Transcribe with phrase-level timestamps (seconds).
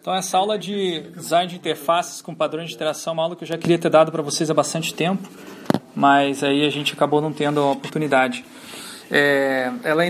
[0.00, 3.44] Então, essa aula de design de interfaces com padrões de interação é uma aula que
[3.44, 5.28] eu já queria ter dado para vocês há bastante tempo,
[5.94, 8.42] mas aí a gente acabou não tendo a oportunidade.
[9.10, 10.02] É, ela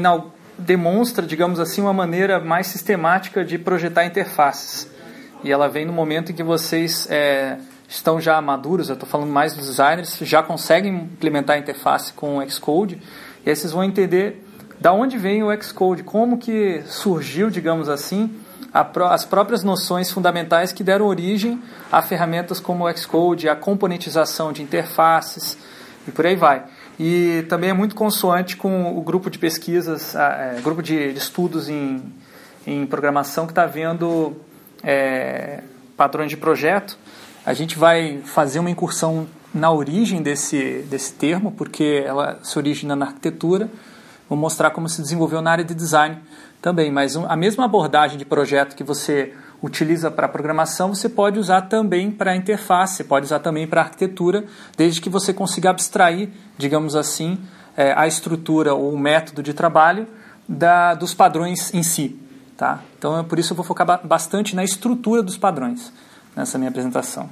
[0.57, 4.89] demonstra, digamos assim, uma maneira mais sistemática de projetar interfaces.
[5.43, 9.33] E ela vem no momento em que vocês é, estão já maduros, eu estou falando
[9.33, 13.03] mais dos designers, já conseguem implementar a interface com o Xcode,
[13.45, 14.47] e aí vocês vão entender
[14.81, 18.40] da onde vem o Xcode, como que surgiu, digamos assim,
[18.73, 24.63] as próprias noções fundamentais que deram origem a ferramentas como o Xcode, a componentização de
[24.63, 25.59] interfaces
[26.07, 26.65] e por aí vai.
[26.99, 32.03] E também é muito consoante com o grupo de pesquisas, é, grupo de, estudos em,
[32.67, 34.37] em programação que está vendo
[34.83, 35.63] é,
[35.97, 36.99] padrões de projeto.
[37.45, 42.95] A gente vai fazer uma incursão na origem desse, desse termo, porque ela se origina
[42.95, 43.69] na arquitetura.
[44.29, 46.19] Vou mostrar como se desenvolveu na área de design
[46.61, 51.63] também, mas a mesma abordagem de projeto que você utiliza para programação, você pode usar
[51.63, 54.45] também para interface, pode usar também para arquitetura,
[54.77, 57.39] desde que você consiga abstrair, digamos assim,
[57.77, 60.07] é, a estrutura ou o método de trabalho
[60.49, 62.19] da, dos padrões em si.
[62.57, 62.81] Tá?
[62.99, 65.93] Então, por isso eu vou focar bastante na estrutura dos padrões
[66.37, 67.31] nessa minha apresentação.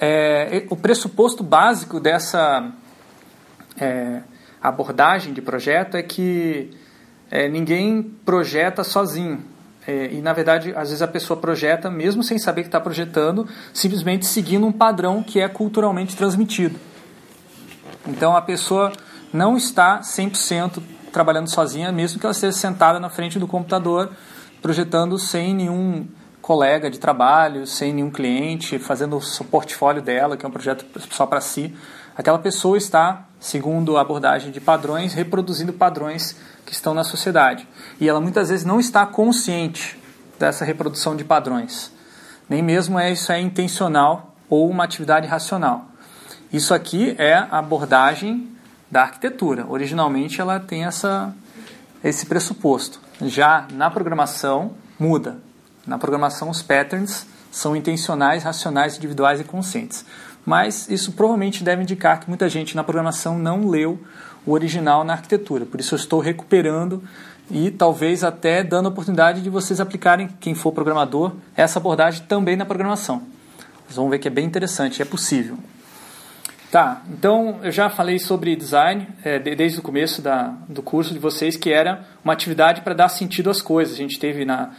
[0.00, 2.70] É, o pressuposto básico dessa
[3.78, 4.22] é,
[4.62, 6.70] abordagem de projeto é que
[7.30, 9.42] é, ninguém projeta sozinho.
[9.86, 13.46] É, e na verdade, às vezes a pessoa projeta mesmo sem saber que está projetando,
[13.72, 16.78] simplesmente seguindo um padrão que é culturalmente transmitido.
[18.06, 18.92] Então a pessoa
[19.32, 24.10] não está 100% trabalhando sozinha, mesmo que ela esteja sentada na frente do computador,
[24.60, 26.06] projetando sem nenhum
[26.40, 31.24] colega de trabalho, sem nenhum cliente, fazendo o portfólio dela, que é um projeto só
[31.24, 31.74] para si.
[32.16, 37.68] Aquela pessoa está, segundo a abordagem de padrões, reproduzindo padrões que estão na sociedade.
[38.00, 40.00] E ela muitas vezes não está consciente
[40.38, 41.92] dessa reprodução de padrões.
[42.48, 45.84] Nem mesmo é isso é intencional ou uma atividade racional.
[46.50, 48.48] Isso aqui é a abordagem
[48.90, 49.66] da arquitetura.
[49.68, 51.30] Originalmente ela tem essa,
[52.02, 52.98] esse pressuposto.
[53.20, 55.36] Já na programação muda.
[55.86, 60.02] Na programação os patterns são intencionais, racionais, individuais e conscientes.
[60.44, 63.98] Mas isso provavelmente deve indicar que muita gente na programação não leu
[64.46, 65.64] o original na arquitetura.
[65.64, 67.02] Por isso eu estou recuperando
[67.50, 72.56] e talvez até dando a oportunidade de vocês aplicarem, quem for programador, essa abordagem também
[72.56, 73.22] na programação.
[73.84, 75.58] Vocês vão ver que é bem interessante, é possível.
[76.70, 81.20] Tá, então eu já falei sobre design é, desde o começo da, do curso de
[81.20, 83.94] vocês, que era uma atividade para dar sentido às coisas.
[83.94, 84.70] A gente teve na,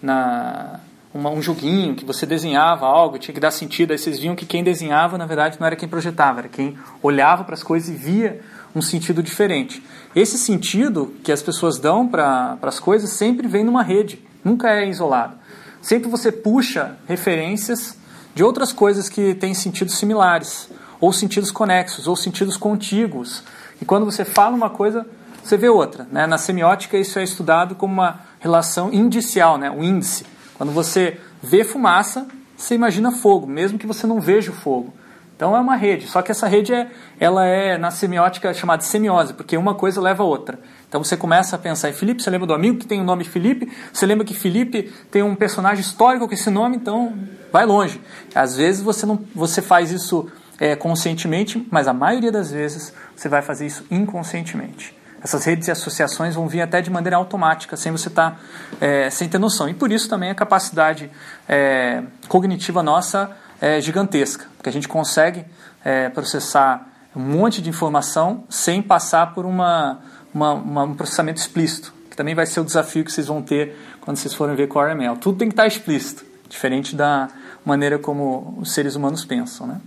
[0.00, 0.78] na
[1.12, 3.92] uma, um joguinho que você desenhava algo, tinha que dar sentido.
[3.92, 7.44] Aí vocês viam que quem desenhava, na verdade, não era quem projetava, era quem olhava
[7.44, 8.40] para as coisas e via
[8.74, 9.82] um sentido diferente.
[10.14, 14.88] Esse sentido que as pessoas dão para as coisas sempre vem numa rede, nunca é
[14.88, 15.36] isolado.
[15.82, 17.96] Sempre você puxa referências
[18.34, 20.68] de outras coisas que têm sentidos similares,
[21.00, 23.42] ou sentidos conexos, ou sentidos contíguos.
[23.80, 25.06] E quando você fala uma coisa,
[25.42, 26.06] você vê outra.
[26.12, 26.26] Né?
[26.26, 29.70] Na semiótica, isso é estudado como uma relação indicial, né?
[29.70, 30.24] o índice.
[30.60, 34.92] Quando você vê fumaça, você imagina fogo, mesmo que você não veja o fogo.
[35.34, 39.32] Então é uma rede, só que essa rede é, ela é na semiótica chamada semiose,
[39.32, 40.60] porque uma coisa leva a outra.
[40.86, 43.24] Então você começa a pensar em Felipe, você lembra do amigo que tem o nome
[43.24, 47.14] Felipe, você lembra que Felipe tem um personagem histórico com esse nome, então
[47.50, 47.98] vai longe.
[48.34, 53.30] Às vezes você não, você faz isso é, conscientemente, mas a maioria das vezes você
[53.30, 54.94] vai fazer isso inconscientemente.
[55.22, 58.38] Essas redes e associações vão vir até de maneira automática, sem você estar tá,
[58.80, 59.68] é, sem ter noção.
[59.68, 61.10] E por isso também a capacidade
[61.48, 65.44] é, cognitiva nossa é gigantesca, porque a gente consegue
[65.84, 70.00] é, processar um monte de informação sem passar por uma,
[70.32, 73.76] uma, uma, um processamento explícito, que também vai ser o desafio que vocês vão ter
[74.00, 75.18] quando vocês forem ver Core ML.
[75.18, 77.28] Tudo tem que estar explícito, diferente da
[77.64, 79.66] maneira como os seres humanos pensam.
[79.66, 79.80] Né?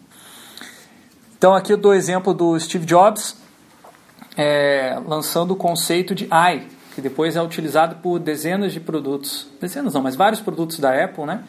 [1.38, 3.42] Então aqui eu dou o exemplo do Steve Jobs
[4.38, 9.94] é, lançando o conceito de I, que depois é utilizado por dezenas de produtos, dezenas
[9.94, 11.44] não, mas vários produtos da Apple, né?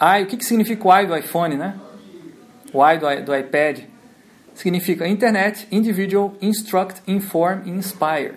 [0.00, 1.74] I, o que, que significa o I do iPhone, né?
[2.72, 3.80] O I do, do iPad
[4.54, 8.34] significa Internet, Individual, Instruct, Inform Inspire.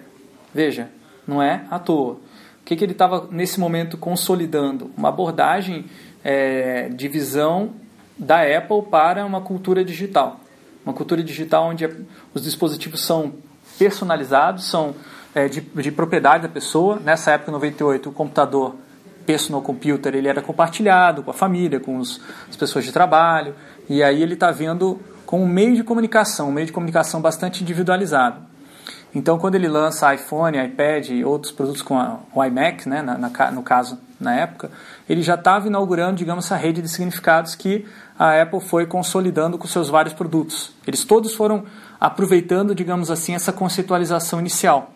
[0.53, 0.89] Veja,
[1.27, 2.13] não é à toa.
[2.13, 4.91] O que, que ele estava nesse momento consolidando?
[4.97, 5.85] Uma abordagem
[6.23, 7.73] é, de visão
[8.17, 10.39] da Apple para uma cultura digital.
[10.85, 11.87] Uma cultura digital onde
[12.33, 13.33] os dispositivos são
[13.77, 14.95] personalizados, são
[15.33, 16.99] é, de, de propriedade da pessoa.
[17.03, 18.75] Nessa época, 98, o computador
[19.25, 23.55] personal computer ele era compartilhado com a família, com os, as pessoas de trabalho,
[23.89, 27.63] e aí ele está vendo com um meio de comunicação, um meio de comunicação bastante
[27.63, 28.39] individualizado.
[29.13, 33.17] Então, quando ele lança iPhone, iPad e outros produtos com a, o iMac, né, na,
[33.17, 34.69] na, no caso, na época,
[35.09, 37.85] ele já estava inaugurando, digamos, essa rede de significados que
[38.19, 40.73] a Apple foi consolidando com seus vários produtos.
[40.85, 41.63] Eles todos foram
[41.99, 44.91] aproveitando, digamos assim, essa conceitualização inicial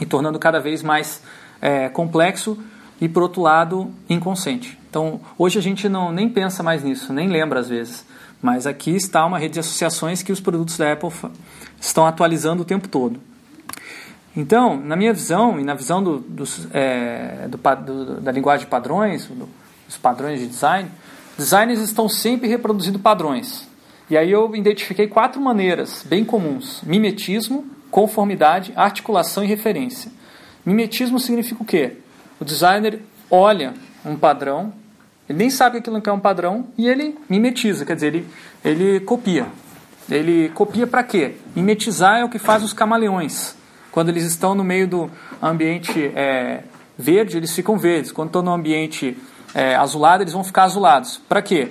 [0.00, 1.22] e tornando cada vez mais
[1.60, 2.58] é, complexo
[3.00, 4.78] e, por outro lado, inconsciente.
[4.88, 8.04] Então, hoje a gente não nem pensa mais nisso, nem lembra às vezes.
[8.40, 11.10] Mas aqui está uma rede de associações que os produtos da Apple
[11.80, 13.20] estão atualizando o tempo todo.
[14.36, 16.24] Então, na minha visão e na visão do,
[16.72, 19.26] é, do, do, da linguagem de padrões,
[19.86, 20.90] dos padrões de design,
[21.38, 23.66] designers estão sempre reproduzindo padrões.
[24.08, 30.10] E aí eu identifiquei quatro maneiras bem comuns: mimetismo, conformidade, articulação e referência.
[30.64, 31.92] Mimetismo significa o quê?
[32.40, 33.00] O designer
[33.30, 33.74] olha
[34.04, 34.72] um padrão,
[35.28, 38.26] ele nem sabe que aquilo é um padrão e ele mimetiza, quer dizer, ele,
[38.64, 39.46] ele copia.
[40.08, 41.34] Ele copia para quê?
[41.54, 43.56] Mimetizar é o que faz os camaleões.
[43.90, 45.10] Quando eles estão no meio do
[45.42, 46.62] ambiente é,
[46.96, 48.12] verde, eles ficam verdes.
[48.12, 49.16] Quando estão no ambiente
[49.52, 51.20] é, azulado, eles vão ficar azulados.
[51.28, 51.68] Para quê?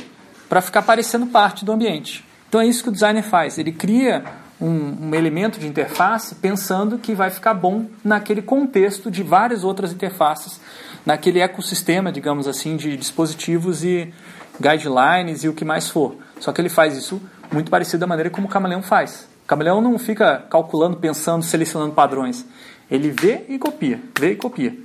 [0.49, 2.23] Para ficar parecendo parte do ambiente.
[2.47, 3.57] Então é isso que o designer faz.
[3.57, 4.23] Ele cria
[4.59, 9.91] um, um, elemento de interface pensando que vai ficar bom naquele contexto de várias outras
[9.91, 10.59] interfaces,
[11.05, 14.13] naquele ecossistema, digamos assim, de dispositivos e
[14.59, 16.15] guidelines e o que mais for.
[16.39, 17.21] Só que ele faz isso
[17.51, 19.27] muito parecido da maneira como o camaleão faz.
[19.43, 22.45] O camaleão não fica calculando, pensando, selecionando padrões.
[22.89, 24.75] Ele vê e copia, vê e copia.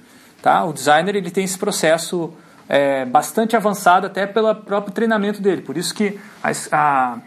[0.43, 0.65] Tá?
[0.65, 2.33] O designer ele tem esse processo
[2.71, 5.61] é, bastante avançado até pelo próprio treinamento dele.
[5.61, 7.19] Por isso que a, a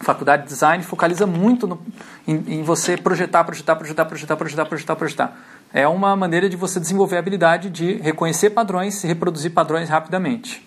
[0.00, 1.80] faculdade de design focaliza muito no,
[2.26, 5.36] em, em, você projetar, projetar, projetar, projetar, projetar, projetar, projetar.
[5.72, 10.66] É uma maneira de você desenvolver a habilidade de reconhecer padrões e reproduzir padrões rapidamente.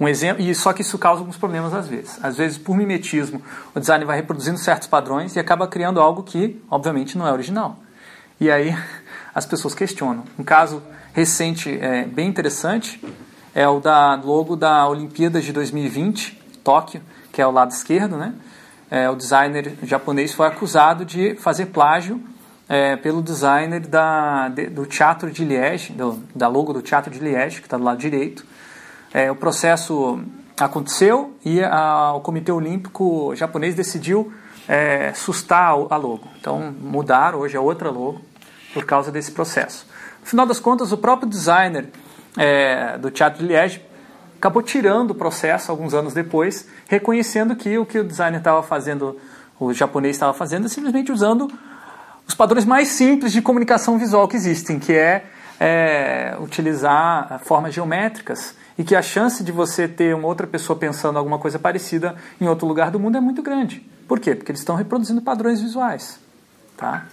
[0.00, 2.18] Um exemplo, e só que isso causa alguns problemas às vezes.
[2.22, 3.42] Às vezes, por mimetismo,
[3.74, 7.78] o design vai reproduzindo certos padrões e acaba criando algo que, obviamente, não é original.
[8.40, 8.74] E aí
[9.34, 10.24] as pessoas questionam.
[10.38, 10.82] Um caso
[11.16, 13.02] recente, é, bem interessante,
[13.54, 17.00] é o da logo da Olimpíadas de 2020, Tóquio,
[17.32, 18.34] que é o lado esquerdo, né?
[18.90, 22.20] É, o designer japonês foi acusado de fazer plágio
[22.68, 27.18] é, pelo designer da, de, do Teatro de Liège, do, da logo do Teatro de
[27.18, 28.44] Liège, que está do lado direito
[29.16, 30.20] é, o processo
[30.58, 34.30] aconteceu e a, o Comitê Olímpico japonês decidiu
[34.68, 36.28] é, sustar a logo.
[36.38, 38.20] Então, mudar hoje é outra logo
[38.74, 39.86] por causa desse processo.
[40.26, 41.88] No final das contas, o próprio designer
[42.36, 43.80] é, do Teatro de Liège
[44.36, 49.16] acabou tirando o processo alguns anos depois, reconhecendo que o que o designer estava fazendo,
[49.60, 51.48] o japonês estava fazendo, é simplesmente usando
[52.26, 55.26] os padrões mais simples de comunicação visual que existem, que é,
[55.60, 61.20] é utilizar formas geométricas e que a chance de você ter uma outra pessoa pensando
[61.20, 63.88] alguma coisa parecida em outro lugar do mundo é muito grande.
[64.08, 64.34] Por quê?
[64.34, 66.18] Porque eles estão reproduzindo padrões visuais.
[66.76, 67.06] Tá?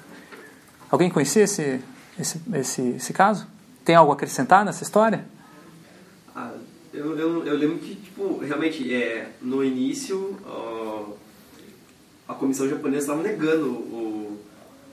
[0.89, 1.79] Alguém conhecia esse,
[2.19, 3.47] esse, esse, esse caso?
[3.83, 5.25] Tem algo a acrescentar nessa história?
[6.35, 6.51] Ah,
[6.93, 10.37] eu, eu, eu, lembro que, tipo, realmente, é, no início,
[12.27, 14.39] a comissão japonesa estava negando o,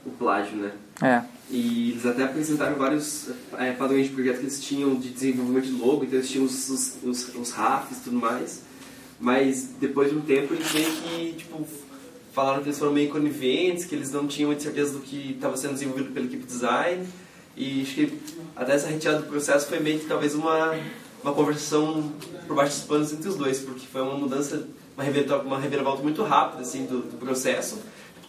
[0.04, 0.72] o plágio, né?
[1.02, 1.22] É.
[1.50, 3.28] E eles até apresentaram vários
[3.58, 6.68] é, padrões de projeto que eles tinham de desenvolvimento de logo, então eles tinham os,
[6.68, 8.62] os, os, os RAFs e tudo mais.
[9.18, 11.66] Mas depois de um tempo eles meio que tipo,
[12.40, 15.56] falaram que eles foram meio coniventes, que eles não tinham muita certeza do que estava
[15.56, 17.06] sendo desenvolvido pela equipe de design.
[17.56, 18.18] E acho que
[18.56, 20.74] até essa retirada do processo foi meio que talvez uma,
[21.22, 22.10] uma conversação
[22.46, 24.66] por baixo dos panos entre os dois, porque foi uma mudança,
[24.96, 27.78] uma reviravolta, uma reviravolta muito rápida assim, do, do processo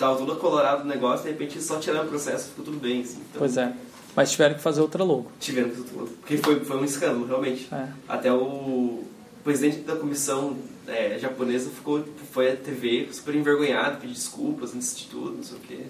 [0.02, 3.02] tava todo colorado o negócio, de repente só tiraram o processo ficou tudo bem.
[3.02, 3.18] Assim.
[3.18, 3.72] Então, pois é.
[4.16, 5.32] Mas tiveram que fazer outra logo.
[5.40, 6.18] Tiveram que fazer outra logo.
[6.18, 7.70] Porque foi, foi um escândalo, realmente.
[7.72, 7.88] É.
[8.10, 9.04] Até o
[9.44, 10.58] presidente da comissão
[10.88, 15.58] é, japonesa ficou, foi à TV super envergonhado, pediu desculpas antes de tudo, não sei
[15.58, 15.86] o quê.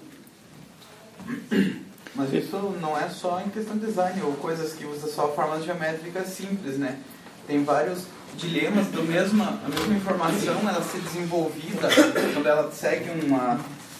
[2.14, 5.64] Mas isso não é só em questão de design ou coisas que usa só formas
[5.64, 6.98] geométricas simples, né?
[7.46, 8.04] Tem vários
[8.36, 11.88] dilemas do mesma a mesma informação ela ser desenvolvida
[12.34, 13.58] quando ela segue uma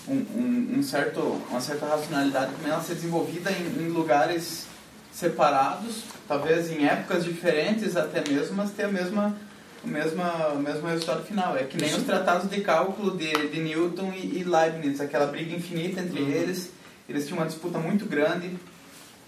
[0.08, 4.66] um, um, um, certo, uma certa racionalidade ela ser desenvolvida em, em, lugares
[5.12, 9.36] separados, talvez em épocas diferentes até mesmo, mas ter a mesma,
[9.84, 11.56] o mesma, o mesmo resultado final.
[11.56, 15.54] É que nem os tratados de cálculo de, de Newton e, e Leibniz, aquela briga
[15.54, 16.28] infinita entre uhum.
[16.28, 16.70] eles.
[17.08, 18.50] Eles tinham uma disputa muito grande,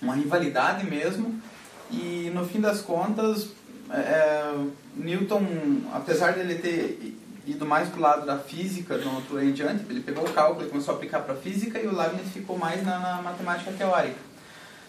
[0.00, 1.40] uma rivalidade mesmo,
[1.90, 3.48] e no fim das contas,
[3.90, 4.54] é, é
[4.96, 5.44] Newton,
[5.92, 9.84] apesar de ele ter ido mais para o lado da física no outro em diante,
[9.90, 12.56] ele pegou o cálculo e começou a aplicar para a física e o Leibniz ficou
[12.56, 14.16] mais na, na, matemática teórica.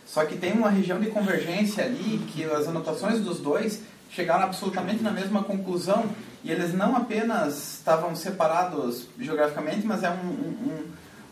[0.05, 5.03] Só que tem uma região de convergência ali que as anotações dos dois chegaram absolutamente
[5.03, 6.05] na mesma conclusão
[6.43, 10.83] e eles não apenas estavam separados geograficamente, mas é um, um,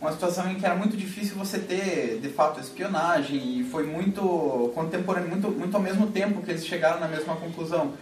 [0.01, 4.71] uma situação em que era muito difícil você ter, de fato, espionagem e foi muito
[4.73, 7.93] contemporâneo, muito, muito ao mesmo tempo que eles chegaram na mesma conclusão.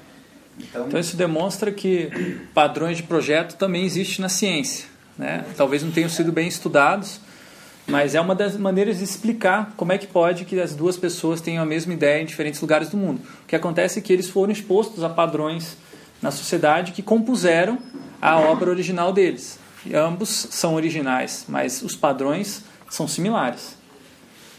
[0.60, 4.88] Então, então isso demonstra que padrões de projeto também existem na ciência.
[5.18, 5.46] Né?
[5.56, 7.20] Talvez não tenham sido bem estudados,
[7.88, 11.42] mas é uma das maneiras de explicar como é que pode que as duas pessoas
[11.42, 13.22] tenham a mesma ideia em diferentes lugares do mundo.
[13.44, 15.78] O que acontece é que eles foram expostos a padrões
[16.22, 17.80] na sociedade que compuseram
[18.22, 19.60] a obra original deles.
[19.86, 23.76] E ambos são originais, mas os padrões são similares.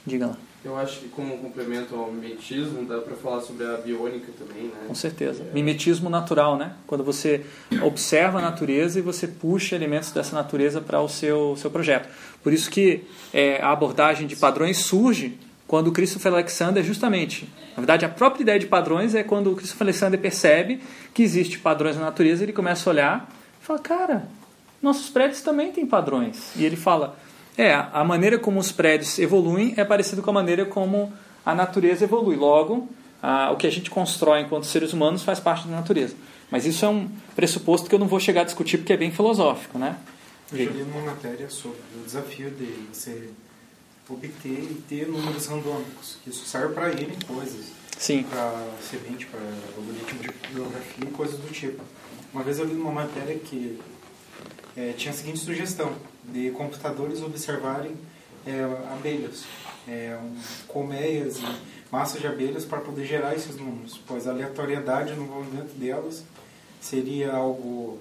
[0.05, 0.37] Diga lá.
[0.65, 4.85] Eu acho que como complemento ao mimetismo, dá para falar sobre a biônica também, né?
[4.87, 5.43] Com certeza.
[5.43, 5.53] É...
[5.53, 6.75] Mimetismo natural, né?
[6.87, 7.45] Quando você
[7.83, 12.09] observa a natureza e você puxa elementos dessa natureza para o seu, seu projeto.
[12.45, 13.05] Por isso que
[13.35, 18.43] é, a abordagem de padrões surge quando o Christopher Alexander, justamente, na verdade, a própria
[18.43, 20.81] ideia de padrões é quando o Christopher Alexander percebe
[21.15, 24.29] que existe padrões na natureza, ele começa a olhar e fala, cara,
[24.83, 26.53] nossos prédios também têm padrões.
[26.57, 27.17] E ele fala,
[27.57, 31.13] é, a maneira como os prédios evoluem é parecido com a maneira como
[31.45, 32.37] a natureza evolui.
[32.37, 32.89] Logo,
[33.23, 36.15] a, o que a gente constrói enquanto seres humanos faz parte da natureza.
[36.51, 39.11] Mas isso é um pressuposto que eu não vou chegar a discutir porque é bem
[39.11, 39.97] filosófico, né?
[40.51, 43.31] Eu li uma matéria sobre o desafio de você
[44.09, 46.19] obter e ter números randômicos.
[46.27, 47.73] Isso serve para ele em coisas.
[47.97, 48.25] Sim.
[48.25, 49.41] Para semente, para
[49.77, 51.83] algoritmo de biografia e coisas do tipo.
[52.35, 53.79] Uma vez eu li uma matéria que
[54.77, 55.95] é, tinha a seguinte sugestão
[56.25, 57.97] de computadores observarem
[58.47, 58.63] é,
[58.93, 59.45] abelhas,
[59.87, 60.37] é, um,
[60.67, 61.47] colmeias e
[61.91, 66.25] massas de abelhas para poder gerar esses números, pois a aleatoriedade no movimento delas
[66.81, 67.99] seria algo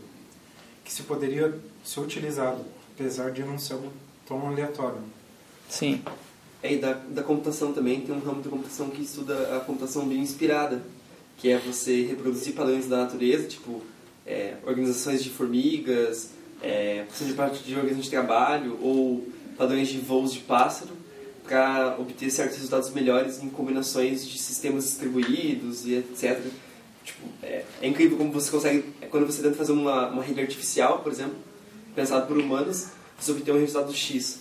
[0.83, 2.63] que se poderia ser utilizado,
[2.93, 3.91] apesar de não ser algo
[4.25, 5.01] tão aleatório.
[5.69, 6.01] Sim.
[6.63, 10.07] É, e da, da computação também tem um ramo de computação que estuda a computação
[10.07, 10.81] bem inspirada,
[11.37, 13.81] que é você reproduzir padrões da natureza, tipo
[14.25, 16.29] é, organizações de formigas,
[16.61, 19.27] é, de parte de organismos de trabalho ou
[19.57, 20.91] padrões de voos de pássaro
[21.43, 26.39] para obter certos resultados melhores em combinações de sistemas distribuídos e etc.
[27.03, 30.99] Tipo, é, é, incrível como você consegue, quando você tenta fazer uma, uma rede artificial,
[30.99, 31.35] por exemplo,
[31.95, 32.87] pensado por humanos,
[33.19, 34.39] você obtém um resultado X.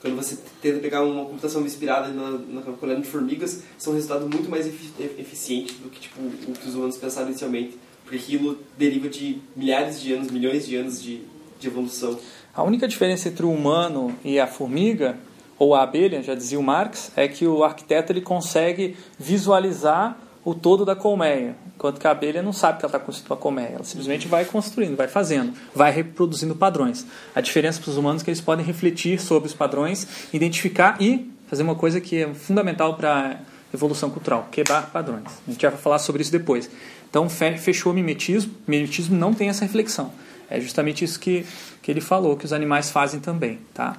[0.00, 4.48] Quando você tenta pegar uma computação inspirada na, na de formigas, são um resultado muito
[4.48, 7.76] mais eficiente do que tipo, o que os humanos pensaram inicialmente.
[8.04, 11.22] Porque aquilo deriva de milhares de anos, milhões de anos de,
[11.58, 12.18] de evolução.
[12.54, 15.16] A única diferença entre o humano e a formiga,
[15.58, 20.54] ou a abelha, já dizia o Marx, é que o arquiteto ele consegue visualizar o
[20.54, 23.70] todo da colmeia, enquanto que a abelha não sabe que ela está construindo uma colmeia,
[23.74, 27.04] ela simplesmente vai construindo, vai fazendo, vai reproduzindo padrões.
[27.34, 31.28] A diferença para os humanos é que eles podem refletir sobre os padrões, identificar e
[31.48, 35.24] fazer uma coisa que é fundamental para a evolução cultural, quebrar padrões.
[35.46, 36.70] A gente vai falar sobre isso depois.
[37.10, 38.52] Então, fechou o mimetismo.
[38.66, 40.12] O mimetismo não tem essa reflexão.
[40.48, 41.44] É justamente isso que,
[41.82, 43.58] que ele falou, que os animais fazem também.
[43.74, 43.96] Tá?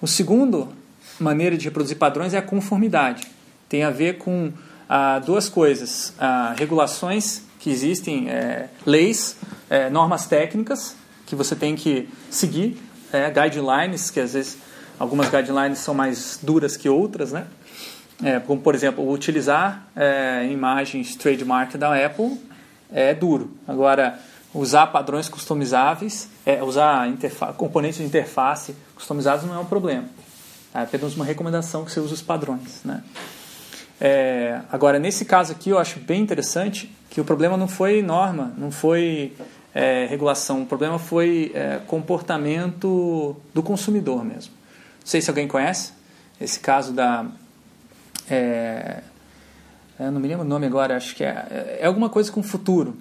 [0.00, 0.68] O segundo
[1.18, 3.26] maneira de reproduzir padrões é a conformidade.
[3.68, 4.52] Tem a ver com
[4.88, 9.36] ah, duas coisas: ah, regulações que existem, é, leis,
[9.68, 10.94] é, normas técnicas
[11.26, 12.80] que você tem que seguir,
[13.12, 14.56] é, guidelines, que às vezes
[14.98, 17.46] algumas guidelines são mais duras que outras, né?
[18.22, 22.40] É, como, por exemplo, utilizar é, imagens trademark da Apple
[22.90, 23.50] é duro.
[23.66, 24.18] Agora,
[24.54, 27.06] usar padrões customizáveis, é, usar
[27.56, 30.08] componentes de interface customizados não é um problema.
[30.74, 32.82] É apenas uma recomendação que você use os padrões.
[32.84, 33.02] Né?
[34.00, 38.52] É, agora, nesse caso aqui, eu acho bem interessante que o problema não foi norma,
[38.56, 39.32] não foi
[39.74, 44.52] é, regulação, o problema foi é, comportamento do consumidor mesmo.
[45.00, 45.92] Não sei se alguém conhece
[46.40, 47.26] esse caso da.
[48.30, 49.02] É,
[49.98, 52.96] eu não me lembro o nome agora, acho que é, é alguma coisa com futuro.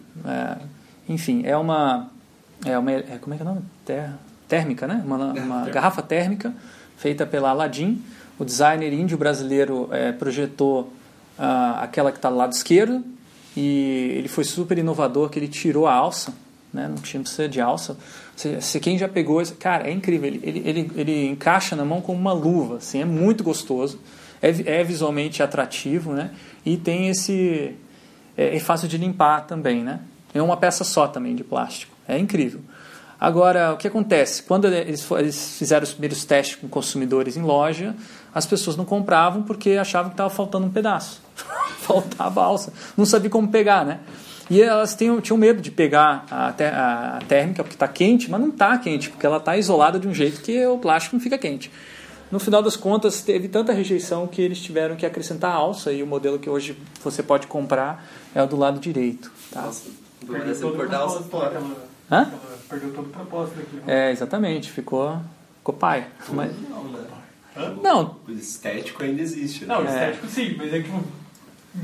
[1.07, 2.09] É, enfim, é uma.
[2.65, 3.61] É uma é, como é que é o nome?
[3.85, 4.09] Ter,
[4.47, 5.01] térmica, né?
[5.05, 6.53] Uma, uma garrafa térmica
[6.97, 8.01] feita pela Aladdin.
[8.39, 10.91] O designer índio brasileiro é, projetou
[11.37, 13.03] ah, aquela que está do lado esquerdo
[13.55, 16.33] e ele foi super inovador que ele tirou a alça,
[16.71, 16.87] né?
[16.87, 17.97] não tinha precisa de alça.
[18.35, 20.27] Se, se, quem já pegou, cara, é incrível.
[20.27, 23.99] Ele, ele, ele, ele, encaixa na mão como uma luva, assim, é muito gostoso,
[24.39, 24.49] é,
[24.79, 26.29] é visualmente atrativo, né?
[26.63, 27.75] E tem esse
[28.37, 29.99] é, é fácil de limpar também, né?
[30.37, 31.93] É uma peça só também de plástico.
[32.07, 32.61] É incrível.
[33.19, 34.43] Agora, o que acontece?
[34.43, 35.03] Quando eles,
[35.57, 37.95] fizeram os primeiros testes com consumidores em loja,
[38.33, 41.21] as pessoas não compravam porque achavam que estava faltando um pedaço.
[41.81, 42.71] Faltava alça.
[42.95, 43.99] Não sabia como pegar, né?
[44.49, 48.39] E elas tinham, tinham medo de pegar a, a, a térmica porque está quente, mas
[48.39, 51.37] não está quente, porque ela está isolada de um jeito que o plástico não fica
[51.37, 51.71] quente.
[52.31, 56.03] No final das contas, teve tanta rejeição que eles tiveram que acrescentar a alça e
[56.03, 59.31] o modelo que hoje você pode comprar é o do lado direito.
[59.51, 59.61] Tá?
[59.61, 59.89] Nossa,
[60.27, 61.77] perdeu todo, o propósito,
[62.11, 62.31] Hã?
[62.69, 63.81] perdeu todo o propósito daquilo.
[63.87, 64.71] É, exatamente.
[64.71, 65.19] Ficou
[65.59, 66.07] ficou pai.
[66.29, 67.75] Mas, Não, né?
[67.83, 69.65] não, O estético ainda existe.
[69.65, 69.73] Né?
[69.73, 69.87] Não, É.
[69.89, 71.03] estético sim, mas é que não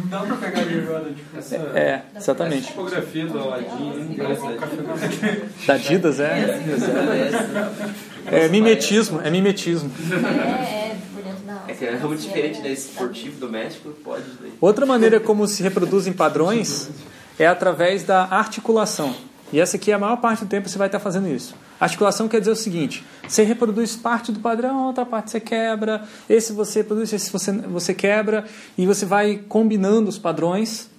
[0.06, 1.38] dá pra pegar ali agora, tipo.
[1.38, 2.68] Essa, é, essa exatamente.
[2.68, 6.60] tipografia do Aladdin café da Adidas é,
[8.32, 9.92] é mimetismo, é mimetismo.
[10.12, 10.98] É, é,
[11.68, 12.72] É que é muito diferente, né?
[12.72, 14.24] Esportivo, doméstico, pode.
[14.42, 14.52] Daí.
[14.60, 16.90] Outra maneira como se reproduzem padrões
[17.38, 19.16] é através da articulação.
[19.52, 21.56] E essa aqui, a maior parte do tempo, você vai estar fazendo isso.
[21.80, 26.54] Articulação quer dizer o seguinte: você reproduz parte do padrão, outra parte você quebra, esse
[26.54, 28.46] você reproduz, esse você, você quebra,
[28.78, 30.90] e você vai combinando os padrões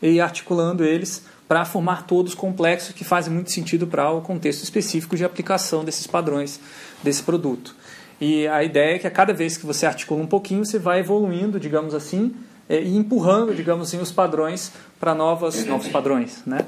[0.00, 5.16] e articulando eles para formar todos complexos que fazem muito sentido para o contexto específico
[5.16, 6.60] de aplicação desses padrões
[7.02, 7.74] desse produto.
[8.20, 11.00] E a ideia é que a cada vez que você articula um pouquinho, você vai
[11.00, 12.34] evoluindo, digamos assim,
[12.68, 16.60] e empurrando, digamos assim, os padrões para novos, padrões, né?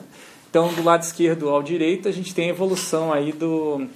[0.50, 3.86] Então, do lado esquerdo ao direito, a gente tem a evolução aí do,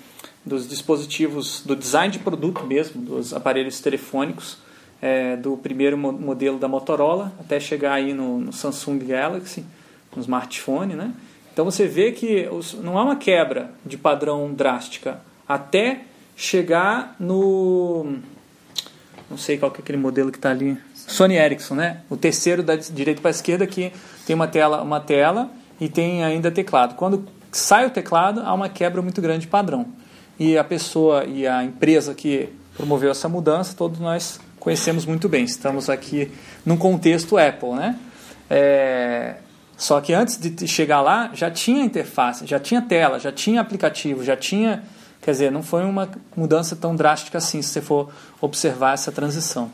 [0.44, 4.58] dos dispositivos, do design de produto mesmo, dos aparelhos telefônicos,
[5.00, 9.64] eh, do primeiro mo- modelo da Motorola até chegar aí no, no Samsung Galaxy,
[10.14, 11.12] no smartphone, né?
[11.52, 16.02] Então você vê que os- não há uma quebra de padrão drástica até
[16.36, 18.16] chegar no
[19.30, 22.00] não sei qual que é aquele modelo que está ali, Sony Ericsson, né?
[22.10, 23.92] O terceiro da direita para a esquerda que
[24.26, 26.94] tem uma tela, uma tela e tem ainda teclado.
[26.96, 29.86] Quando sai o teclado, há uma quebra muito grande de padrão.
[30.38, 35.44] E a pessoa e a empresa que promoveu essa mudança, todos nós conhecemos muito bem.
[35.44, 36.30] Estamos aqui
[36.64, 37.98] num contexto Apple, né?
[38.48, 39.36] É,
[39.76, 44.22] só que antes de chegar lá, já tinha interface, já tinha tela, já tinha aplicativo,
[44.22, 44.82] já tinha.
[45.22, 48.10] Quer dizer, não foi uma mudança tão drástica assim, se você for
[48.40, 49.70] observar essa transição.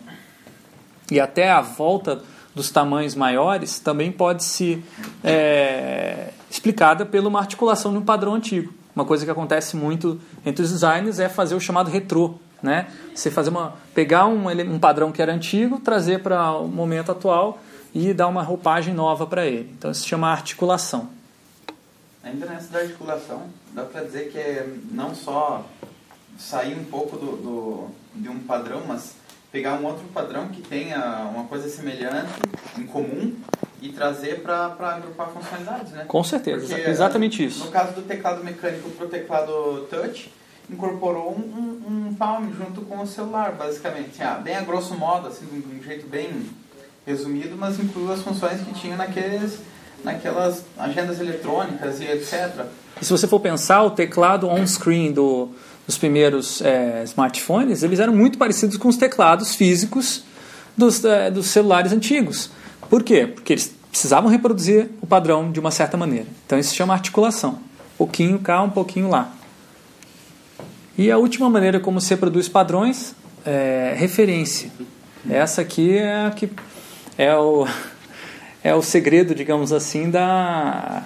[1.11, 2.21] E até a volta
[2.55, 4.83] dos tamanhos maiores também pode ser
[5.23, 8.73] é, explicada pela uma articulação de um padrão antigo.
[8.95, 12.35] Uma coisa que acontece muito entre os designers é fazer o chamado retrô.
[12.62, 12.87] Né?
[13.15, 17.59] Você fazer uma, pegar um, um padrão que era antigo, trazer para o momento atual
[17.95, 19.71] e dar uma roupagem nova para ele.
[19.79, 21.11] Então isso se chama articulação.
[22.25, 23.42] Ainda nessa da articulação,
[23.77, 25.65] dá pra dizer que é não só
[26.39, 29.12] sair um pouco do, do- de um padrão, mas
[29.53, 32.33] pegar um outro padrão que tenha uma coisa semelhante,
[32.79, 33.35] em comum,
[33.83, 36.07] e trazer para agrupar funcionalidades, né?
[36.09, 37.71] Com certeza, Porque, exatamente No isso.
[37.71, 40.33] caso do teclado mecânico para o teclado touch,
[40.71, 41.41] incorporou um,
[41.87, 44.23] um, um palm junto com o celular, basicamente.
[44.23, 46.31] Ah, bem a grosso modo, assim, de um jeito bem
[47.07, 49.59] resumido, mas incluiu as funções que tinha naqueles,
[50.04, 52.66] naquelas agendas eletrônicas e etc.
[53.00, 55.50] E se você for pensar, o teclado on-screen do,
[55.87, 60.24] dos primeiros é, smartphones, eles eram muito parecidos com os teclados físicos
[60.76, 62.50] dos, é, dos celulares antigos.
[62.88, 63.26] Por quê?
[63.26, 66.26] Porque eles precisavam reproduzir o padrão de uma certa maneira.
[66.44, 67.52] Então isso se chama articulação.
[67.94, 69.32] Um pouquinho cá, um pouquinho lá.
[70.98, 74.70] E a última maneira como se reproduz padrões é referência.
[75.28, 76.50] Essa aqui é a que
[77.18, 77.66] é o,
[78.66, 81.05] é o segredo, digamos assim, da,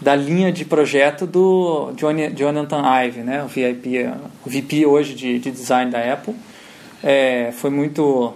[0.00, 3.44] da linha de projeto do Johnny, Jonathan Ive, né?
[3.44, 3.98] o, VIP,
[4.46, 6.34] o VP hoje de, de design da Apple.
[7.04, 8.32] É, foi muito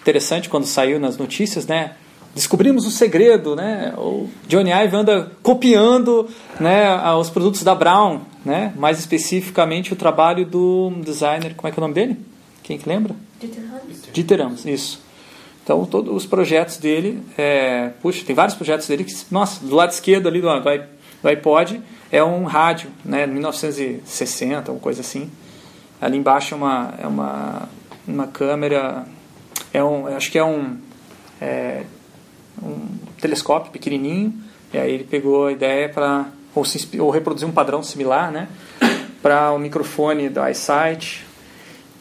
[0.00, 1.94] interessante quando saiu nas notícias, né?
[2.32, 3.92] Descobrimos o segredo, né?
[3.98, 6.28] O Johnny Ive anda copiando,
[6.60, 8.72] né, os produtos da Brown, né?
[8.76, 12.16] Mais especificamente o trabalho do designer, como é que é o nome dele?
[12.62, 13.16] Quem que lembra?
[13.40, 14.08] Dieter Rams?
[14.12, 15.05] Dieter Rams, isso.
[15.66, 19.90] Então, todos os projetos dele, é, puxa, tem vários projetos dele que, nossa, do lado
[19.90, 25.28] esquerdo ali do, do iPod é um rádio, né, 1960, uma coisa assim.
[26.00, 27.68] Ali embaixo é uma, é uma,
[28.06, 29.06] uma câmera,
[29.72, 30.76] é um, acho que é um,
[31.40, 31.82] é,
[32.62, 32.86] um
[33.20, 34.32] telescópio pequenininho,
[34.72, 36.62] e aí ele pegou a ideia para, ou,
[37.00, 38.46] ou reproduzir um padrão similar, né,
[39.20, 41.26] para o microfone do iSight,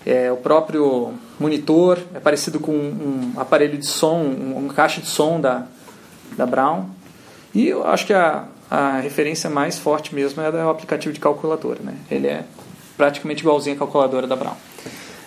[0.06, 5.08] é, o próprio monitor é parecido com um aparelho de som, um, uma caixa de
[5.08, 5.66] som da,
[6.38, 6.86] da Brown.
[7.54, 11.80] E eu acho que a, a referência mais forte mesmo é do aplicativo de calculadora.
[11.82, 11.96] Né?
[12.12, 12.44] Ele é
[12.96, 14.56] praticamente igualzinho à calculadora da Brown.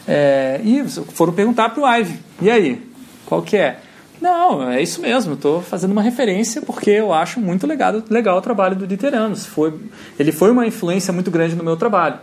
[0.06, 2.82] É, e foram perguntar para o Ive, e aí,
[3.26, 3.78] qual que é?
[4.20, 8.40] Não, é isso mesmo, estou fazendo uma referência porque eu acho muito legal, legal o
[8.40, 9.46] trabalho do Dieter Rams.
[9.46, 9.74] Foi,
[10.18, 12.18] ele foi uma influência muito grande no meu trabalho.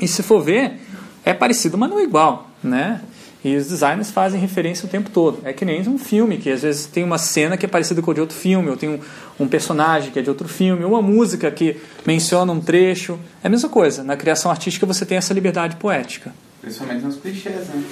[0.00, 0.80] E se for ver,
[1.24, 3.00] é parecido, mas não é igual, né?
[3.42, 5.40] E os designers fazem referência o tempo todo.
[5.44, 8.10] É que nem um filme, que às vezes tem uma cena que é parecida com
[8.10, 9.00] a de outro filme, ou tem um,
[9.38, 13.18] um personagem que é de outro filme, ou uma música que menciona um trecho.
[13.42, 14.04] É a mesma coisa.
[14.04, 16.34] Na criação artística você tem essa liberdade poética.
[16.60, 17.82] Principalmente nos clichês, né?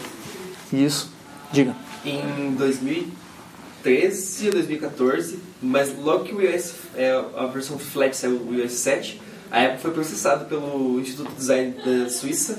[0.71, 1.11] Isso.
[1.51, 1.75] Diga.
[2.05, 8.55] Em 2013 ou 2014, mas logo que o iOS, é, a versão flat saiu, o
[8.55, 9.19] iOS 7,
[9.51, 12.59] a Apple foi processado pelo Instituto de Design da Suíça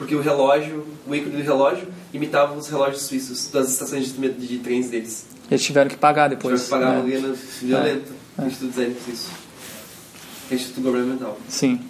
[0.00, 4.58] porque o relógio, o ícone do relógio, imitava os relógios suíços das estações de, de
[4.60, 5.26] trens deles.
[5.50, 6.64] Eles tiveram que pagar depois.
[6.64, 7.02] Tiveram que pagar né?
[7.02, 9.30] uma grana violenta no Instituto Design Suíço.
[10.48, 11.38] Que é Instituto Governamental.
[11.46, 11.82] Sim.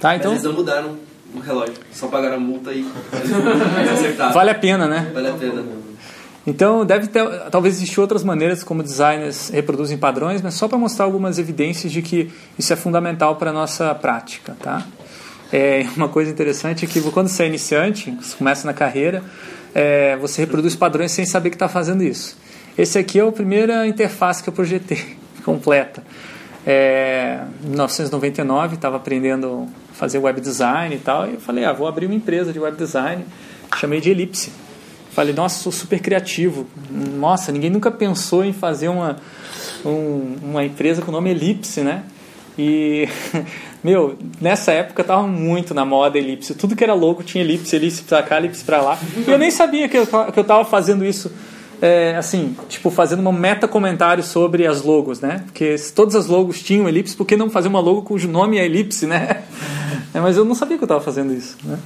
[0.00, 0.96] Tá, então Mas eles não mudaram
[1.34, 2.90] o relógio, só pagaram a multa e
[3.92, 4.32] acertaram.
[4.32, 5.10] vale a pena, né?
[5.12, 5.62] Vale a pena.
[6.46, 11.04] Então deve ter, talvez existir outras maneiras como designers reproduzem padrões, mas só para mostrar
[11.04, 14.86] algumas evidências de que isso é fundamental para a nossa prática, tá?
[15.52, 19.22] É, uma coisa interessante é que quando você é iniciante, você começa na carreira,
[19.74, 22.36] é, você reproduz padrões sem saber que está fazendo isso.
[22.76, 26.02] Esse aqui é a primeira interface que eu projetei completa.
[26.66, 31.72] É, em 1999 estava aprendendo a fazer web design e tal, e eu falei, ah,
[31.72, 33.24] vou abrir uma empresa de web design,
[33.78, 34.52] chamei de Elipse.
[35.12, 36.66] Falei, nossa, sou super criativo.
[36.90, 39.16] Nossa, ninguém nunca pensou em fazer uma,
[39.84, 42.02] um- uma empresa com o nome Elipse, né?
[42.56, 43.08] E,
[43.82, 46.54] meu, nessa época tava muito na moda elipse.
[46.54, 48.98] Tudo que era logo tinha elipse, elipse pra cá, elipse pra lá.
[49.26, 51.30] E eu nem sabia que eu, que eu tava fazendo isso,
[51.80, 55.42] é, assim, tipo, fazendo um meta-comentário sobre as logos, né?
[55.46, 58.64] Porque todas as logos tinham elipse, por que não fazer uma logo cujo nome é
[58.64, 59.44] elipse, né?
[60.14, 61.78] É, mas eu não sabia que eu tava fazendo isso, né?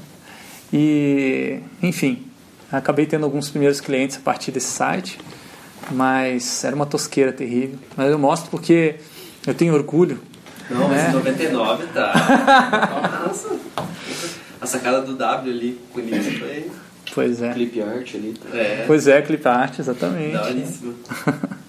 [0.73, 2.23] E, enfim,
[2.71, 5.19] acabei tendo alguns primeiros clientes a partir desse site,
[5.91, 7.79] mas era uma tosqueira terrível.
[7.97, 8.95] Mas eu mostro porque
[9.47, 10.21] eu tenho orgulho.
[10.73, 11.09] Não, mas né?
[11.11, 12.13] em 99 tá.
[13.27, 13.49] Nossa.
[14.61, 16.71] A sacada do W ali com o início foi.
[17.15, 17.53] Pois é.
[17.53, 18.35] Clip art ali.
[18.55, 20.37] É, Pois é, clip art, exatamente.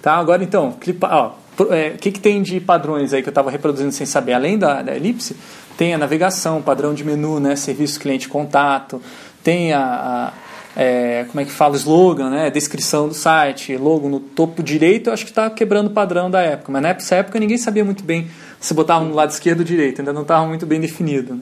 [0.00, 1.32] Tá, agora então, clipa, ó,
[1.74, 4.32] é, o que, que tem de padrões aí que eu estava reproduzindo sem saber?
[4.32, 5.36] Além da, da elipse,
[5.76, 9.02] tem a navegação, padrão de menu, né, serviço cliente contato,
[9.42, 10.32] tem a, a-
[10.80, 15.12] é, como é que fala, slogan, né, descrição do site, logo no topo direito, eu
[15.12, 18.30] acho que está quebrando o padrão da época, mas nessa época ninguém sabia muito bem
[18.60, 21.34] se botava no lado esquerdo ou direito, ainda não estava muito bem definido.
[21.34, 21.40] né?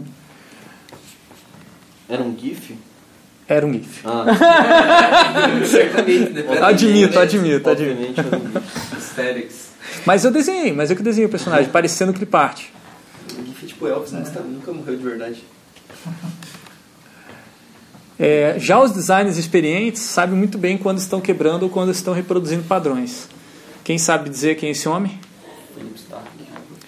[2.08, 2.78] Era um GIF?
[3.46, 4.00] Era um GIF.
[4.06, 4.34] Ah, né?
[6.62, 8.22] Admito, admito, admito.
[8.22, 8.94] GIF.
[8.94, 9.66] Aesthetics.
[10.06, 12.62] Mas eu desenhei, mas eu que desenhei o personagem, parecendo clip art.
[13.38, 15.44] O GIF é tipo Elvis, mas tá- nunca morreu de verdade.
[18.18, 22.62] É, já os designers experientes sabem muito bem quando estão quebrando ou quando estão reproduzindo
[22.64, 23.28] padrões.
[23.84, 25.18] Quem sabe dizer quem é esse homem?
[25.74, 26.28] Philip Stark.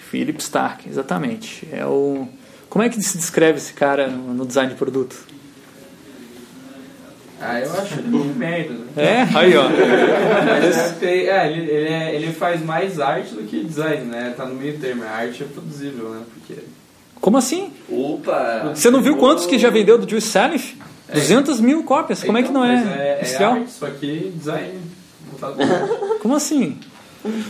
[0.09, 1.67] Philip Stark, exatamente.
[1.71, 2.27] É o
[2.69, 5.15] como é que se descreve esse cara no design de produto?
[7.41, 8.73] Ah, eu acho ele meio merda.
[8.73, 8.85] né?
[8.97, 9.63] É, aí ó.
[9.69, 14.33] Mas é, ele, ele, é- ele faz mais arte do que design, né?
[14.35, 15.03] Tá no meio termo.
[15.03, 16.21] A arte é produzível, né?
[16.33, 16.61] Porque
[17.21, 17.71] Como assim?
[17.89, 18.73] Opa!
[18.75, 20.75] Você não viu quantos que já vendeu do Juice Salif?
[21.13, 22.23] 200 mil cópias.
[22.23, 23.53] Como é que não Então, é, mas é, é industrial?
[23.53, 24.79] arte, só que design.
[26.21, 26.77] Como assim?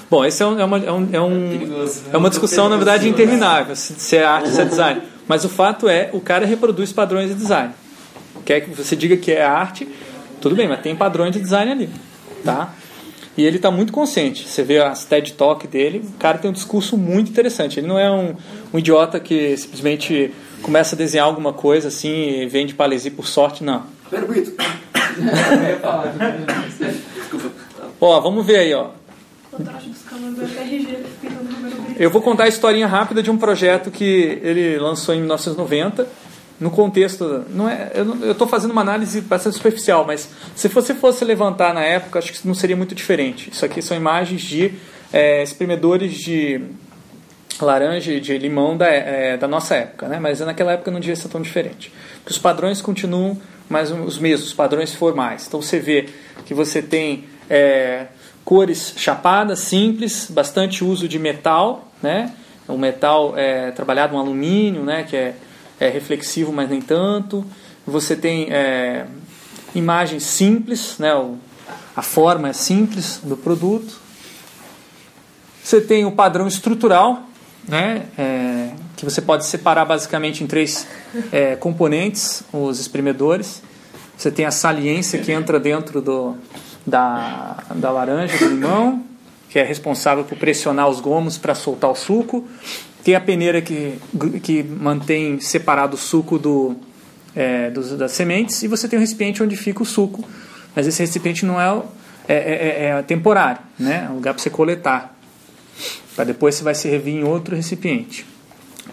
[0.09, 2.01] Bom, esse é, um- é uma, é, um, é, um- Perigoso.
[2.11, 5.01] é uma discussão, na verdade, interminável, se se é arte se é design.
[5.27, 7.71] Mas o fato é, o cara reproduz padrões de design.
[8.45, 9.87] Quer que você diga que é arte,
[10.41, 11.89] tudo bem, mas tem padrões de design ali.
[12.43, 12.73] Tá?
[13.37, 14.47] E ele está muito consciente.
[14.49, 17.79] Você vê as TED Talk dele, o cara tem um discurso muito interessante.
[17.79, 18.35] Ele não é um,
[18.73, 23.63] um idiota que simplesmente começa a desenhar alguma coisa assim e vende paralisia por sorte,
[23.63, 23.83] não.
[27.15, 27.51] Desculpa.
[28.01, 28.91] Ó, vamos ver aí, ó.
[31.97, 36.07] Eu vou contar a historinha rápida de um projeto que ele lançou em 1990.
[36.59, 41.23] No contexto, não é, eu estou fazendo uma análise bastante superficial, mas se você fosse
[41.23, 43.49] levantar na época, acho que não seria muito diferente.
[43.49, 44.73] Isso aqui são imagens de
[45.11, 46.61] é, espremedores de
[47.65, 50.19] laranja e de limão da, é, da nossa época, né?
[50.19, 51.91] mas naquela época não devia ser tão diferente.
[52.15, 53.37] Porque os padrões continuam
[53.69, 55.45] mais os mesmos, os padrões formais.
[55.47, 56.09] Então você vê
[56.45, 58.07] que você tem é,
[58.43, 62.33] cores chapadas, simples, bastante uso de metal, né?
[62.67, 65.03] O metal é trabalhado um alumínio, né?
[65.03, 65.35] Que é,
[65.79, 67.45] é reflexivo, mas nem tanto.
[67.85, 69.05] Você tem é,
[69.75, 71.13] imagens simples, né?
[71.13, 71.37] O,
[71.95, 73.99] a forma é simples do produto.
[75.63, 77.28] Você tem o padrão estrutural,
[77.69, 78.03] né?
[78.17, 80.85] É, que você pode separar basicamente em três
[81.31, 83.61] é, componentes, os espremedores.
[84.17, 86.35] Você tem a saliência que entra dentro do,
[86.85, 89.03] da, da laranja, do limão,
[89.49, 92.45] que é responsável por pressionar os gomos para soltar o suco.
[93.03, 93.97] Tem a peneira que,
[94.43, 96.75] que mantém separado o suco do,
[97.33, 98.61] é, dos, das sementes.
[98.63, 100.27] E você tem o recipiente onde fica o suco.
[100.75, 101.85] Mas esse recipiente não é, o-
[102.27, 104.05] é, é, é temporário, né?
[104.07, 105.15] é um lugar para você coletar.
[106.19, 108.25] Para depois você vai servir em outro recipiente.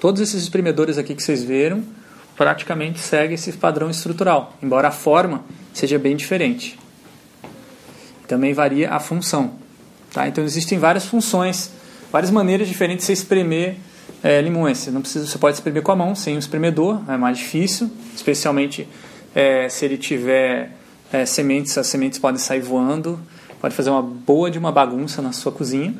[0.01, 1.83] Todos esses espremedores aqui que vocês viram
[2.37, 6.79] praticamente seguem esse padrão estrutural, embora a forma seja bem diferente.
[8.29, 9.55] Também varia a função.
[10.13, 10.29] Tá?
[10.29, 11.73] Então existem várias funções,
[12.13, 13.75] várias maneiras diferentes de você espremer
[14.23, 14.79] é, limões.
[14.79, 17.91] Você, não precisa, você pode espremer com a mão, sem um espremedor, é mais difícil,
[18.15, 18.87] especialmente
[19.35, 20.71] é, se ele tiver
[21.13, 23.19] é, sementes, as sementes podem sair voando,
[23.61, 25.93] pode fazer uma boa de uma bagunça na sua cozinha.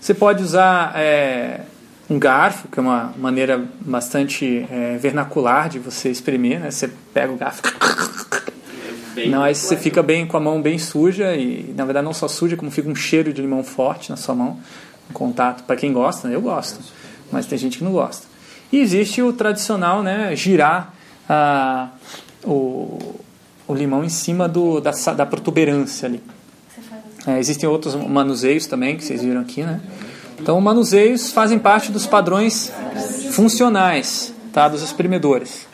[0.00, 1.62] Você pode usar é,
[2.08, 6.70] um garfo, que é uma maneira bastante é, vernacular de você espremer, né?
[6.70, 7.62] Você pega o garfo,
[9.14, 12.14] Bem não, aí você fica bem com a mão bem suja e na verdade não
[12.14, 14.60] só suja, como fica um cheiro de limão forte na sua mão,
[15.10, 16.36] um contato para quem gosta, né?
[16.36, 16.78] eu gosto,
[17.32, 18.26] mas tem gente que não gosta.
[18.70, 20.94] E existe o tradicional, né, girar
[21.28, 21.88] ah,
[22.44, 23.18] o,
[23.66, 26.22] o limão em cima do, da, da protuberância ali.
[27.28, 29.82] É, existem outros manuseios também, que vocês viram aqui, né?
[30.40, 32.72] Então, manuseios fazem parte dos padrões
[33.32, 35.68] funcionais tá, dos espremedores.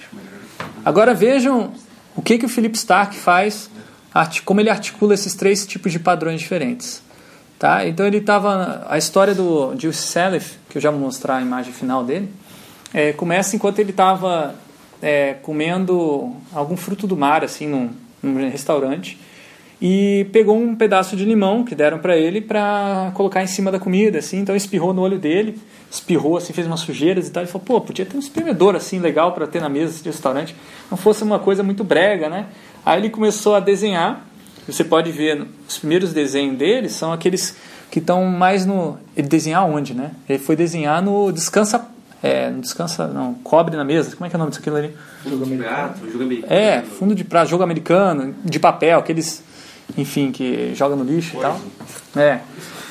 [0.84, 1.72] Agora vejam
[2.16, 3.70] o que, que o Philip Stark faz,
[4.44, 7.00] como ele articula esses três tipos de padrões diferentes.
[7.56, 7.86] Tá?
[7.86, 8.84] Então ele estava.
[8.88, 12.28] A história do Gil Selef, que eu já vou mostrar a imagem final dele,
[12.92, 14.56] é, começa enquanto ele estava
[15.00, 17.90] é, comendo algum fruto do mar, assim, num,
[18.20, 19.16] num restaurante,
[19.80, 23.78] e pegou um pedaço de limão que deram para ele para colocar em cima da
[23.78, 24.38] comida, assim.
[24.38, 25.58] Então espirrou no olho dele,
[25.90, 27.42] espirrou, assim, fez umas sujeiras e tal.
[27.42, 30.54] Ele falou: pô, podia ter um espremedor assim legal para ter na mesa de restaurante,
[30.90, 32.46] não fosse uma coisa muito brega, né?
[32.84, 34.26] Aí ele começou a desenhar.
[34.66, 37.54] Você pode ver os primeiros desenhos dele são aqueles
[37.90, 38.98] que estão mais no.
[39.16, 40.10] Ele desenhar onde, né?
[40.28, 41.86] Ele foi desenhar no descansa.
[42.22, 43.06] É, no descansa.
[43.06, 44.16] Não, cobre na mesa.
[44.16, 44.96] Como é que é o nome disso aquilo ali?
[45.24, 45.94] Jogo americano.
[46.10, 46.52] Jogo americano.
[46.52, 49.44] É, fundo de prato, jogo americano, de papel, aqueles,
[49.96, 51.60] enfim, que joga no lixo e tal.
[52.16, 52.40] É.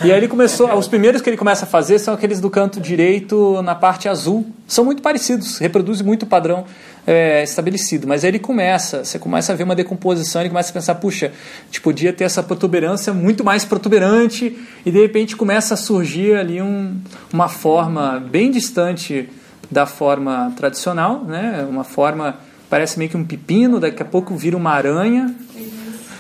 [0.03, 2.79] E aí ele começou, os primeiros que ele começa a fazer são aqueles do canto
[2.79, 4.45] direito na parte azul.
[4.67, 6.65] São muito parecidos, reproduzem muito o padrão
[7.05, 8.07] é, estabelecido.
[8.07, 11.27] Mas aí ele começa, você começa a ver uma decomposição, ele começa a pensar, puxa,
[11.27, 16.35] a gente podia ter essa protuberância muito mais protuberante, e de repente começa a surgir
[16.35, 16.97] ali um,
[17.31, 19.29] uma forma bem distante
[19.69, 21.65] da forma tradicional, né?
[21.69, 22.37] Uma forma
[22.69, 25.33] parece meio que um pepino, daqui a pouco vira uma aranha,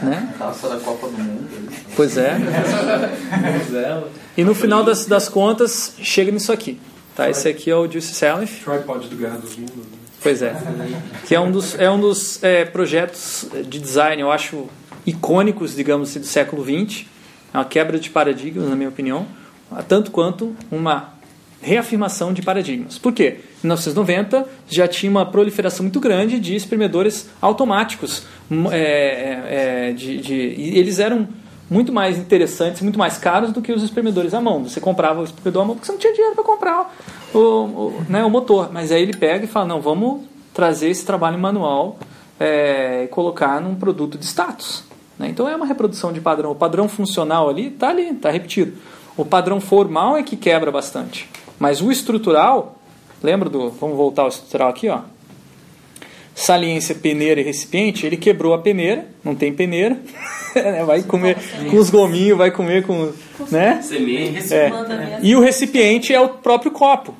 [0.03, 0.33] né?
[0.37, 1.47] Taça da Copa do Mundo.
[1.95, 2.37] Pois é.
[4.35, 6.79] E no final das, das contas chega nisso aqui,
[7.15, 7.29] tá?
[7.29, 9.75] Esse aqui é o Juice Salif, Tripod do Guerra dos Mundos.
[9.75, 9.83] né?
[10.21, 10.55] pois é,
[11.25, 14.67] que é um dos é um dos é, projetos de design, eu acho
[15.05, 17.05] icônicos, digamos assim, do século XX.
[17.53, 19.27] É uma quebra de paradigmas, na minha opinião,
[19.87, 21.13] tanto quanto uma
[21.63, 22.97] reafirmação de paradigmas.
[22.97, 23.37] Por quê?
[23.63, 28.23] Em 1990 já tinha uma proliferação muito grande de espremedores automáticos.
[28.51, 30.33] Hum, é, é, é, de, de-
[30.77, 31.27] eles eram
[31.69, 34.63] muito mais interessantes, muito mais caros do que os espremedores à mão.
[34.63, 36.95] Você comprava o espremedor à mão porque você não tinha dinheiro para comprar
[37.33, 38.69] o, o, né, o motor.
[38.71, 40.21] Mas aí ele pega e fala, não, vamos
[40.53, 41.97] trazer esse trabalho manual
[42.39, 44.83] é, e colocar num produto de status.
[45.17, 45.29] né?
[45.29, 46.51] Então é uma reprodução de padrão.
[46.51, 48.73] O padrão funcional ali está ali, está repetido.
[49.17, 51.27] O padrão formal é que quebra bastante.
[51.63, 52.77] Mas o estrutural,
[53.23, 53.69] lembra do.
[53.69, 54.99] Vamos voltar ao estrutural aqui, ó.
[56.35, 59.97] Saliência, peneira e recipiente, ele quebrou a peneira, não tem peneira,
[60.55, 60.83] né?
[60.83, 61.37] vai comer
[61.69, 63.11] com os gominhos, vai comer com.
[63.49, 63.81] Né?
[63.81, 64.53] Semente.
[64.53, 64.71] É.
[65.21, 67.15] E o recipiente é o próprio copo,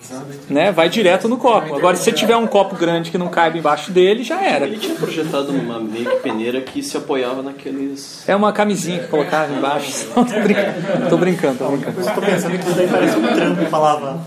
[0.50, 0.72] né?
[0.72, 1.76] vai direto no copo.
[1.76, 4.66] Agora, se você tiver um copo grande que não caiba embaixo dele, já era.
[4.66, 8.24] Ele tinha projetado uma meio que peneira que se apoiava naqueles.
[8.28, 10.08] É uma camisinha que colocava embaixo.
[10.16, 12.00] Não, tô brincando, tô brincando, tô brincando.
[12.00, 14.20] Eu tô pensando que isso daí parece um trampo pra lavar.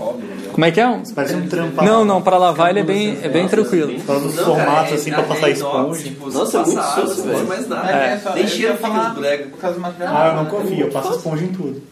[0.52, 1.00] Como é que é?
[1.14, 3.98] Parece um trampo pra Não, não, para lavar ele é bem, é bem tranquilo.
[4.00, 6.02] Falando dos formatos assim pra passar esponja.
[6.02, 7.65] Tipo, Nossa, é muito susto, velho.
[7.68, 7.90] Nada.
[7.90, 9.44] É, só- Nem eu cheiro fica falar nos brega.
[9.48, 10.16] Por causa do material.
[10.16, 11.82] Ah, eu não confio, eu passo esponja em tudo.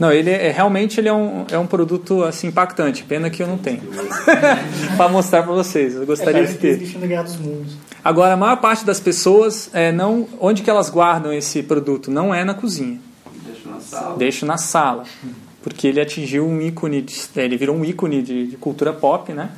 [0.00, 3.04] Não, ele é realmente ele é um, é um produto assim impactante.
[3.04, 3.82] Pena que eu não tenho
[4.96, 5.94] para mostrar para vocês.
[5.94, 6.98] Eu É, gostaria de parece que ter.
[8.02, 12.34] Agora, a maior parte das pessoas é não onde que elas guardam esse produto não
[12.34, 12.98] é na cozinha.
[13.44, 14.16] Deixa na sala.
[14.16, 15.04] Deixo na sala,
[15.62, 19.50] porque ele atingiu um ícone, de, ele virou um ícone de, de cultura pop, né?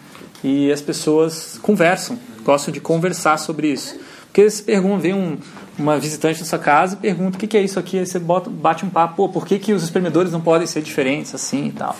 [0.42, 3.96] E as pessoas conversam, gostam de conversar sobre isso.
[4.34, 5.38] Porque se pergunta, vem um,
[5.78, 8.18] uma visitante na sua casa e pergunta o que, que é isso aqui, aí você
[8.18, 11.68] bota, bate um papo, pô, por que, que os espremedores não podem ser diferentes assim
[11.68, 11.94] e tal.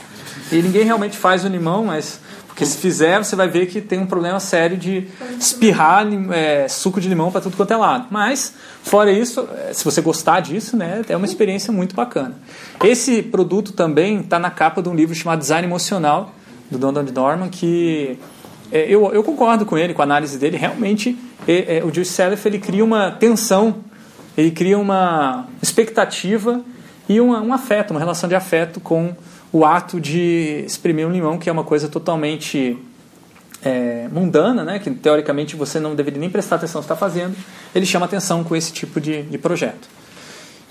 [0.51, 2.18] E ninguém realmente faz o limão, mas
[2.49, 5.07] porque se fizer, você vai ver que tem um problema sério de
[5.38, 8.09] espirrar é, suco de limão para tudo quanto é lado.
[8.11, 12.35] Mas, fora isso, é, se você gostar disso, né, é uma experiência muito bacana.
[12.83, 16.35] Esse produto também está na capa de um livro chamado Design Emocional,
[16.68, 18.18] do Donald Norman, que
[18.73, 20.57] é, eu, eu concordo com ele, com a análise dele.
[20.57, 23.76] Realmente, é, é, o Joe Selef ele cria uma tensão,
[24.37, 26.62] ele cria uma expectativa
[27.09, 29.14] e uma, um afeto, uma relação de afeto com
[29.52, 32.76] o ato de exprimir um limão, que é uma coisa totalmente
[33.62, 37.37] é, mundana, né, que teoricamente você não deveria nem prestar atenção está fazendo,
[37.74, 39.88] ele chama atenção com esse tipo de, de projeto.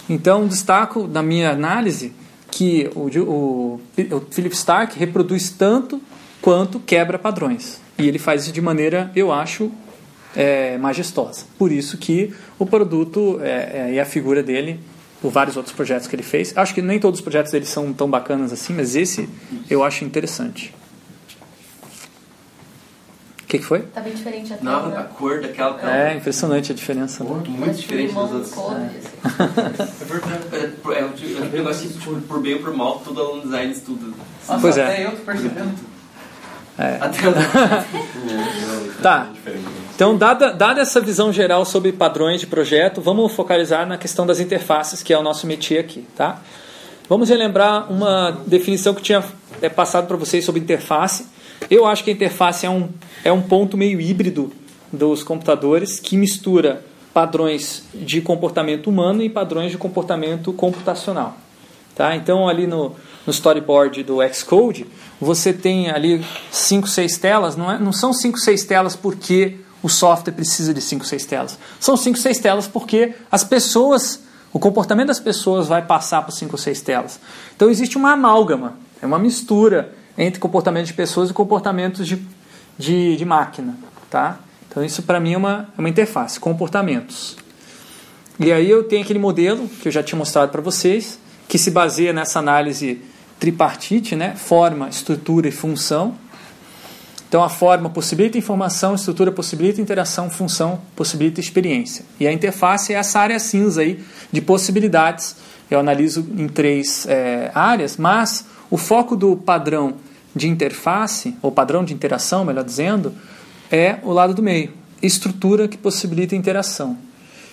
[0.09, 2.13] Então, destaco na minha análise
[2.51, 3.81] que o, o,
[4.11, 6.01] o Philip Stark reproduz tanto
[6.41, 7.81] quanto quebra padrões.
[7.97, 9.71] E ele faz isso de maneira, eu acho,
[10.35, 11.45] é, majestosa.
[11.57, 14.79] Por isso que o produto é, é, e a figura dele,
[15.21, 16.51] por vários outros projetos que ele fez.
[16.57, 19.29] Acho que nem todos os projetos dele são tão bacanas assim, mas esse
[19.69, 20.73] eu acho interessante.
[23.41, 23.81] O que, que foi?
[23.81, 25.07] Tá bem diferente a Não, a né?
[25.15, 27.23] cor daquela É impressionante a diferença.
[27.23, 27.29] Né?
[27.47, 28.51] muito diferente das outras.
[28.51, 29.03] assim.
[30.53, 30.57] É.
[30.57, 32.99] É, por- é, um tipo- é um negócio que, tipo, por bem ou por mal,
[32.99, 34.07] todo aluno design estuda.
[34.47, 34.83] Nossa, Pois é.
[34.83, 35.92] até eu tô percebendo.
[36.77, 37.33] Até o
[39.01, 39.31] Tá.
[39.95, 44.39] Então, dada, dada essa visão geral sobre padrões de projeto, vamos focalizar na questão das
[44.39, 46.41] interfaces, que é o nosso métier aqui, tá?
[47.07, 49.23] Vamos relembrar uma definição que tinha
[49.61, 51.27] é, passado para vocês sobre interface.
[51.69, 52.89] Eu acho que a interface é um,
[53.23, 54.51] é um ponto meio híbrido
[54.91, 56.83] dos computadores que mistura
[57.13, 61.37] padrões de comportamento humano e padrões de comportamento computacional.
[61.95, 62.15] Tá?
[62.15, 64.87] Então, ali no, no storyboard do Xcode,
[65.23, 67.55] você tem ali 5, 6 telas.
[67.55, 71.59] Não, é, não são 5, 6 telas porque o software precisa de 5, 6 telas.
[71.79, 76.53] São 5, 6 telas porque as pessoas, o comportamento das pessoas vai passar por 5
[76.53, 77.19] ou 6 telas.
[77.55, 82.21] Então, existe uma amálgama, é uma mistura entre comportamento de pessoas e comportamentos de,
[82.77, 83.75] de, de máquina.
[84.09, 84.39] Tá?
[84.69, 87.35] Então, isso para mim é uma, é uma interface, comportamentos.
[88.39, 91.69] E aí eu tenho aquele modelo que eu já tinha mostrado para vocês, que se
[91.69, 93.01] baseia nessa análise
[93.43, 94.35] tripartite, né?
[94.37, 96.15] forma, estrutura e função.
[97.27, 102.05] Então a forma possibilita informação, estrutura possibilita interação, função possibilita experiência.
[102.17, 104.01] E a interface é essa área cinza aí
[104.31, 105.35] de possibilidades.
[105.69, 109.95] Eu analiso em três é, áreas, mas o foco do padrão
[110.33, 113.13] de interface, ou padrão de interação, melhor dizendo,
[113.69, 114.71] é o lado do meio.
[115.01, 116.97] Estrutura que possibilita interação.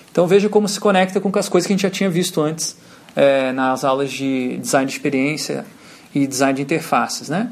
[0.09, 2.77] Então veja como se conecta com as coisas que a gente já tinha visto antes
[3.13, 5.65] é, nas aulas de design de experiência
[6.13, 7.29] e design de interfaces.
[7.29, 7.51] Né?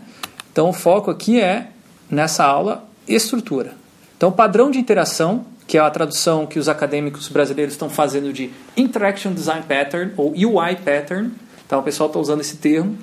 [0.51, 1.67] Então o foco aqui é,
[2.09, 3.73] nessa aula, estrutura.
[4.17, 8.49] Então padrão de interação, que é a tradução que os acadêmicos brasileiros estão fazendo de
[8.75, 11.31] Interaction Design Pattern, ou UI Pattern.
[11.65, 12.97] Então o pessoal está usando esse termo.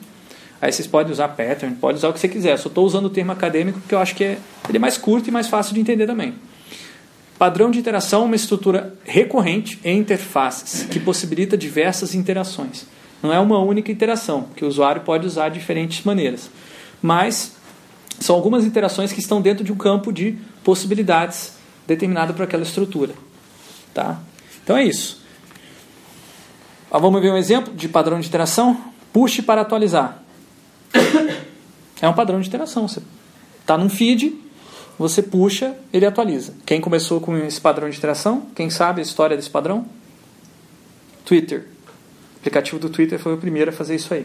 [0.61, 2.53] Aí vocês podem usar pattern, pode usar o que você quiser.
[2.53, 4.39] Eu só estou usando o termo acadêmico porque eu acho que é,
[4.69, 6.35] ele é mais curto e mais fácil de entender também.
[7.39, 12.87] Padrão de interação é uma estrutura recorrente em interfaces que possibilita diversas interações.
[13.23, 16.51] Não é uma única interação, que o usuário pode usar de diferentes maneiras.
[17.03, 17.57] Mas
[18.21, 21.55] são algumas interações que estão dentro de um campo de possibilidades
[21.87, 23.15] determinado por aquela estrutura.
[23.95, 24.21] Tá?
[24.63, 25.23] Então é isso.
[26.91, 28.81] Ah, vamos ver um exemplo de padrão de interação?
[29.13, 30.23] Puxe para atualizar.
[31.99, 32.87] É um padrão de interação.
[32.87, 33.01] Você
[33.63, 34.39] está num feed,
[34.99, 36.53] você puxa, ele atualiza.
[36.67, 38.43] Quem começou com esse padrão de interação?
[38.55, 39.87] Quem sabe a história desse padrão?
[41.25, 41.67] Twitter.
[42.47, 44.25] Aplicativo do Twitter foi o primeiro a fazer isso aí.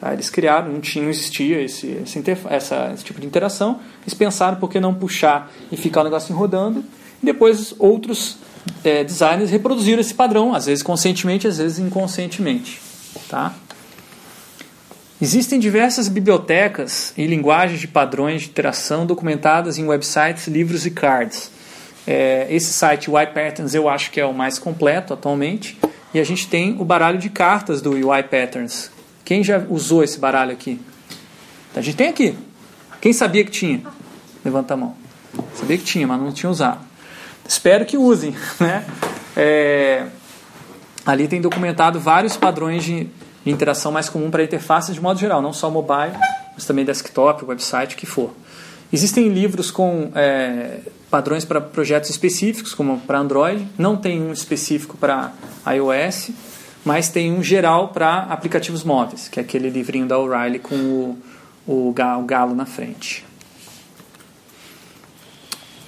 [0.00, 0.12] Tá?
[0.12, 3.78] Eles criaram, não tinha, não existia esse, esse, essa, esse tipo de interação.
[4.02, 6.84] Eles pensaram por que não puxar e ficar o negócio rodando.
[7.22, 8.38] E depois outros
[8.82, 12.80] é, designers reproduziram esse padrão, às vezes conscientemente, às vezes inconscientemente.
[13.28, 13.54] Tá?
[15.22, 21.48] Existem diversas bibliotecas e linguagens de padrões de interação documentadas em websites, livros e cards.
[22.04, 25.78] É, esse site UI Patterns eu acho que é o mais completo atualmente.
[26.16, 28.90] E a gente tem o baralho de cartas do UI Patterns.
[29.22, 30.80] Quem já usou esse baralho aqui?
[31.74, 32.34] A gente tem aqui.
[33.02, 33.82] Quem sabia que tinha?
[34.42, 34.94] Levanta a mão.
[35.54, 36.80] Sabia que tinha, mas não tinha usado.
[37.46, 38.34] Espero que usem.
[38.58, 38.86] Né?
[39.36, 40.06] É,
[41.04, 43.10] ali tem documentado vários padrões de
[43.44, 46.16] interação mais comum para interfaces de modo geral, não só mobile,
[46.54, 48.32] mas também desktop, website, o que for.
[48.90, 50.78] Existem livros com é,
[51.10, 55.32] padrões para projetos específicos, como para Android, não tem um específico para
[55.66, 56.30] iOS,
[56.84, 61.18] mas tem um geral para aplicativos móveis, que é aquele livrinho da O'Reilly com o,
[61.66, 63.24] o, o galo na frente.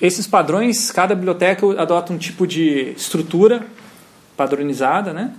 [0.00, 3.66] Esses padrões, cada biblioteca adota um tipo de estrutura
[4.36, 5.32] padronizada, né?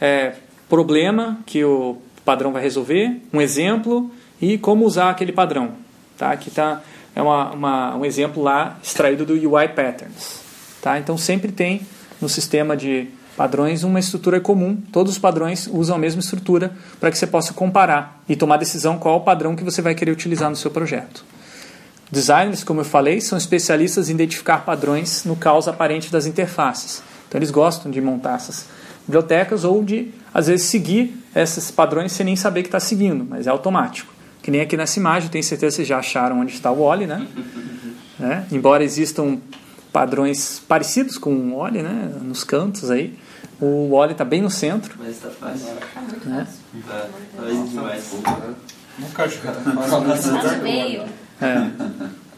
[0.00, 0.34] É,
[0.68, 5.72] problema que o padrão vai resolver, um exemplo e como usar aquele padrão.
[6.16, 6.32] Tá?
[6.32, 6.82] Aqui tá,
[7.14, 10.40] é uma, uma, um exemplo lá extraído do UI Patterns.
[10.80, 10.98] Tá?
[10.98, 11.82] Então sempre tem
[12.20, 14.76] no sistema de padrões uma estrutura comum.
[14.92, 18.98] Todos os padrões usam a mesma estrutura para que você possa comparar e tomar decisão
[18.98, 21.24] qual o padrão que você vai querer utilizar no seu projeto.
[22.10, 27.02] Designers, como eu falei, são especialistas em identificar padrões no caos aparente das interfaces.
[27.28, 28.66] Então eles gostam de montar essas
[29.06, 33.46] bibliotecas ou de, às vezes, seguir esses padrões sem nem saber que está seguindo, mas
[33.46, 34.12] é automático.
[34.42, 37.06] Que nem aqui nessa imagem, tenho certeza que vocês já acharam onde está o Oli,
[37.06, 37.26] né?
[38.18, 38.46] né?
[38.50, 39.38] Embora existam
[39.92, 42.12] padrões parecidos com o Oli, né?
[42.22, 43.18] Nos cantos aí,
[43.60, 44.94] O Wally está bem no centro.
[44.98, 45.66] Mas tá fácil.
[45.66, 46.46] Tá Né?
[46.86, 48.12] Tá, tá demais.
[48.98, 49.28] Nunca.
[49.28, 51.04] Tá no meio.
[51.40, 51.70] É.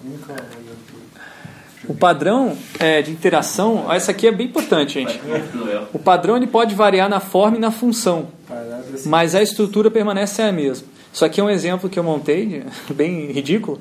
[1.89, 5.21] O padrão é, de interação, ó, essa aqui é bem importante, gente.
[5.93, 8.29] O padrão ele pode variar na forma e na função,
[9.05, 10.87] mas a estrutura permanece a mesma.
[11.13, 13.81] Isso aqui é um exemplo que eu montei, bem ridículo.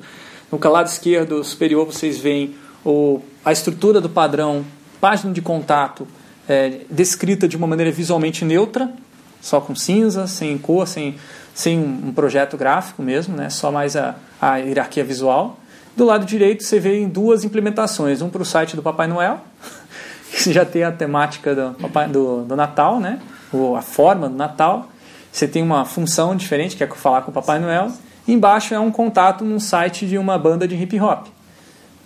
[0.50, 2.54] No lado esquerdo superior vocês veem
[2.84, 4.64] o, a estrutura do padrão,
[5.00, 6.06] página de contato,
[6.48, 8.92] é, descrita de uma maneira visualmente neutra,
[9.40, 11.16] só com cinza, sem cor, sem,
[11.54, 13.48] sem um projeto gráfico mesmo, né?
[13.48, 15.58] só mais a, a hierarquia visual.
[15.96, 19.40] Do lado direito você vê duas implementações, um para o site do Papai Noel,
[20.30, 21.76] que já tem a temática do,
[22.10, 23.20] do, do Natal, né?
[23.52, 24.91] Ou a forma do Natal.
[25.32, 27.90] Você tem uma função diferente, que é falar com o Papai Noel.
[28.28, 31.26] E embaixo é um contato num site de uma banda de hip hop.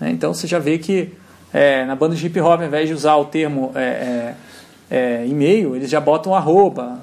[0.01, 0.11] né?
[0.11, 1.13] Então você já vê que
[1.53, 4.35] é, na banda de hip hop, ao invés de usar o termo é, é,
[4.91, 7.01] é, e-mail, eles já botam arroba,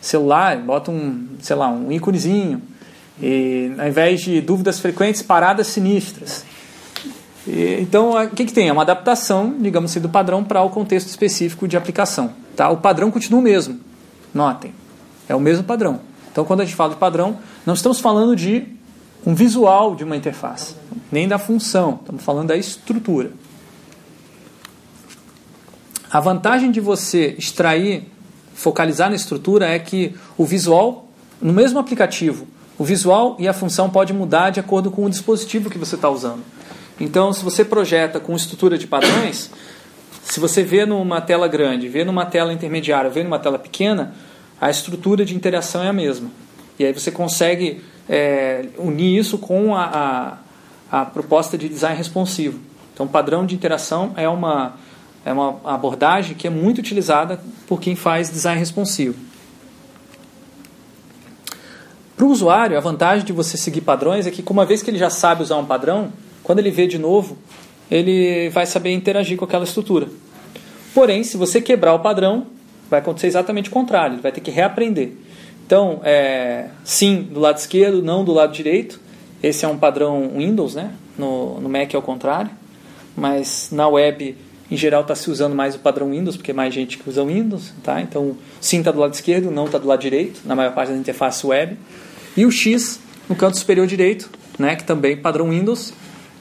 [0.00, 2.60] celular, botam, um, sei lá, um íconezinho.
[3.22, 6.44] E, ao invés de dúvidas frequentes, paradas sinistras.
[7.46, 8.68] E, então, o que, que tem?
[8.68, 12.32] É uma adaptação, digamos assim, do padrão para o contexto específico de aplicação.
[12.56, 12.68] Tá?
[12.70, 13.78] O padrão continua o mesmo.
[14.34, 14.79] Notem.
[15.30, 16.00] É o mesmo padrão.
[16.32, 18.66] Então, quando a gente fala de padrão, não estamos falando de
[19.24, 20.74] um visual de uma interface,
[21.12, 23.30] nem da função, estamos falando da estrutura.
[26.10, 28.10] A vantagem de você extrair,
[28.54, 31.06] focalizar na estrutura é que o visual,
[31.40, 35.70] no mesmo aplicativo, o visual e a função pode mudar de acordo com o dispositivo
[35.70, 36.42] que você está usando.
[36.98, 39.48] Então, se você projeta com estrutura de padrões,
[40.24, 44.12] se você vê numa tela grande, vê numa tela intermediária, vê numa tela pequena,
[44.60, 46.30] a estrutura de interação é a mesma.
[46.78, 50.38] E aí você consegue é, unir isso com a,
[50.90, 52.60] a, a proposta de design responsivo.
[52.92, 54.74] Então, padrão de interação é uma,
[55.24, 59.14] é uma abordagem que é muito utilizada por quem faz design responsivo.
[62.16, 64.98] Para o usuário, a vantagem de você seguir padrões é que, uma vez que ele
[64.98, 67.38] já sabe usar um padrão, quando ele vê de novo,
[67.90, 70.06] ele vai saber interagir com aquela estrutura.
[70.92, 72.46] Porém, se você quebrar o padrão,
[72.90, 75.12] vai acontecer exatamente o contrário, ele vai ter que reaprender.
[75.64, 79.00] Então, é, sim do lado esquerdo, não do lado direito.
[79.40, 80.92] Esse é um padrão Windows, né?
[81.16, 82.50] No, no Mac é o contrário.
[83.16, 84.36] Mas na web,
[84.68, 87.24] em geral, está se usando mais o padrão Windows, porque é mais gente que usa
[87.24, 87.72] Windows.
[87.84, 88.00] Tá?
[88.00, 90.98] Então, sim está do lado esquerdo, não está do lado direito, na maior parte da
[90.98, 91.78] interface web.
[92.36, 94.28] E o X no canto superior direito,
[94.58, 94.74] né?
[94.74, 95.92] que também é padrão Windows,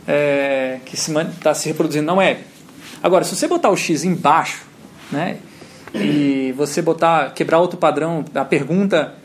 [0.08, 2.40] é, que está se reproduzindo na web.
[3.04, 4.64] Agora, se você botar o X embaixo,
[5.12, 5.38] né?
[5.94, 9.16] E você botar quebrar outro padrão, a pergunta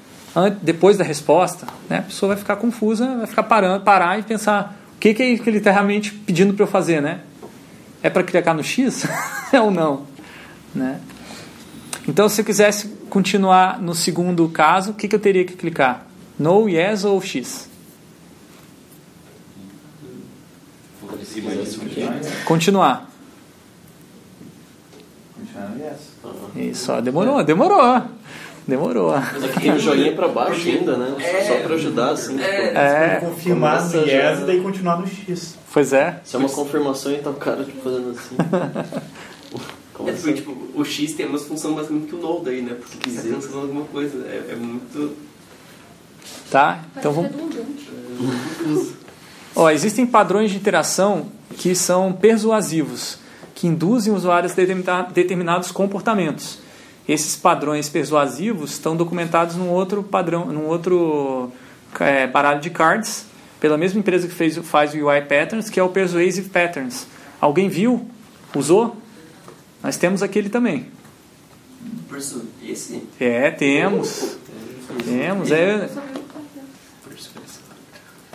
[0.62, 4.80] depois da resposta, né, a pessoa vai ficar confusa, vai ficar parando, parar e pensar
[4.96, 7.20] o que, que é que ele está realmente pedindo para eu fazer, né?
[8.02, 9.04] É para clicar no X
[9.52, 10.06] ou não,
[10.74, 11.00] né?
[12.06, 16.06] Então, se eu quisesse continuar no segundo caso, o que, que eu teria que clicar?
[16.38, 17.68] No, yes ou X?
[22.44, 23.08] Continuar.
[25.34, 26.13] Continuar no yes.
[26.56, 28.02] Isso, ó, demorou, demorou.
[28.66, 29.10] Demorou.
[29.10, 31.14] Mas aqui tem um joinha pra baixo ainda, né?
[31.46, 32.40] Só pra ajudar, assim.
[32.40, 34.42] É, Confirmar no yes já.
[34.42, 35.58] e daí continuar no X.
[35.72, 36.20] pois é.
[36.24, 38.36] Se é uma confirmação e tá o cara tipo, fazendo assim.
[39.94, 42.60] É Começa porque, tipo, o X tem a mesma função basicamente que o Node aí,
[42.60, 42.74] né?
[42.74, 44.26] Porque você tá cancelando alguma coisa.
[44.26, 45.16] É, é muito.
[46.50, 46.80] Tá?
[46.96, 47.30] Então vamos.
[47.30, 47.88] redundante.
[49.54, 53.18] Ó, existem padrões de interação que são persuasivos,
[53.64, 56.58] que induzem usuários a determina- determinados comportamentos.
[57.08, 61.50] Esses padrões persuasivos estão documentados num outro padrão, num outro
[61.98, 63.24] é, baralho de cards,
[63.58, 67.06] pela mesma empresa que fez, faz o UI Patterns, que é o Persuasive Patterns.
[67.40, 68.06] Alguém viu?
[68.54, 68.98] Usou?
[69.82, 70.88] Nós temos aquele também.
[72.62, 73.02] Esse?
[73.18, 74.36] É, temos.
[75.06, 75.50] Temos.
[75.50, 75.88] É,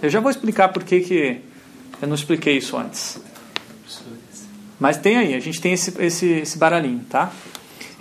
[0.01, 1.41] eu já vou explicar por que, que
[2.01, 3.19] eu não expliquei isso antes.
[4.79, 7.31] Mas tem aí, a gente tem esse, esse, esse baralhinho, tá?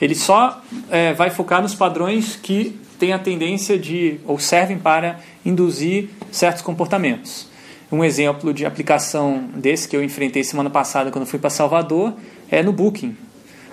[0.01, 5.19] Ele só é, vai focar nos padrões que têm a tendência de, ou servem para
[5.45, 7.49] induzir certos comportamentos.
[7.91, 12.15] Um exemplo de aplicação desse que eu enfrentei semana passada quando fui para Salvador
[12.51, 13.17] é no Booking.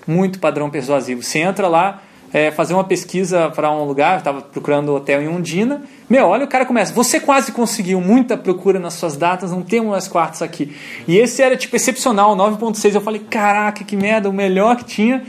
[0.07, 1.21] Muito padrão persuasivo.
[1.21, 2.01] Você entra lá,
[2.35, 5.83] é, fazer uma pesquisa para um lugar, estava procurando hotel em Undina.
[6.09, 6.91] Meu, olha, o cara começa.
[6.91, 10.75] Você quase conseguiu muita procura nas suas datas, não temos mais quartos aqui.
[11.07, 12.93] E esse era tipo excepcional, 9.6.
[12.93, 15.23] Eu falei, caraca, que merda, o melhor que tinha.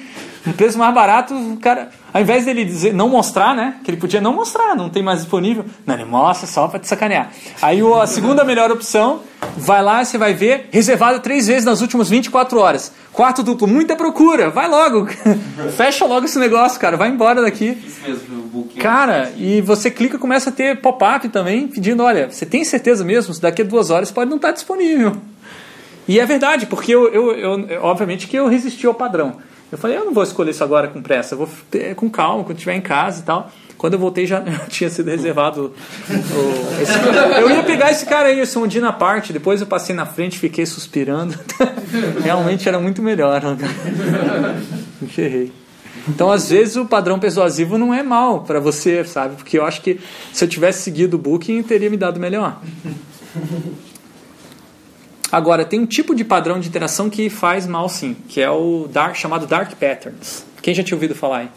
[0.45, 3.77] Um preço mais barato, o cara, ao invés dele dizer, não mostrar, né?
[3.85, 5.65] Que ele podia não mostrar, não tem mais disponível.
[5.87, 7.31] Não, ele mostra só para te sacanear.
[7.63, 9.21] Aí a segunda melhor opção
[9.57, 12.93] Vai lá, você vai ver, reservado três vezes nas últimas 24 horas.
[13.13, 15.07] Quarto duplo, muita procura, vai logo.
[15.77, 17.77] Fecha logo esse negócio, cara, vai embora daqui.
[17.87, 18.79] Isso mesmo, booking.
[18.79, 23.39] Cara, e você clica começa a ter pop-up também, pedindo, olha, você tem certeza mesmo?
[23.41, 25.17] Daqui a duas horas pode não estar disponível.
[26.09, 27.33] E é verdade, porque eu, eu,
[27.69, 29.37] eu- obviamente que eu resisti ao padrão.
[29.73, 32.45] Eu falei, eu não vou escolher isso agora com pressa, eu vou ter, com calma,
[32.45, 33.51] quando estiver em casa e tal.
[33.79, 35.73] Quando eu voltei já tinha sido reservado.
[36.11, 40.07] o- esse- eu ia pegar esse cara aí, esse Ondina parte, depois eu passei na
[40.07, 41.39] frente, fiquei suspirando.
[42.23, 43.43] Realmente era muito melhor.
[43.43, 44.63] né?
[45.17, 45.53] Errei.
[46.09, 49.35] Então, às vezes, o padrão persuasivo não é mal para você, sabe?
[49.37, 49.99] Porque eu acho que
[50.33, 52.61] se eu tivesse seguido o Booking, teria me dado melhor.
[55.31, 58.89] Agora, tem um tipo de padrão de interação que faz mal sim, que é o
[58.91, 60.45] dark, chamado Dark Patterns.
[60.63, 61.49] Quem já tinha ouvido falar aí?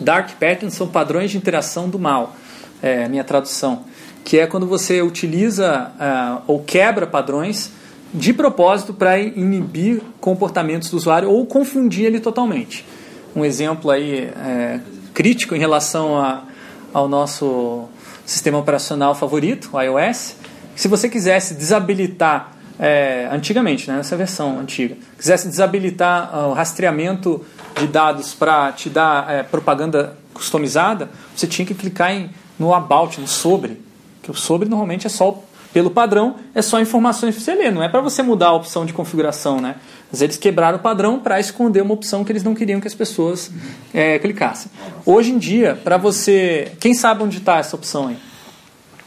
[0.00, 2.34] Dark Patterns são padrões de interação do mal,
[2.82, 3.84] é minha tradução.
[4.24, 7.70] Que é quando você utiliza ah, ou quebra padrões
[8.14, 12.86] de propósito para inibir comportamentos do usuário ou confundir ele totalmente.
[13.34, 14.80] Um exemplo aí é,
[15.12, 16.44] crítico em relação a,
[16.92, 17.88] ao nosso
[18.24, 20.36] sistema operacional favorito, o iOS.
[20.76, 27.44] Se você quisesse desabilitar, é, antigamente, né, nessa versão antiga, quisesse desabilitar ah, o rastreamento
[27.78, 33.20] de dados para te dar é, propaganda customizada, você tinha que clicar em, no About,
[33.20, 33.80] no sobre.
[34.22, 37.82] Que o sobre normalmente é só, pelo padrão, é só informações para você ler, não
[37.82, 39.60] é para você mudar a opção de configuração.
[39.60, 39.76] Né?
[40.10, 42.94] Mas eles quebraram o padrão para esconder uma opção que eles não queriam que as
[42.94, 43.50] pessoas
[43.92, 44.70] é, clicassem.
[45.06, 46.72] Hoje em dia, para você.
[46.80, 48.16] Quem sabe onde está essa opção aí?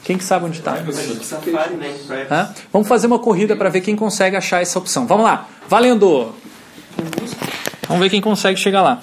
[0.04, 0.74] Quem que sabe onde está?
[0.74, 2.28] Né?
[2.32, 2.54] Hã?
[2.72, 5.06] Vamos fazer uma corrida para ver quem consegue achar essa opção.
[5.06, 6.34] Vamos lá, valendo!
[7.88, 9.02] Vamos ver quem consegue chegar lá.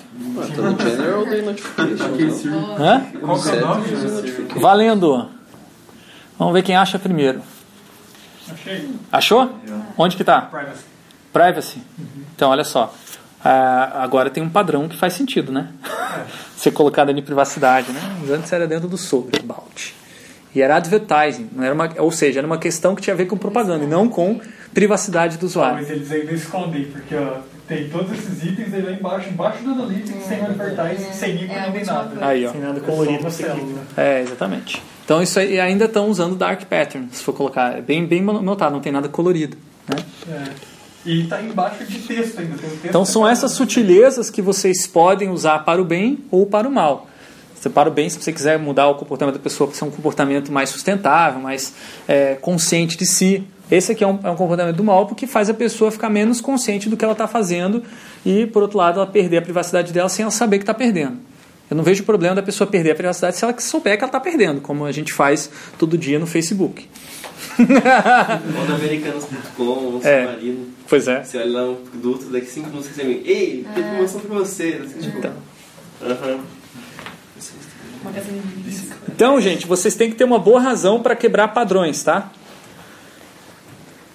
[2.80, 4.58] É.
[4.58, 5.28] Valendo!
[6.38, 7.42] Vamos ver quem acha primeiro.
[8.50, 8.90] Achei.
[9.10, 9.52] Achou?
[9.96, 10.42] Onde que tá?
[10.42, 10.84] Privacy.
[11.32, 11.82] Privacy.
[12.34, 12.92] Então, olha só.
[13.42, 15.68] Ah, agora tem um padrão que faz sentido, né?
[16.56, 18.00] Ser colocado ali em privacidade, né?
[18.20, 19.94] Mas Antes era dentro do sobre, about.
[20.54, 23.26] E era advertising, não era uma, ou seja, era uma questão que tinha a ver
[23.26, 24.40] com propaganda e não com
[24.72, 25.76] privacidade do usuário.
[25.76, 29.70] Mas eles ainda escondem, porque ó, tem todos esses itens aí lá embaixo, embaixo do
[29.70, 32.08] analytics, sem advertising, sem ícone, É nem nada.
[32.08, 32.26] coisa.
[32.26, 32.52] Aí, ó.
[32.52, 33.26] Sem nada É colorido.
[33.96, 34.82] É, exatamente.
[35.04, 37.76] Então isso aí ainda estão usando dark pattern, se for colocar.
[37.78, 39.56] É bem, bem notado, não tem nada colorido.
[39.88, 39.96] Né?
[40.30, 40.74] É.
[41.06, 42.56] E tá embaixo de texto ainda.
[42.56, 46.46] Tem um texto Então são essas sutilezas que vocês podem usar para o bem ou
[46.46, 47.08] para o mal.
[47.64, 49.90] Se para o bem, se você quiser mudar o comportamento da pessoa para ser um
[49.90, 51.72] comportamento mais sustentável, mais
[52.06, 53.42] é, consciente de si.
[53.70, 56.42] Esse aqui é um, é um comportamento do mal porque faz a pessoa ficar menos
[56.42, 57.82] consciente do que ela está fazendo
[58.22, 61.16] e, por outro lado, ela perder a privacidade dela sem ela saber que está perdendo.
[61.70, 64.20] Eu não vejo problema da pessoa perder a privacidade se ela souber que ela está
[64.20, 66.86] perdendo, como a gente faz todo dia no Facebook.
[67.58, 70.26] Ou no americanos.com, É.
[70.26, 70.66] submarino.
[70.86, 71.24] Pois é.
[71.24, 73.22] Você olha lá um produto, daqui 5 minutos você recebe.
[73.24, 74.82] Ei, tem promoção pra você.
[74.84, 75.32] Assim, tipo, Então.
[76.02, 76.40] aham.
[79.08, 82.30] Então, gente, vocês têm que ter uma boa razão para quebrar padrões, tá?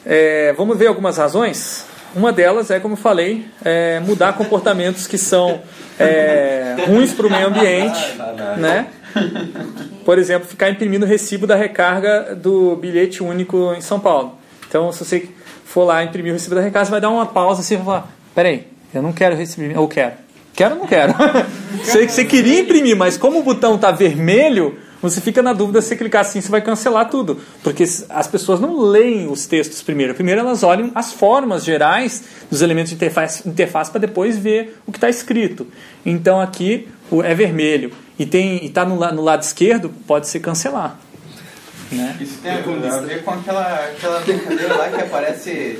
[0.05, 1.85] É, vamos ver algumas razões?
[2.15, 5.61] Uma delas é, como eu falei, é mudar comportamentos que são
[5.99, 8.17] é, ruins para o meio ambiente,
[8.57, 8.87] né?
[10.03, 14.37] Por exemplo, ficar imprimindo o recibo da recarga do bilhete único em São Paulo.
[14.67, 15.29] Então, se você
[15.65, 17.85] for lá imprimir o recibo da recarga, você vai dar uma pausa assim e vai
[17.85, 20.13] falar: peraí, eu não quero receber, ou quero.
[20.53, 21.13] Quero ou não quero?
[21.83, 25.95] você, você queria imprimir, mas como o botão está vermelho, você fica na dúvida se
[25.95, 27.39] clicar assim, você vai cancelar tudo.
[27.63, 30.13] Porque as pessoas não leem os textos primeiro.
[30.13, 34.91] Primeiro elas olham as formas gerais dos elementos de interface, interface para depois ver o
[34.91, 35.67] que está escrito.
[36.05, 36.87] Então aqui
[37.23, 38.23] é vermelho e
[38.65, 40.99] está no, no lado esquerdo, pode ser cancelar.
[41.91, 42.17] Né?
[42.21, 45.79] Isso tem a ver com aquela, aquela brincadeira lá que aparece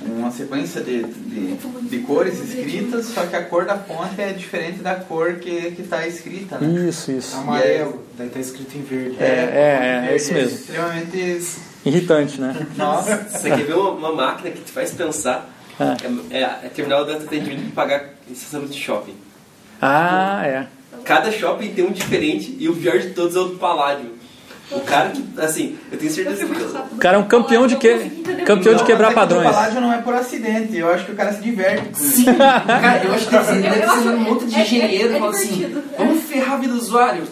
[0.00, 4.78] uma sequência de, de, de cores escritas, só que a cor da fonte é diferente
[4.78, 6.88] da cor que está escrita, né?
[6.88, 7.36] Isso, isso.
[7.36, 9.16] Amarelo, daí tá escrito em verde.
[9.20, 10.56] É, é, é, é isso mesmo.
[10.56, 11.46] extremamente.
[11.84, 12.66] Irritante, né?
[12.76, 13.16] Nossa.
[13.16, 15.50] Você quer ver uma, uma máquina que te faz pensar?
[15.78, 19.14] É, é, é terminal de atendimento de pagar em estacionamento de shopping.
[19.80, 20.66] Ah, é.
[21.04, 24.21] Cada shopping tem um diferente e o pior de todos é o do Paládio.
[24.74, 26.62] O cara que, assim, eu tenho certeza que.
[26.94, 27.94] O cara é um campeão de que
[28.46, 29.50] campeão de quebrar mas é que O padrões.
[29.54, 32.24] paládio não é por acidente, eu acho que o cara se diverte com isso.
[32.24, 34.62] Cara, eu acho que deve ser, Eu- deve eu ser um monte de é- é-
[34.62, 35.82] engenheiro é falando assim: divertido.
[35.98, 37.22] vamos ferrar a vida do usuário.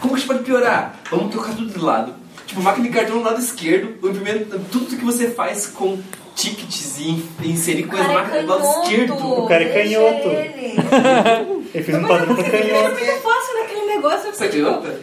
[0.00, 1.00] Como que a gente pode piorar?
[1.10, 2.14] Vamos trocar tudo de lado.
[2.46, 5.98] Tipo, máquina de cartão no lado esquerdo, o imprimento, tudo que você faz com
[6.36, 8.82] tickets e inserir O coisa na cara é máquina do lado canhoto.
[8.90, 9.14] esquerdo.
[9.14, 10.28] O cara é canhoto.
[10.28, 11.68] ele.
[11.74, 12.90] Ele fez um padrão pra É canhoto.
[12.94, 14.32] muito fácil naquele negócio.
[14.34, 15.00] Você tipo, acredita?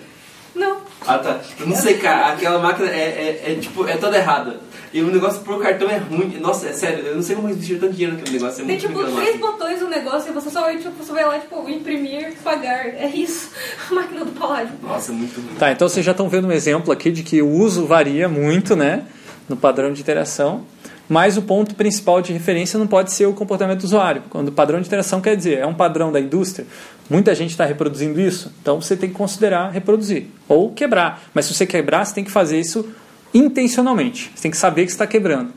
[0.56, 0.78] Não.
[1.08, 1.40] Ah, tá.
[1.60, 2.34] Eu não sei, cara.
[2.34, 4.60] Aquela máquina é, é, é, tipo, é toda errada.
[4.94, 6.38] E o negócio pro cartão é ruim.
[6.42, 7.06] Nossa, é sério.
[7.06, 8.62] Eu não sei como eles investiram tanto dinheiro naquele negócio.
[8.62, 9.38] É Tem muito tipo três máquina.
[9.52, 12.88] botões no negócio e você só vai, tipo, você vai lá, tipo, imprimir, pagar.
[12.88, 13.50] É isso.
[13.90, 14.74] A máquina do Paládio.
[14.84, 15.56] Nossa, é muito ruim.
[15.58, 18.76] Tá, então vocês já estão vendo um exemplo aqui de que o uso varia muito,
[18.76, 19.06] né,
[19.48, 20.66] no padrão de interação,
[21.08, 24.24] mas o ponto principal de referência não pode ser o comportamento do usuário.
[24.30, 26.68] Quando o padrão de interação quer dizer, é um padrão da indústria,
[27.12, 31.22] muita gente está reproduzindo isso, então você tem que considerar reproduzir ou quebrar.
[31.34, 32.88] Mas se você quebrar, você tem que fazer isso
[33.34, 34.32] intencionalmente.
[34.34, 35.52] Você tem que saber que você está quebrando.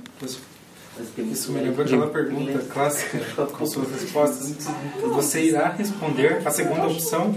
[1.17, 4.67] Isso me lembra aquela pergunta clássica com suas respostas.
[5.01, 7.35] Você irá responder a segunda opção,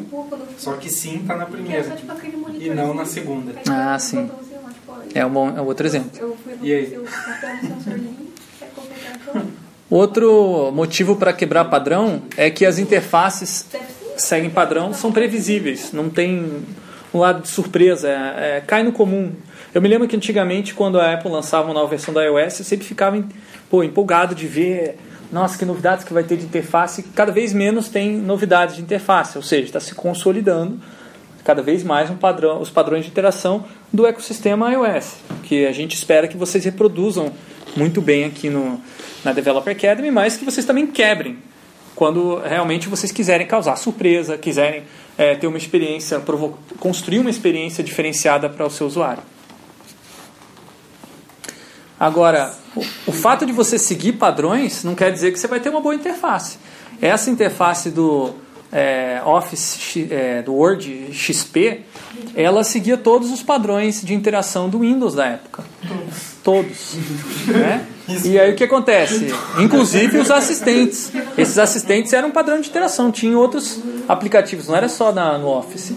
[0.57, 1.95] só que sim está na primeira
[2.59, 3.53] e não na segunda.
[3.69, 4.29] Ah, sim.
[5.13, 6.37] É um, bom, é um outro exemplo.
[6.61, 6.99] E aí?
[9.89, 13.65] Outro motivo para quebrar padrão é que as interfaces
[14.21, 16.63] seguem padrão são previsíveis, não tem
[17.13, 19.31] um lado de surpresa, é, é, cai no comum.
[19.73, 22.65] Eu me lembro que antigamente, quando a Apple lançava uma nova versão da iOS, eu
[22.65, 23.21] sempre ficava
[23.69, 24.97] pô, empolgado de ver,
[25.31, 27.03] nossa, que novidades que vai ter de interface.
[27.15, 30.79] Cada vez menos tem novidades de interface, ou seja, está se consolidando
[31.43, 35.95] cada vez mais um padrão, os padrões de interação do ecossistema iOS, que a gente
[35.95, 37.31] espera que vocês reproduzam
[37.73, 38.81] muito bem aqui no,
[39.23, 41.37] na Developer Academy, mas que vocês também quebrem
[41.97, 44.83] quando realmente vocês quiserem causar surpresa, quiserem
[45.17, 46.21] é, ter uma experiência,
[46.79, 49.23] construir uma experiência diferenciada para o seu usuário.
[51.99, 55.69] Agora, o, o fato de você seguir padrões não quer dizer que você vai ter
[55.69, 56.59] uma boa interface.
[57.01, 58.35] Essa interface do
[58.71, 61.81] é, Office, é, do Word XP,
[62.35, 65.63] ela seguia todos os padrões de interação do Windows da época.
[66.43, 66.93] Todos.
[67.47, 67.87] né?
[68.07, 69.33] E aí o que acontece?
[69.59, 71.11] Inclusive os assistentes.
[71.37, 73.11] Esses assistentes eram um padrão de interação.
[73.11, 75.93] Tinha outros aplicativos, não era só na, no Office.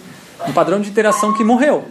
[0.47, 1.85] Um padrão de interação que morreu,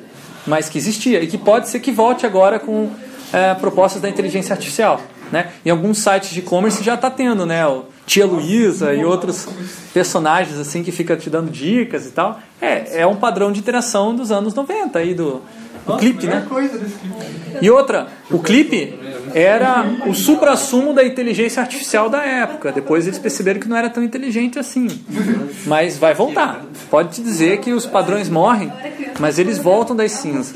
[0.46, 2.90] mas que existia e que pode ser que volte agora com
[3.32, 5.02] é, propostas da inteligência artificial.
[5.32, 5.52] Né?
[5.64, 7.66] Em alguns sites de e-commerce já está tendo, né?
[7.68, 9.48] O Tia Luísa e outros
[9.94, 12.40] personagens assim que fica te dando dicas e tal.
[12.60, 15.44] É, é um padrão de interação dos anos 90 aí do,
[15.94, 16.46] do clipe, né?
[16.48, 17.40] coisa desse clipe.
[17.62, 18.98] E outra, o clipe
[19.34, 22.72] era o supra-sumo da inteligência artificial da época.
[22.72, 24.88] Depois eles perceberam que não era tão inteligente assim.
[25.66, 26.66] Mas vai voltar.
[26.90, 28.72] Pode te dizer que os padrões morrem,
[29.20, 30.54] mas eles voltam das cinzas.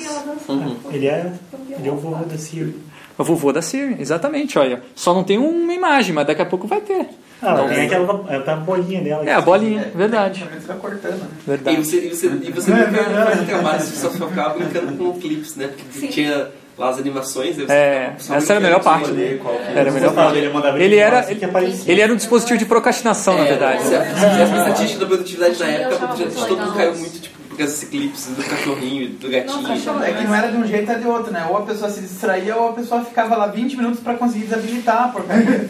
[0.92, 1.32] Ele é,
[1.78, 2.76] ele é o vovô da Siri.
[3.18, 4.82] O vovô da Siri, exatamente, olha.
[4.96, 7.08] Só não tem uma imagem, mas daqui a pouco vai ter.
[7.46, 9.30] Ah, Então, tem aquela é, tá a bolinha dela.
[9.30, 10.40] É, a bolinha, verdade.
[10.40, 11.28] Realmente tá cortando, né?
[11.46, 11.78] E Verdade.
[11.86, 13.36] você, e você, e você É, nunca verdade.
[13.36, 15.70] faz trabalho, você só ficava brincando com clips, né?
[15.92, 17.58] Porque tinha lá as animações.
[17.70, 19.12] É, essa era a melhor parte.
[19.42, 20.38] qual que Era a melhor parte.
[20.38, 21.92] Ele mandava Ele era, aparecia.
[21.92, 23.84] ele era um dispositivo de procrastinação, na É, verdade.
[23.84, 26.08] se a- se a estatística da produtividade na época,
[26.48, 29.64] todo mundo caiu muito, tipo, por causa desses clipes do cachorrinho, do gatinho.
[29.64, 31.46] cachorro- É que não era de um jeito ou de outro, né?
[31.50, 35.04] Ou a pessoa se distraía ou a pessoa ficava lá 20 minutos pra conseguir desabilitar
[35.06, 35.66] a porcaria.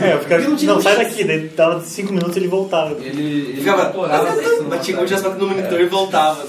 [0.00, 2.92] É, eu ficava, Não não, sai daqui, daí dava 5 minutos e ele voltava.
[3.00, 3.92] Ele, ele Ficava,
[4.68, 6.44] batia o diaspora no monitor e voltava.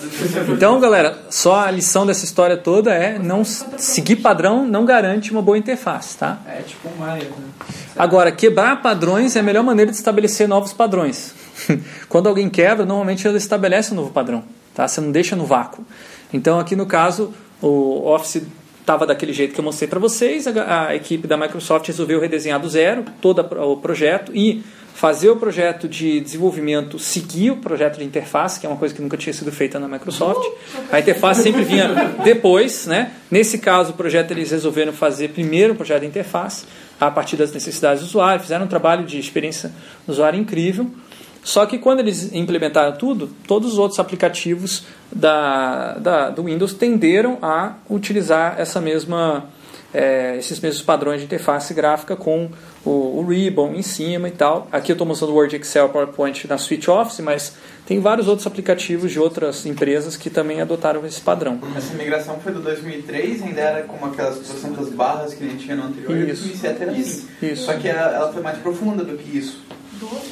[0.49, 5.41] Então, galera, só a lição dessa história toda é não seguir padrão não garante uma
[5.41, 6.39] boa interface, tá?
[6.47, 7.29] É tipo um Maia, né?
[7.97, 11.33] Agora, quebrar padrões é a melhor maneira de estabelecer novos padrões.
[12.09, 14.43] Quando alguém quebra, normalmente ela estabelece um novo padrão,
[14.79, 14.87] tá?
[14.87, 15.85] Você não deixa no vácuo.
[16.31, 18.41] Então, aqui no caso, o Office
[18.79, 22.59] estava daquele jeito que eu mostrei para vocês, a, a equipe da Microsoft resolveu redesenhar
[22.61, 24.63] do zero todo o projeto e
[24.93, 29.01] fazer o projeto de desenvolvimento seguir o projeto de interface, que é uma coisa que
[29.01, 30.45] nunca tinha sido feita na Microsoft.
[30.91, 33.11] A interface sempre vinha depois, né?
[33.29, 36.65] Nesse caso, o projeto eles resolveram fazer primeiro o projeto de interface,
[36.99, 39.71] a partir das necessidades do usuário, fizeram um trabalho de experiência
[40.05, 40.89] do usuário incrível.
[41.43, 47.37] Só que quando eles implementaram tudo, todos os outros aplicativos da, da- do Windows tenderam
[47.41, 49.45] a utilizar essa mesma,
[49.93, 52.49] é, esses mesmos padrões de interface gráfica com
[52.85, 54.67] o, o Ribbon em cima e tal.
[54.71, 57.53] Aqui eu estou mostrando o Word, Excel, PowerPoint na Suite Office, mas
[57.85, 61.59] tem vários outros aplicativos de outras empresas que também adotaram esse padrão.
[61.75, 65.75] Essa migração foi do 2003, ainda era como aquelas 200 barras que a gente tinha
[65.77, 66.43] no anterior, e Isso.
[66.43, 67.27] 2007 era assim.
[67.41, 67.63] Isso.
[67.65, 69.63] Só que ela, ela foi mais profunda do que isso.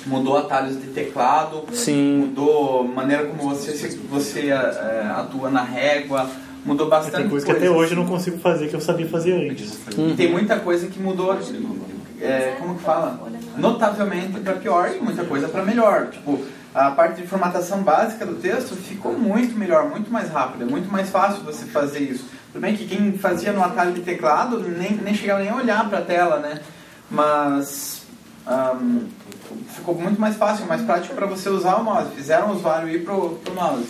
[0.05, 2.17] Mudou atalhos de teclado, Sim.
[2.19, 6.29] mudou a maneira como você, você é, atua na régua,
[6.65, 9.33] mudou bastante Tem coisa que até hoje eu não consigo fazer que eu sabia fazer
[9.33, 9.79] antes.
[9.97, 11.37] E tem muita coisa que mudou,
[12.21, 13.19] é, como que fala?
[13.57, 16.07] Notavelmente para pior e muita coisa para melhor.
[16.07, 16.39] Tipo,
[16.73, 21.09] a parte de formatação básica do texto ficou muito melhor, muito mais rápida, muito mais
[21.09, 22.25] fácil você fazer isso.
[22.51, 25.89] Tudo bem que quem fazia no atalho de teclado nem, nem chegava nem a olhar
[25.89, 26.61] para a tela, né?
[27.09, 28.03] Mas
[28.45, 29.07] ahm,
[29.75, 32.11] ficou muito mais fácil, mais prático para você usar o mouse.
[32.15, 33.87] Fizeram o usuário ir pro, pro mouse.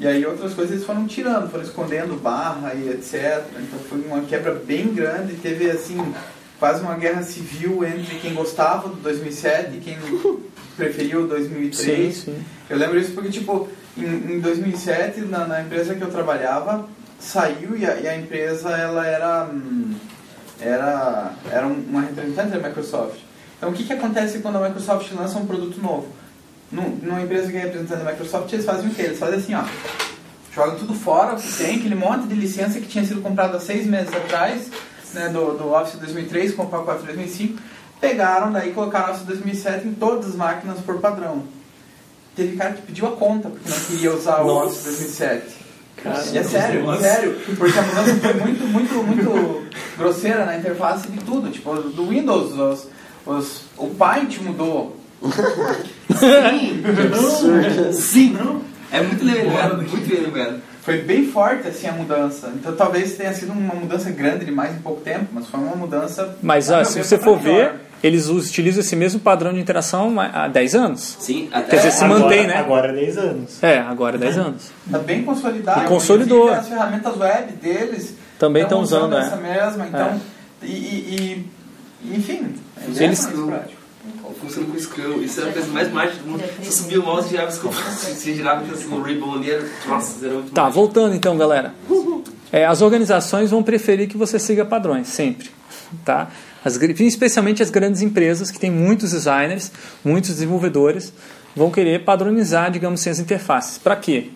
[0.00, 3.44] E aí outras coisas eles foram tirando, foram escondendo barra e etc.
[3.58, 6.12] Então foi uma quebra bem grande, teve assim
[6.58, 9.96] quase uma guerra civil entre quem gostava do 2007 e quem
[10.76, 12.14] preferia o 2003.
[12.14, 12.44] Sim, sim.
[12.70, 16.88] Eu lembro isso porque tipo em, em 2007 na, na empresa que eu trabalhava
[17.20, 19.94] saiu e a, e a empresa ela era hum,
[20.60, 23.18] era era um- uma representante da Microsoft.
[23.62, 26.08] Então o que que acontece quando a Microsoft lança um produto novo?
[26.72, 29.02] Num- Numa empresa que é representante da Microsoft, eles fazem o quê?
[29.02, 29.62] Eles fazem assim, ó.
[30.52, 33.60] Jogam tudo fora, o que tem, aquele monte de licença que tinha sido comprado há
[33.60, 34.66] seis meses atrás,
[35.14, 37.56] né, do, do Office 2003 com o pacote 2005,
[38.00, 41.44] pegaram daí e colocaram o Office 2007 em todas as máquinas por padrão.
[42.34, 44.66] Teve cara que pediu a conta porque não queria usar o Nossa.
[44.66, 45.42] Office 2007.
[46.02, 47.00] Cara, E é sério, nossa.
[47.00, 52.08] sério, porque a mudança foi muito, muito, muito grosseira na interface de tudo, tipo, do
[52.08, 52.88] Windows, os,
[53.26, 54.96] os, o Paint mudou.
[56.18, 56.82] Sim!
[57.92, 58.36] Sim!
[58.90, 60.60] É muito lembrado, muito bem lembrado.
[60.82, 62.52] Foi bem forte assim a mudança.
[62.56, 66.36] Então talvez tenha sido uma mudança grande demais em pouco tempo, mas foi uma mudança.
[66.42, 67.72] Mas ó, se você for melhor.
[67.72, 71.16] ver, eles utilizam esse mesmo padrão de interação há 10 anos.
[71.20, 72.56] Sim, Quer até dizer, se agora, mantém, né?
[72.56, 73.62] Agora é 10 anos.
[73.62, 74.70] É, agora 10 anos.
[74.90, 75.84] Tá bem consolidado.
[75.84, 76.50] E consolidou.
[76.50, 79.40] As ferramentas web deles Também estão usando, essa é.
[79.40, 79.86] mesma.
[79.86, 80.20] Então,
[80.64, 81.46] e, e-
[82.04, 82.54] e- enfim,
[82.98, 83.82] é Eles- mais prático.
[84.40, 85.22] Funciona com Scrum.
[85.22, 86.42] Isso era a coisa mais mágica do mundo.
[86.60, 87.70] Você subia o mouse e girava Scrum.
[87.70, 89.50] Você girava assim, no Ribbon ali.
[89.50, 90.80] Era, nossa, era muito Tá, mágico.
[90.80, 91.72] voltando então, galera.
[92.50, 95.50] É, as organizações vão preferir que você siga padrões, sempre.
[96.04, 96.28] Tá?
[96.64, 99.70] As, especialmente as grandes empresas que têm muitos designers,
[100.04, 101.12] muitos desenvolvedores,
[101.54, 103.78] vão querer padronizar, digamos assim, as interfaces.
[103.78, 104.30] Para quê?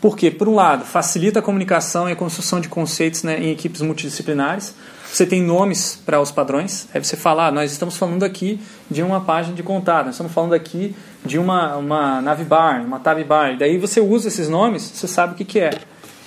[0.00, 3.80] Porque, por um lado, facilita a comunicação e a construção de conceitos né, em equipes
[3.82, 4.74] multidisciplinares.
[5.12, 6.88] Você tem nomes para os padrões.
[6.94, 10.32] Aí você fala, ah, nós estamos falando aqui de uma página de contato, nós estamos
[10.32, 10.94] falando aqui
[11.24, 13.56] de uma, uma navbar, uma tabbar.
[13.58, 15.70] Daí você usa esses nomes, você sabe o que, que é.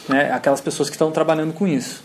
[0.09, 0.31] Né?
[0.33, 2.03] Aquelas pessoas que estão trabalhando com isso.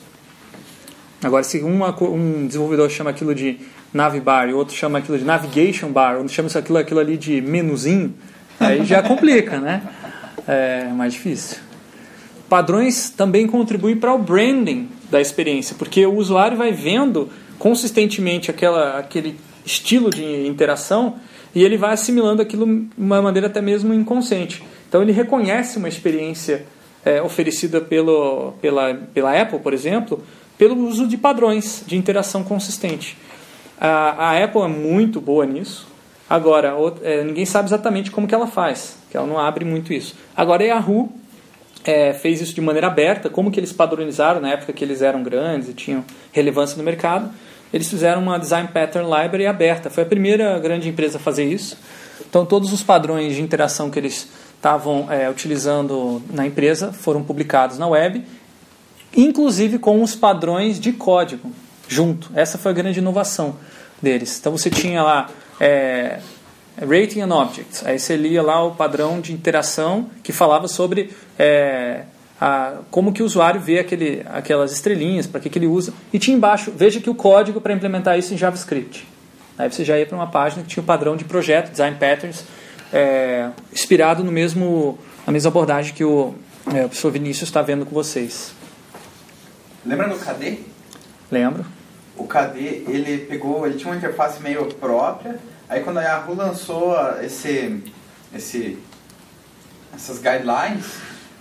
[1.22, 3.58] Agora, se uma um desenvolvedor chama aquilo de
[3.92, 7.40] navbar e outro chama aquilo de navigation bar, ou chama isso aquilo, aquilo ali de
[7.40, 8.14] menuzinho,
[8.60, 9.82] aí já complica, né?
[10.46, 11.58] É mais difícil.
[12.48, 17.28] Padrões também contribuem para o branding da experiência, porque o usuário vai vendo
[17.58, 21.16] consistentemente aquela, aquele estilo de interação
[21.54, 24.62] e ele vai assimilando aquilo de uma maneira até mesmo inconsciente.
[24.88, 26.66] Então ele reconhece uma experiência
[27.04, 30.22] é, oferecida pelo, pela, pela Apple, por exemplo,
[30.56, 33.16] pelo uso de padrões de interação consistente.
[33.80, 35.86] A, a Apple é muito boa nisso.
[36.28, 40.14] Agora, é, ninguém sabe exatamente como que ela faz, que ela não abre muito isso.
[40.36, 41.10] Agora, a Yahoo
[41.84, 45.22] é, fez isso de maneira aberta, como que eles padronizaram na época que eles eram
[45.22, 47.30] grandes e tinham relevância no mercado.
[47.72, 49.90] Eles fizeram uma Design Pattern Library aberta.
[49.90, 51.76] Foi a primeira grande empresa a fazer isso.
[52.28, 57.78] Então, todos os padrões de interação que eles estavam é, utilizando na empresa foram publicados
[57.78, 58.24] na web,
[59.16, 61.52] inclusive com os padrões de código
[61.86, 62.30] junto.
[62.34, 63.56] Essa foi a grande inovação
[64.00, 64.38] deles.
[64.38, 65.28] Então, você tinha lá
[65.60, 66.20] é,
[66.80, 67.84] Rating and Objects.
[67.86, 72.02] Aí você lia lá o padrão de interação que falava sobre é,
[72.40, 75.92] a, como que o usuário vê aquele, aquelas estrelinhas, para que, que ele usa.
[76.12, 79.06] E tinha embaixo, veja que o código para implementar isso em JavaScript.
[79.58, 82.44] Aí você já ia para uma página que tinha o padrão de projeto, Design Patterns,
[82.92, 86.34] é, inspirado no mesmo, na mesma abordagem que o,
[86.72, 88.52] é, o professor Vinícius está vendo com vocês.
[89.84, 90.58] Lembra do KD?
[91.30, 91.66] Lembro?
[92.16, 95.38] O KD, ele pegou, ele tinha uma interface meio própria.
[95.68, 97.82] Aí quando a Yahoo lançou esse,
[98.34, 98.78] esse,
[99.94, 100.86] essas guidelines,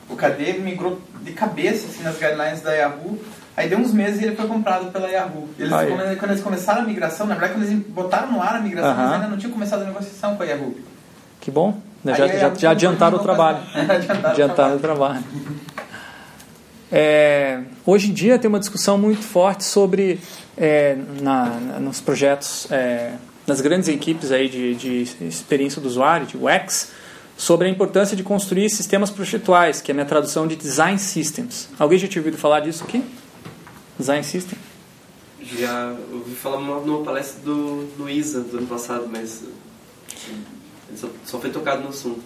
[0.10, 3.18] o KD migrou de cabeça assim, nas guidelines da Yahoo.
[3.56, 5.48] Aí deu uns meses e ele foi comprado pela Yahoo.
[5.58, 5.74] Eles,
[6.20, 9.02] quando eles começaram a migração, na verdade quando eles botaram no ar a migração, Aham.
[9.04, 10.76] eles ainda não tinham começado a negociação com a Yahoo.
[11.42, 11.80] Que bom.
[12.06, 13.58] Já, já, Yahoo já adiantaram o trabalho.
[13.74, 15.24] adiantaram o Adiantaram o trabalho.
[16.92, 20.20] É, hoje em dia tem uma discussão muito forte sobre
[20.58, 21.46] é, na-
[21.80, 23.12] nos projetos, é,
[23.48, 26.92] nas grandes equipes aí de, de experiência do usuário, de UX,
[27.38, 31.70] sobre a importância de construir sistemas projetuais, que é a minha tradução de Design Systems.
[31.80, 33.02] Alguém já tinha ouvido falar disso aqui?
[33.98, 34.60] Design System?
[35.42, 39.44] Já ouvi falar numa, palestra do, do ISA do ano passado, mas
[40.90, 42.22] ele só, só foi tocado no assunto.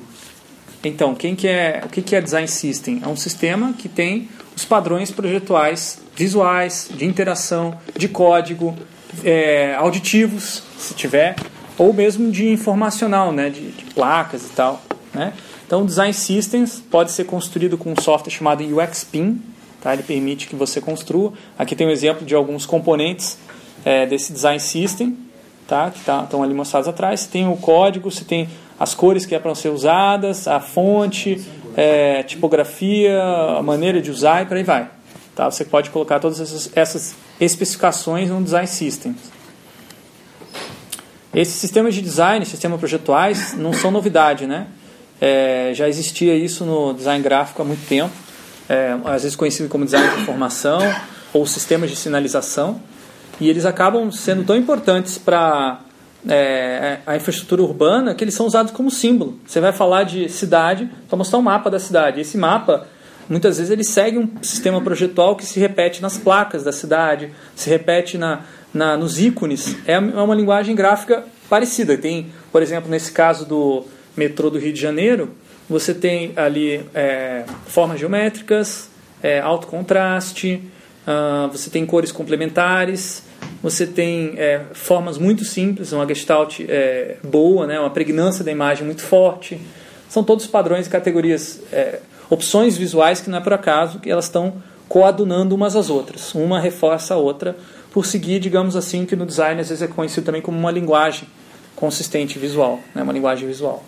[0.84, 3.02] Então, quem que é, o que que é Design System?
[3.04, 8.76] É um sistema que tem os padrões projetuais visuais, de interação, de código,
[9.24, 11.36] é, auditivos, se tiver,
[11.78, 14.82] ou mesmo de informacional, né, de, de placas e tal.
[15.14, 15.34] Né?
[15.66, 19.42] Então, o Design Systems pode ser construído com um software chamado UXPIN,
[19.82, 19.94] tá?
[19.94, 21.34] ele permite que você construa.
[21.58, 23.38] Aqui tem um exemplo de alguns componentes
[23.86, 25.18] é, desse Design System,
[25.68, 25.90] tá?
[25.90, 27.22] que tá, estão ali mostrados atrás.
[27.22, 28.50] Você tem o código, você tem
[28.80, 31.42] as cores que é para ser usadas, a fonte,
[31.76, 33.22] é, tipografia,
[33.58, 34.90] a maneira de usar e por aí vai.
[35.36, 35.50] Tá?
[35.50, 37.16] Você pode colocar todas essas, essas
[37.46, 39.16] especificações no Design System.
[41.34, 44.68] Esses sistemas de design, sistemas projetuais, não são novidade, né?
[45.20, 48.12] É, já existia isso no design gráfico há muito tempo,
[48.68, 50.80] é, às vezes conhecido como design de informação
[51.34, 52.82] ou sistemas de sinalização,
[53.40, 55.80] e eles acabam sendo tão importantes para
[56.28, 59.40] é, a infraestrutura urbana que eles são usados como símbolo.
[59.46, 62.20] Você vai falar de cidade, para mostrar um mapa da cidade.
[62.20, 62.88] Esse mapa,
[63.32, 67.70] muitas vezes, ele segue um sistema projetual que se repete nas placas da cidade, se
[67.70, 68.42] repete na,
[68.74, 69.76] na, nos ícones.
[69.88, 71.98] É uma linguagem gráfica parecida.
[71.98, 75.32] Tem, por exemplo, nesse caso do metrô do Rio de Janeiro,
[75.70, 78.90] você tem ali é, formas geométricas,
[79.24, 80.62] é, alto contraste,
[81.08, 83.24] uh, você tem cores complementares,
[83.62, 88.86] você tem é, formas muito simples, uma gestalt é, boa, né, uma pregnância da imagem
[88.86, 89.62] muito forte.
[90.10, 92.00] São todos padrões e categorias, é,
[92.32, 94.54] opções visuais que não é por acaso que elas estão
[94.88, 96.34] coadunando umas às outras.
[96.34, 97.58] Uma reforça a outra
[97.92, 101.28] por seguir, digamos assim, que no design às vezes é conhecido também como uma linguagem
[101.76, 103.84] consistente visual, né, uma linguagem visual.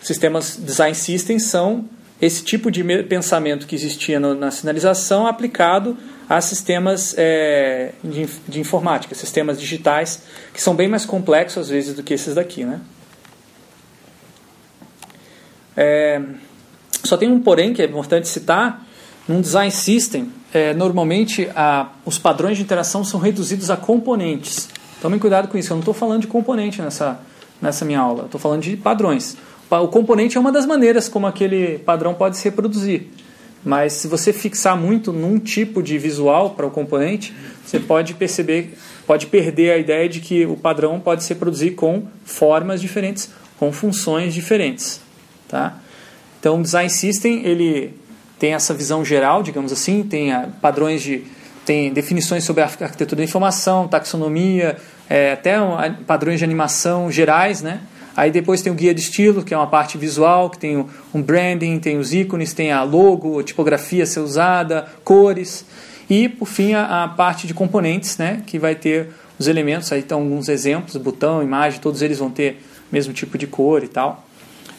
[0.00, 1.84] Sistemas design systems são
[2.20, 8.60] esse tipo de pensamento que existia no, na sinalização aplicado a sistemas é, de, de,
[8.60, 10.22] informática, sistemas digitais,
[10.54, 12.64] que são bem mais complexos às vezes do que esses daqui.
[12.64, 12.80] Né?
[15.76, 16.20] É,
[17.04, 18.86] só tem um porém que é importante citar:
[19.26, 24.68] num design system, é, normalmente a, os padrões de interação são reduzidos a componentes.
[25.00, 27.20] Tomem cuidado com isso, eu não estou falando de componente nessa,
[27.62, 29.36] nessa minha aula, estou falando de padrões.
[29.70, 33.08] O componente é uma das maneiras como aquele padrão pode se reproduzir.
[33.64, 37.34] Mas se você fixar muito num tipo de visual para o componente,
[37.64, 38.76] você pode perceber,
[39.06, 43.70] pode perder a ideia de que o padrão pode se reproduzir com formas diferentes, com
[43.70, 45.00] funções diferentes,
[45.48, 45.78] tá?
[46.40, 47.94] Então, o design system ele
[48.38, 50.30] tem essa visão geral, digamos assim, tem
[50.60, 51.24] padrões de
[51.64, 55.58] tem definições sobre a arquitetura da informação, taxonomia, é, até
[56.06, 57.82] padrões de animação gerais, né?
[58.16, 60.84] Aí depois tem o guia de estilo, que é uma parte visual, que tem
[61.14, 65.64] um branding, tem os ícones, tem a logo, a tipografia a ser usada, cores.
[66.08, 70.00] E, por fim, a, a parte de componentes, né, que vai ter os elementos, aí
[70.00, 72.60] estão alguns exemplos, botão, imagem, todos eles vão ter
[72.90, 74.26] mesmo tipo de cor e tal.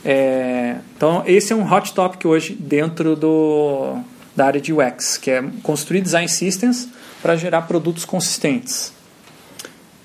[0.04, 4.00] É, então, esse é um hot topic hoje dentro do,
[4.36, 6.88] da área de UX, que é construir design systems
[7.22, 8.94] para gerar produtos consistentes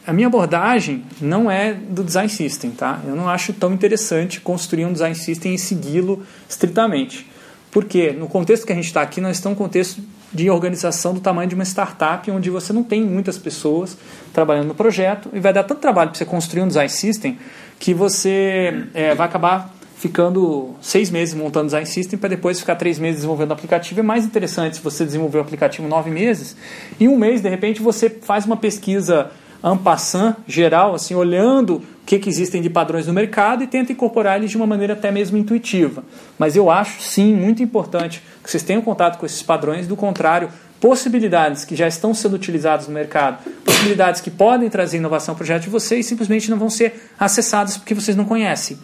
[0.06, 3.00] a minha abordagem não é do design system, tá?
[3.06, 7.26] Eu não acho tão interessante construir um design system e segui-lo estritamente.
[7.70, 11.20] Porque no contexto que a gente está aqui, nós estamos um contexto de organização do
[11.20, 13.96] tamanho de uma startup, onde você não tem muitas pessoas
[14.32, 17.38] trabalhando no projeto e vai dar tanto trabalho para você construir um design system
[17.78, 19.73] que você é, vai acabar
[20.04, 24.00] ficando seis meses montando design system para depois ficar três meses desenvolvendo o aplicativo.
[24.00, 26.54] É mais interessante se você desenvolver o aplicativo nove meses
[27.00, 29.30] e um mês, de repente, você faz uma pesquisa
[29.62, 34.36] ampassant, geral, assim, olhando o que, que existem de padrões no mercado e tenta incorporar
[34.36, 36.04] eles de uma maneira até mesmo intuitiva.
[36.38, 40.50] Mas eu acho, sim, muito importante que vocês tenham contato com esses padrões, do contrário,
[40.78, 45.62] possibilidades que já estão sendo utilizadas no mercado, possibilidades que podem trazer inovação ao projeto
[45.62, 48.76] de vocês, simplesmente não vão ser acessadas porque vocês não conhecem.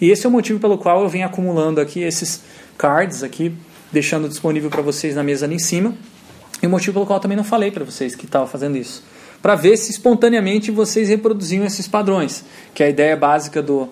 [0.00, 2.42] E esse é o motivo pelo qual eu venho acumulando aqui esses
[2.76, 3.52] cards aqui,
[3.92, 5.94] deixando disponível para vocês na mesa ali em cima.
[6.62, 9.02] E o motivo pelo qual eu também não falei para vocês que estava fazendo isso
[9.44, 12.42] para ver se espontaneamente vocês reproduziam esses padrões,
[12.72, 13.90] que a ideia básica do,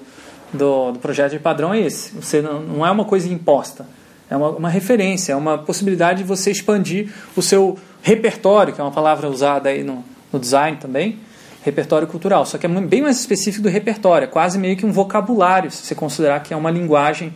[0.50, 2.10] do, do projeto de padrão é esse.
[2.12, 3.86] Você não, não é uma coisa imposta,
[4.30, 8.84] é uma, uma, referência, é uma possibilidade de você expandir o seu repertório, que é
[8.84, 11.18] uma palavra usada aí no, no design também,
[11.64, 12.44] repertório cultural.
[12.46, 15.86] Só que é bem mais específico do repertório, é quase meio que um vocabulário, se
[15.86, 17.32] você considerar que é uma linguagem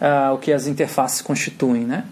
[0.00, 2.04] uh, o que as interfaces constituem, né?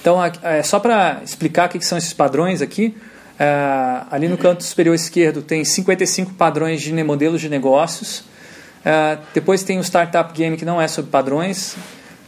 [0.00, 2.94] Então, é, só para explicar o que são esses padrões aqui,
[3.36, 8.20] Uh, ali no canto superior esquerdo tem 55 padrões de modelos de negócios.
[8.20, 11.76] Uh, depois tem o Startup Game, que não é sobre padrões.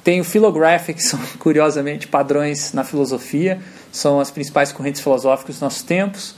[0.04, 3.58] Tem o Philographic, que são, curiosamente, padrões na filosofia.
[3.90, 6.34] São as principais correntes filosóficas dos nossos tempos.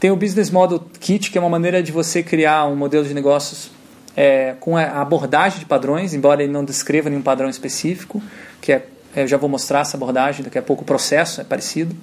[0.00, 3.12] Tem o Business Model Kit, que é uma maneira de você criar um modelo de
[3.12, 3.70] negócios
[4.16, 8.22] é, com a abordagem de padrões, embora ele não descreva nenhum padrão específico,
[8.62, 8.82] que é,
[9.14, 11.94] eu já vou mostrar essa abordagem, daqui a pouco o processo é parecido.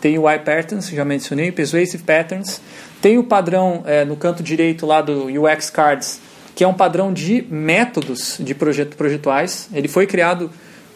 [0.00, 2.60] Tem o Y Patterns, já mencionei, Persuasive Patterns.
[3.00, 6.20] Tem o padrão é, no canto direito lá do UX Cards,
[6.56, 9.68] que é um padrão de métodos de projeto, projetuais.
[9.72, 10.50] Ele foi criado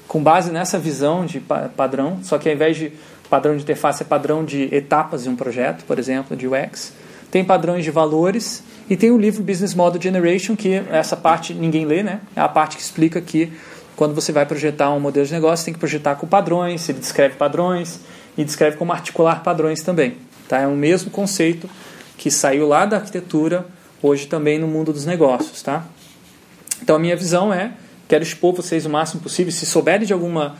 [0.08, 1.40] com base nessa visão de
[1.76, 2.92] padrão, só que ao invés de
[3.32, 6.92] padrão de interface é padrão de etapas de um projeto, por exemplo, de UX.
[7.30, 11.86] Tem padrões de valores e tem o livro Business Model Generation, que essa parte ninguém
[11.86, 12.20] lê, né?
[12.36, 13.50] É a parte que explica que
[13.96, 17.36] quando você vai projetar um modelo de negócio, tem que projetar com padrões, ele descreve
[17.36, 18.00] padrões
[18.36, 20.18] e descreve como articular padrões também.
[20.46, 20.58] Tá?
[20.58, 21.70] É o mesmo conceito
[22.18, 23.64] que saiu lá da arquitetura,
[24.02, 25.62] hoje também no mundo dos negócios.
[25.62, 25.86] Tá?
[26.82, 27.72] Então a minha visão é,
[28.06, 30.56] quero expor vocês o máximo possível, se souberem de alguma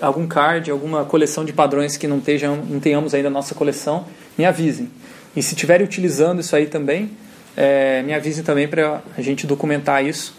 [0.00, 2.20] algum card, alguma coleção de padrões que não,
[2.68, 4.06] não tenhamos ainda na nossa coleção,
[4.36, 4.90] me avisem.
[5.36, 7.10] E se estiverem utilizando isso aí também,
[7.56, 10.34] é, me avisem também para a gente documentar isso,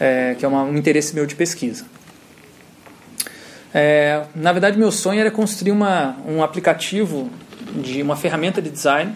[0.00, 1.84] é, que é uma, um interesse meu de pesquisa.
[3.74, 7.30] É, na verdade, meu sonho era construir uma, um aplicativo
[7.74, 9.14] de uma ferramenta de design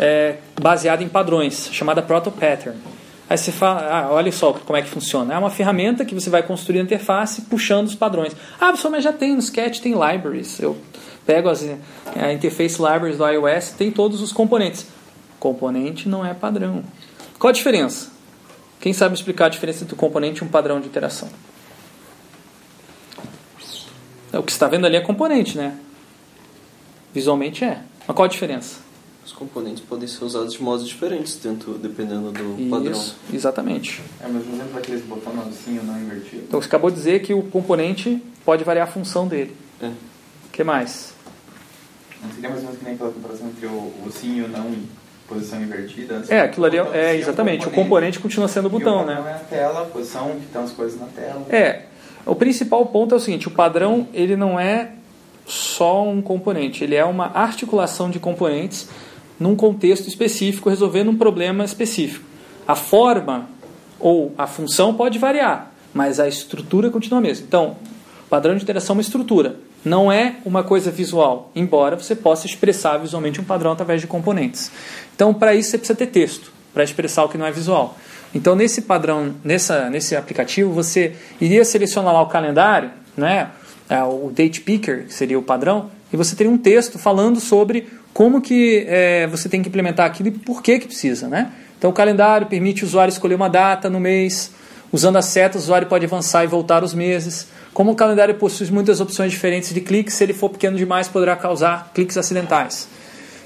[0.00, 2.78] é, baseada em padrões, chamada Proto Pattern.
[3.32, 5.32] Aí você fala, ah, olha só como é que funciona.
[5.32, 8.36] É uma ferramenta que você vai construir a interface puxando os padrões.
[8.60, 10.60] Ah, pessoal, mas já tem no Sketch, tem libraries.
[10.60, 10.76] Eu
[11.24, 11.66] pego as
[12.14, 14.86] a interface libraries do iOS, tem todos os componentes.
[15.40, 16.84] Componente não é padrão.
[17.38, 18.10] Qual a diferença?
[18.78, 21.30] Quem sabe explicar a diferença entre um componente e um padrão de interação?
[24.34, 25.78] O que você está vendo ali é componente, né?
[27.14, 27.80] Visualmente é.
[28.06, 28.91] Mas qual a diferença?
[29.24, 33.02] Os componentes podem ser usados de modos diferentes, dentro, dependendo do Isso, padrão.
[33.32, 34.02] Exatamente.
[34.20, 36.42] É o mesmo exemplo daqueles botões assim, não invertido.
[36.48, 39.56] Então você acabou de dizer que o componente pode variar a função dele.
[39.80, 39.86] É.
[39.86, 41.14] O que mais?
[42.20, 44.48] Não seria mais ou menos que nem aquela comparação entre o, o sim e o
[44.48, 44.88] não em
[45.28, 46.24] posição invertida?
[46.28, 47.68] É, aquilo ali é, botão é sim, exatamente.
[47.68, 49.30] O componente continua sendo o E botão, padrão né?
[49.30, 51.46] é a tela, a posição que estão as coisas na tela.
[51.48, 51.82] É.
[52.26, 54.92] O principal ponto é o seguinte: o padrão ele não é
[55.46, 58.88] só um componente, ele é uma articulação de componentes
[59.42, 62.24] num contexto específico, resolvendo um problema específico.
[62.66, 63.48] A forma
[63.98, 67.44] ou a função pode variar, mas a estrutura continua a mesma.
[67.46, 67.76] Então,
[68.24, 72.46] o padrão de interação é uma estrutura, não é uma coisa visual, embora você possa
[72.46, 74.70] expressar visualmente um padrão através de componentes.
[75.14, 77.96] Então, para isso você precisa ter texto, para expressar o que não é visual.
[78.34, 83.50] Então, nesse padrão, nessa, nesse aplicativo, você iria selecionar lá o calendário, né?
[83.90, 87.88] É, o date picker, que seria o padrão, e você teria um texto falando sobre
[88.12, 91.50] como que é, você tem que implementar aquilo e por que que precisa, né?
[91.78, 94.52] Então o calendário permite o usuário escolher uma data no mês,
[94.92, 97.48] usando a seta o usuário pode avançar e voltar os meses.
[97.72, 101.34] Como o calendário possui muitas opções diferentes de cliques, se ele for pequeno demais poderá
[101.34, 102.86] causar cliques acidentais.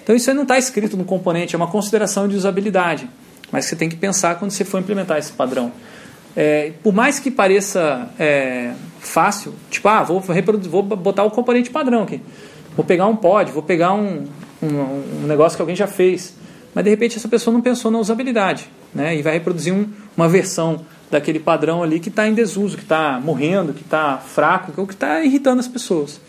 [0.02, 3.08] Então isso aí não está escrito no componente, é uma consideração de usabilidade,
[3.50, 5.72] mas você tem que pensar quando você for implementar esse padrão.
[6.36, 12.02] É, por mais que pareça é, fácil, tipo, ah, vou, vou botar o componente padrão
[12.02, 12.20] aqui.
[12.76, 14.26] Vou pegar um pod, vou pegar um,
[14.62, 16.34] um, um, negócio que alguém já fez.
[16.74, 18.68] Mas de repente essa pessoa não pensou na usabilidade.
[18.94, 19.16] Né?
[19.16, 19.86] E vai reproduzir um,
[20.16, 24.86] uma versão daquele padrão ali que está em desuso, que está morrendo, que está fraco,
[24.86, 26.20] que está irritando as pessoas.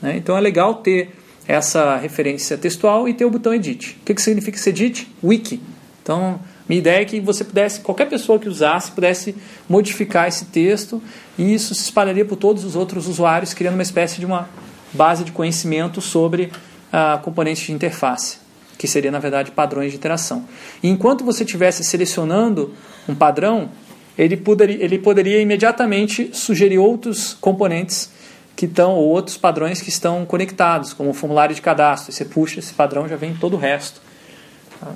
[0.00, 0.16] Né?
[0.16, 1.10] Então é legal ter
[1.46, 3.98] essa referência textual e ter o botão edit.
[4.00, 5.10] O que, que significa esse edit?
[5.22, 5.60] Wiki.
[6.02, 9.34] Então, minha ideia é que você pudesse, qualquer pessoa que usasse, pudesse
[9.68, 11.02] modificar esse texto
[11.36, 14.48] e isso se espalharia por todos os outros usuários, criando uma espécie de uma
[14.92, 16.52] base de conhecimento sobre
[16.92, 18.38] a componentes de interface,
[18.78, 20.44] que seria, na verdade, padrões de interação.
[20.82, 22.74] E enquanto você estivesse selecionando
[23.08, 23.70] um padrão,
[24.16, 28.10] ele poderia, ele poderia imediatamente sugerir outros componentes
[28.56, 32.12] que estão, ou outros padrões que estão conectados, como o formulário de cadastro.
[32.12, 34.00] Você puxa esse padrão, já vem todo o resto.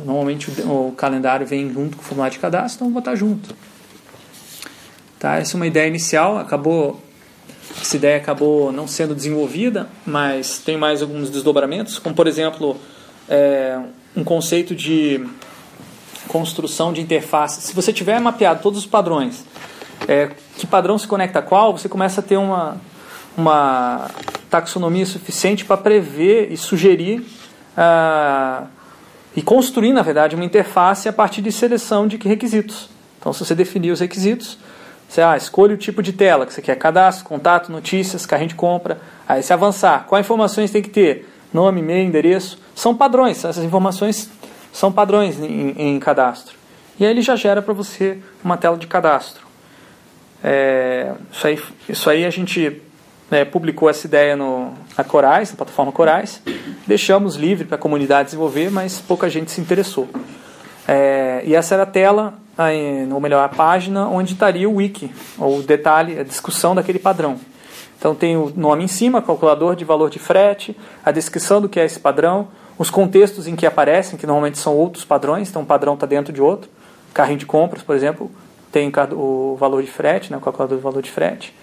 [0.04, 3.54] Normalmente o, o calendário vem junto com o formulário de cadastro, então vou botar junto.
[5.18, 5.36] Tá?
[5.36, 7.02] Essa é uma ideia inicial, acabou
[7.80, 12.76] essa ideia acabou não sendo desenvolvida, mas tem mais alguns desdobramentos, como por exemplo
[13.28, 13.78] é,
[14.16, 15.24] um conceito de
[16.28, 17.60] construção de interface.
[17.62, 19.44] Se você tiver mapeado todos os padrões,
[20.08, 22.80] é, que padrão se conecta a qual, você começa a ter uma,
[23.36, 24.10] uma
[24.50, 27.24] taxonomia suficiente para prever e sugerir
[27.76, 28.64] ah,
[29.36, 32.88] e construir, na verdade, uma interface a partir de seleção de requisitos.
[33.18, 34.58] Então, se você definir os requisitos,
[35.14, 38.56] você ah, escolhe o tipo de tela que você quer, cadastro, contato, notícias, carrinho de
[38.56, 38.98] compra.
[39.28, 41.30] Aí se avançar, quais informações tem que ter?
[41.52, 42.58] Nome, e-mail, endereço.
[42.74, 44.28] São padrões, essas informações
[44.72, 46.56] são padrões em, em cadastro.
[46.98, 49.46] E aí ele já gera para você uma tela de cadastro.
[50.42, 52.82] É, isso, aí, isso aí a gente
[53.30, 56.42] né, publicou essa ideia no, na Corais, na plataforma Corais.
[56.88, 60.08] Deixamos livre para a comunidade desenvolver, mas pouca gente se interessou.
[60.88, 62.34] É, e essa era a tela
[63.12, 67.38] ou melhor, a página onde estaria o wiki, ou o detalhe, a discussão daquele padrão.
[67.98, 71.80] Então tem o nome em cima, calculador de valor de frete, a descrição do que
[71.80, 72.48] é esse padrão,
[72.78, 76.32] os contextos em que aparecem, que normalmente são outros padrões, então um padrão está dentro
[76.32, 76.68] de outro.
[77.12, 78.30] Carrinho de compras, por exemplo,
[78.70, 81.54] tem o valor de frete, né, o calculador de valor de frete.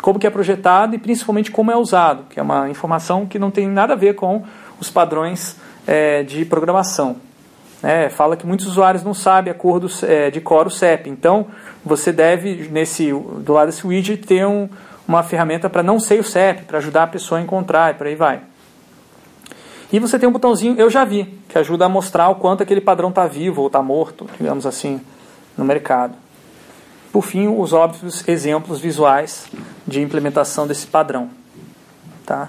[0.00, 3.50] Como que é projetado e principalmente como é usado, que é uma informação que não
[3.50, 4.44] tem nada a ver com
[4.78, 7.16] os padrões é, de programação.
[7.82, 11.08] Né, fala que muitos usuários não sabem a cor do, é, de cor o CEP.
[11.08, 11.46] Então,
[11.84, 14.68] você deve, nesse, do lado desse widget, ter um,
[15.08, 18.06] uma ferramenta para não ser o CEP, para ajudar a pessoa a encontrar e por
[18.06, 18.42] aí vai.
[19.92, 22.80] E você tem um botãozinho Eu Já Vi, que ajuda a mostrar o quanto aquele
[22.80, 25.00] padrão está vivo ou está morto, digamos assim,
[25.56, 26.14] no mercado.
[27.12, 29.46] Por fim, os óbvios exemplos visuais
[29.84, 31.28] de implementação desse padrão.
[32.24, 32.48] Tá?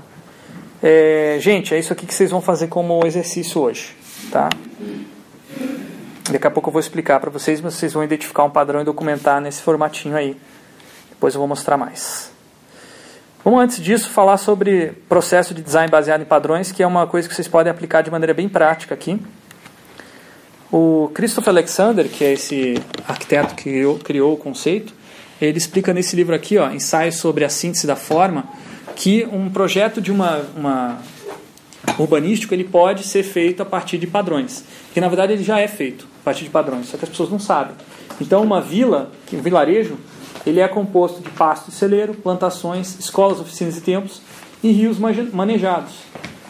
[0.83, 3.95] É, gente, é isso aqui que vocês vão fazer como exercício hoje.
[4.31, 4.49] Tá?
[6.31, 8.83] Daqui a pouco eu vou explicar para vocês, mas vocês vão identificar um padrão e
[8.83, 10.37] documentar nesse formatinho aí.
[11.09, 12.31] Depois eu vou mostrar mais.
[13.43, 17.27] Vamos antes disso falar sobre processo de design baseado em padrões, que é uma coisa
[17.27, 19.19] que vocês podem aplicar de maneira bem prática aqui.
[20.71, 22.75] O Christopher Alexander, que é esse
[23.07, 24.93] arquiteto que criou, criou o conceito,
[25.41, 28.45] ele explica nesse livro aqui, ó, Ensaio sobre a síntese da forma,
[28.95, 30.99] que um projeto de uma, uma
[31.97, 34.63] urbanístico ele pode ser feito a partir de padrões.
[34.93, 37.29] Que na verdade ele já é feito a partir de padrões, só que as pessoas
[37.29, 37.75] não sabem.
[38.19, 39.97] Então uma vila, um vilarejo,
[40.45, 44.21] ele é composto de pasto e celeiro, plantações, escolas, oficinas e templos
[44.63, 45.93] e rios manejados,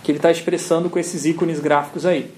[0.03, 2.31] que ele está expressando com esses ícones gráficos aí.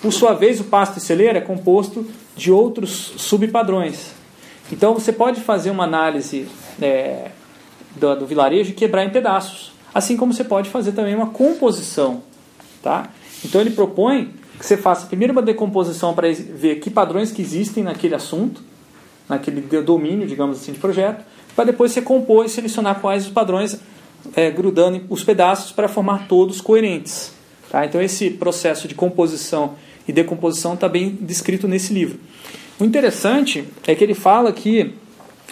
[0.00, 4.10] Por sua vez, o pasto e celeiro é composto de outros subpadrões.
[4.70, 6.46] Então você pode fazer uma análise
[6.80, 7.30] é,
[7.96, 12.22] do, do vilarejo e quebrar em pedaços, assim como você pode fazer também uma composição.
[12.82, 13.08] Tá?
[13.44, 17.82] Então ele propõe que você faça primeiro uma decomposição para ver que padrões que existem
[17.82, 18.62] naquele assunto,
[19.28, 23.78] naquele domínio, digamos assim, de projeto, para depois você compor e selecionar quais os padrões,
[24.34, 27.32] é, grudando os pedaços para formar todos coerentes.
[27.70, 27.84] Tá?
[27.84, 29.74] Então esse processo de composição
[30.06, 32.18] e decomposição está bem descrito nesse livro.
[32.78, 34.94] O interessante é que ele fala que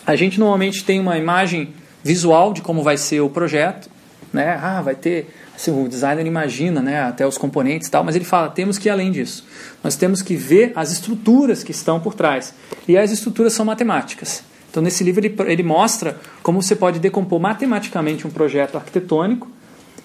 [0.06, 3.88] a gente normalmente tem uma imagem visual de como vai ser o projeto,
[4.32, 4.58] né?
[4.60, 8.24] Ah, vai ter assim, o designer imagina, né, até os componentes e tal, mas ele
[8.24, 9.46] fala, temos que ir além disso.
[9.82, 12.54] Nós temos que ver as estruturas que estão por trás.
[12.88, 14.42] E as estruturas são matemáticas.
[14.70, 19.48] Então, nesse livro, ele, ele mostra como você pode decompor matematicamente um projeto arquitetônico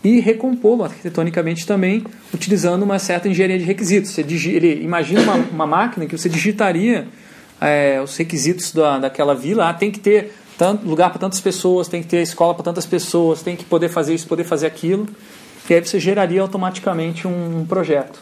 [0.04, 4.12] e recompô-lo arquitetonicamente também, utilizando uma certa engenharia de requisitos.
[4.12, 7.08] Você digi, ele imagina uma, uma, máquina que você digitaria
[7.60, 9.70] é, os requisitos da, daquela vila.
[9.70, 12.86] Ah, tem que ter tanto, lugar para tantas pessoas, tem que ter escola para tantas
[12.86, 15.08] pessoas, tem que poder fazer isso, poder fazer aquilo.
[15.70, 18.20] E aí você geraria automaticamente um, um projeto.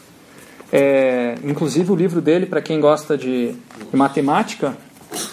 [0.70, 4.76] É, inclusive o livro dele, para quem gosta de, de, matemática,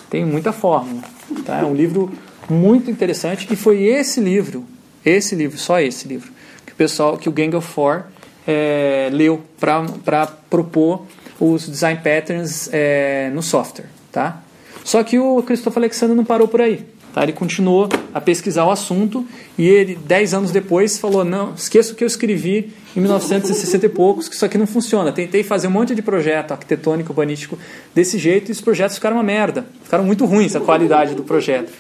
[0.10, 1.02] tem muita fórmula.
[1.46, 1.60] Tá?
[1.60, 2.12] É um livro
[2.50, 4.64] muito interessante e foi esse livro,
[5.04, 6.32] esse livro, só esse livro,
[6.66, 8.04] que o pessoal, que o Gang of Four
[8.48, 11.06] é, leu para propor
[11.40, 13.90] os design patterns é, no software.
[14.12, 14.42] Tá?
[14.86, 16.86] Só que o Christopher Alexander não parou por aí.
[17.16, 17.24] Tá?
[17.24, 19.26] Ele continuou a pesquisar o assunto
[19.58, 23.90] e ele, dez anos depois, falou: Não, esqueça o que eu escrevi em 1960 e
[23.90, 25.14] poucos, que isso aqui não funciona.
[25.14, 27.58] Tentei fazer um monte de projeto arquitetônico, urbanístico
[27.94, 29.66] desse jeito e os projetos ficaram uma merda.
[29.82, 31.72] Ficaram muito ruins a qualidade do projeto.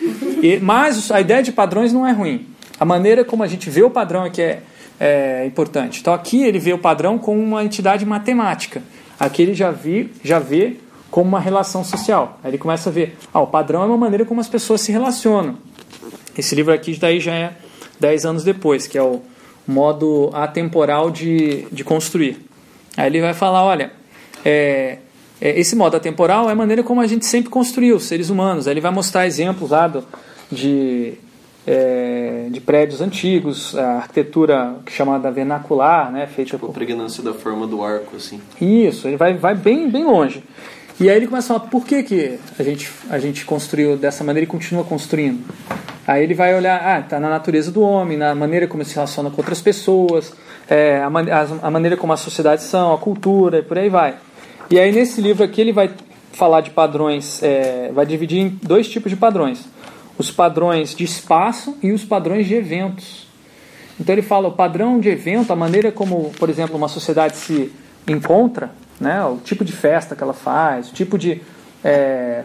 [0.41, 2.47] E, mas a ideia de padrões não é ruim.
[2.79, 4.61] A maneira como a gente vê o padrão é que é,
[4.97, 5.99] é importante.
[5.99, 8.81] Então aqui ele vê o padrão como uma entidade matemática.
[9.19, 10.77] Aqui ele já, vi, já vê
[11.15, 12.37] como uma relação social.
[12.43, 14.91] Aí ele começa a ver, ah, o padrão é uma maneira como as pessoas se
[14.91, 15.55] relacionam.
[16.37, 17.53] Esse livro aqui daí já é
[17.97, 19.21] 10 anos depois, que é o
[19.65, 22.45] modo atemporal de, de construir.
[22.97, 23.93] Aí ele vai falar, olha,
[24.43, 24.97] é,
[25.39, 28.67] é, esse modo atemporal é a maneira como a gente sempre construiu, os seres humanos.
[28.67, 30.03] Aí ele vai mostrar exemplos lá do,
[30.51, 31.13] de,
[31.65, 36.71] é, de prédios antigos, a arquitetura chamada vernacular, né, feita tipo, por...
[36.71, 38.41] a pregnância da forma do arco, assim.
[38.59, 40.43] Isso, ele vai, vai bem, bem longe.
[40.97, 44.23] E aí ele começa a falar, por que, que a, gente, a gente construiu dessa
[44.23, 45.43] maneira e continua construindo?
[46.07, 48.95] Aí ele vai olhar, ah, está na natureza do homem, na maneira como ele se
[48.95, 50.31] relaciona com outras pessoas,
[50.69, 51.25] é, a, man
[51.61, 54.15] a, maneira como as sociedades são, a cultura, e por aí vai.
[54.69, 55.91] E aí nesse livro aqui ele vai
[56.31, 59.67] falar de padrões, é, vai dividir em dois tipos de padrões.
[60.17, 63.27] Os padrões de espaço e os padrões de eventos.
[63.99, 67.69] Então ele fala o padrão de evento, a maneira como, por exemplo, uma sociedade se
[68.07, 69.23] encontra, né?
[69.25, 71.41] o tipo de festa que ela faz, o tipo de
[71.83, 72.43] é,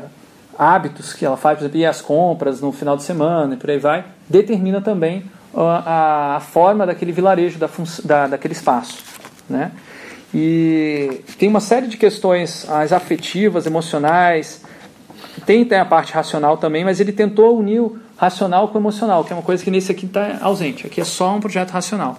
[0.59, 3.70] hábitos que ela faz, por exemplo, ir às compras no final de semana e por
[3.70, 5.24] aí vai, determina também
[5.55, 7.68] a, a forma daquele vilarejo, da,
[8.05, 9.02] da, daquele espaço.
[9.48, 9.72] Né?
[10.32, 14.62] E tem uma série de questões as afetivas, emocionais,
[15.47, 19.24] tem, tem a parte racional também, mas ele tentou unir o racional com o emocional,
[19.24, 20.86] que é uma coisa que nesse aqui está ausente.
[20.86, 22.18] Aqui é só um projeto racional.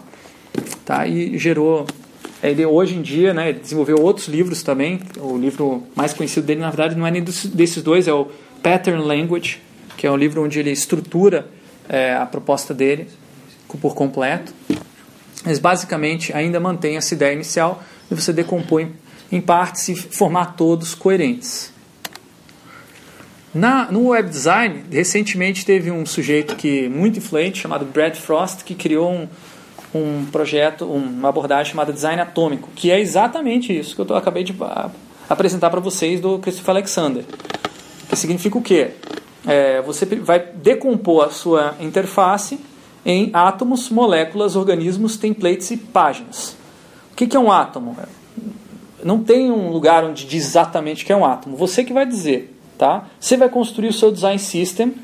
[0.83, 1.05] Tá?
[1.07, 1.85] E gerou
[2.43, 4.99] ele hoje em dia, né, desenvolveu outros livros também.
[5.17, 8.27] O livro mais conhecido dele, na verdade, não é nem desses dois, é o
[8.63, 9.59] Pattern Language,
[9.97, 11.47] que é um livro onde ele estrutura
[11.87, 13.07] é, a proposta dele
[13.79, 14.53] por completo.
[15.45, 18.91] Mas basicamente ainda mantém essa ideia inicial e você decompõe
[19.31, 21.71] em partes e formar todos coerentes.
[23.53, 28.73] Na, no web design, recentemente teve um sujeito que muito influente chamado Brad Frost que
[28.73, 29.27] criou um,
[29.93, 34.55] um projeto, uma abordagem chamada design atômico, que é exatamente isso que eu acabei de
[34.61, 34.89] ah,
[35.29, 37.25] apresentar para vocês do Christopher Alexander.
[38.09, 38.91] Que significa o quê?
[39.45, 42.59] É, você vai decompor a sua interface
[43.05, 46.55] em átomos, moléculas, organismos, templates e páginas.
[47.11, 47.97] O que, que é um átomo?
[49.03, 51.55] Não tem um lugar onde diz exatamente o que é um átomo.
[51.57, 52.55] Você que vai dizer.
[52.77, 53.05] Tá?
[53.19, 54.95] Você vai construir o seu design system,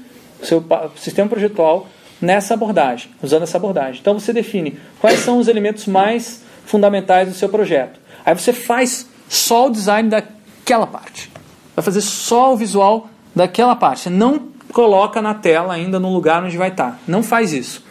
[0.41, 0.63] o seu
[0.95, 1.87] sistema projetual,
[2.21, 3.99] nessa abordagem, usando essa abordagem.
[4.01, 7.99] Então você define quais são os elementos mais fundamentais do seu projeto.
[8.25, 11.31] Aí você faz só o design daquela parte.
[11.75, 14.01] Vai fazer só o visual daquela parte.
[14.01, 16.99] Você não coloca na tela ainda no lugar onde vai estar.
[17.07, 17.83] Não faz isso.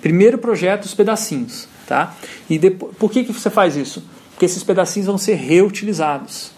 [0.00, 1.68] Primeiro projeta os pedacinhos.
[1.86, 2.14] Tá?
[2.48, 4.02] E depois, por que, que você faz isso?
[4.30, 6.50] Porque esses pedacinhos vão ser reutilizados.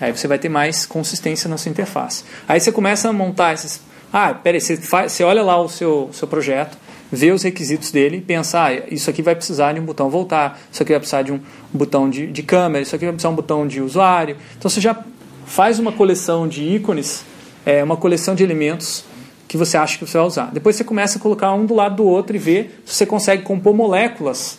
[0.00, 2.24] Aí você vai ter mais consistência na sua interface.
[2.48, 3.80] Aí você começa a montar esses.
[4.12, 6.76] Ah, peraí, você, faz, você olha lá o seu, seu projeto,
[7.10, 10.60] vê os requisitos dele e pensa: ah, isso aqui vai precisar de um botão voltar,
[10.70, 11.40] isso aqui vai precisar de um
[11.72, 14.36] botão de, de câmera, isso aqui vai precisar de um botão de usuário.
[14.58, 15.02] Então você já
[15.46, 17.24] faz uma coleção de ícones,
[17.64, 19.04] é, uma coleção de elementos
[19.48, 20.50] que você acha que você vai usar.
[20.52, 23.42] Depois você começa a colocar um do lado do outro e ver se você consegue
[23.42, 24.58] compor moléculas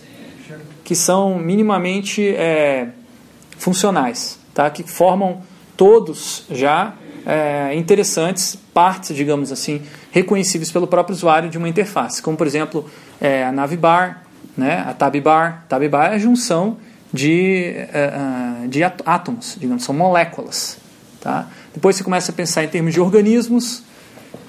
[0.84, 2.89] que são minimamente é,
[3.57, 4.69] funcionais tá?
[4.69, 5.41] que formam
[5.75, 6.93] todos já
[7.26, 9.82] é, interessantes, partes, digamos assim,
[10.12, 12.90] reconhecíveis pelo próprio usuário de uma interface, como por exemplo
[13.20, 14.24] é, a navbar,
[14.58, 15.66] né, a tabbar.
[15.68, 16.78] Tabbar é a junção
[17.12, 20.78] de, é, de átomos, digamos, são moléculas.
[21.22, 21.48] Tá?
[21.74, 23.84] Depois você começa a pensar em termos de organismos,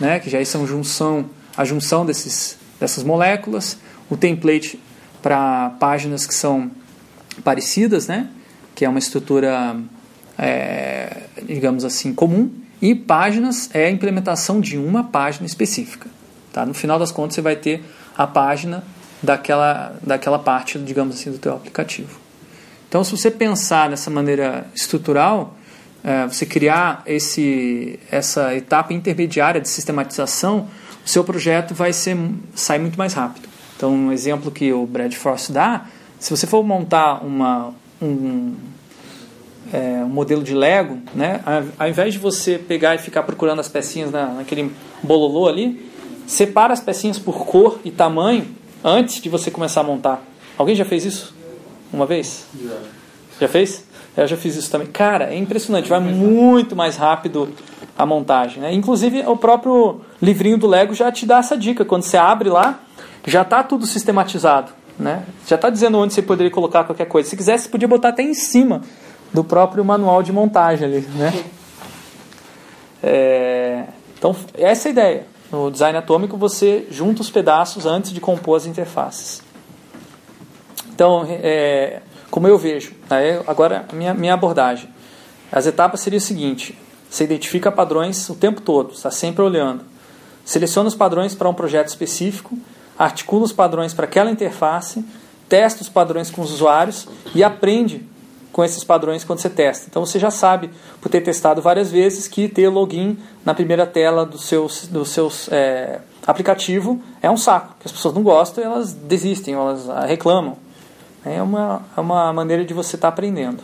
[0.01, 1.27] né, que já são junção,
[1.57, 3.79] a junção desses, dessas moléculas,
[4.11, 4.81] o template
[5.23, 6.71] para páginas que são
[7.43, 8.29] parecidas, né,
[8.75, 9.77] que é uma estrutura
[10.39, 16.09] é, digamos assim, comum, e páginas é a implementação de uma página específica.
[16.53, 16.65] Tá?
[16.65, 17.83] No final das contas, você vai ter
[18.17, 18.85] a página
[19.23, 22.19] daquela, daquela parte, digamos assim, do teu aplicativo.
[22.89, 25.57] Então, se você pensar nessa maneira estrutural,
[26.05, 30.69] é, você criar esse, essa etapa intermediária de sistematização,
[31.05, 32.17] o seu projeto vai ser,
[32.55, 33.49] sair muito mais rápido.
[33.77, 35.87] Então, um exemplo que o Brad Frost dá,
[36.21, 38.55] se você for montar uma, um,
[39.75, 41.41] é, um modelo de Lego, né?
[41.77, 44.71] ao invés de você pegar e ficar procurando as pecinhas na, naquele
[45.03, 45.91] bololô ali,
[46.29, 48.47] separa as pecinhas por cor e tamanho
[48.85, 50.23] antes de você começar a montar.
[50.57, 51.35] Alguém já fez isso?
[51.93, 52.47] Uma vez?
[52.63, 52.77] Já.
[53.41, 53.85] Já fez?
[54.17, 54.87] Eu já fiz isso também.
[54.87, 57.53] Cara, é impressionante, vai muito mais rápido
[57.99, 58.63] a montagem.
[58.63, 58.73] Né?
[58.73, 61.85] Inclusive, o próprio livrinho do Lego já te dá essa dica.
[61.85, 62.79] Quando você abre lá,
[63.27, 64.71] já está tudo sistematizado.
[64.97, 65.25] Né?
[65.49, 67.29] Já está dizendo onde você poderia colocar qualquer coisa.
[67.29, 68.83] Se quisesse, você podia botar até em cima
[69.35, 71.45] do próprio manual de montagem ali, né?
[73.03, 73.85] É,
[74.17, 75.27] então, essa é a ideia.
[75.51, 79.43] No design atômico, você junta os pedaços antes de compor as interfaces.
[80.95, 82.01] Então, é,
[82.31, 84.89] como eu vejo, né, agora minha, minha abordagem.
[85.53, 86.79] As etapas seriam o seguinte:
[87.11, 89.85] você identifica padrões o tempo todo, está sempre olhando.
[90.45, 92.57] Seleciona os padrões para um projeto específico,
[92.99, 95.05] articula os padrões para aquela interface,
[95.49, 98.14] testa os padrões com os usuários e aprende
[98.55, 99.87] com esses padrões quando você testa.
[99.91, 100.71] Então você já sabe,
[101.01, 105.49] por ter testado várias vezes, que ter login na primeira tela do seu do seus,
[105.51, 110.57] é, aplicativo é um saco, que as pessoas não gostam e elas desistem, elas reclamam.
[111.25, 113.61] É uma, é uma maneira de você estar tá aprendendo.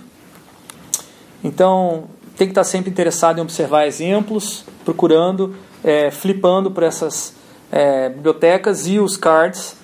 [1.44, 2.04] Então,
[2.36, 5.54] tem que estar tá sempre interessado em observar exemplos, procurando,
[5.84, 7.36] é, flipando por essas
[7.70, 9.76] é, bibliotecas e os cards.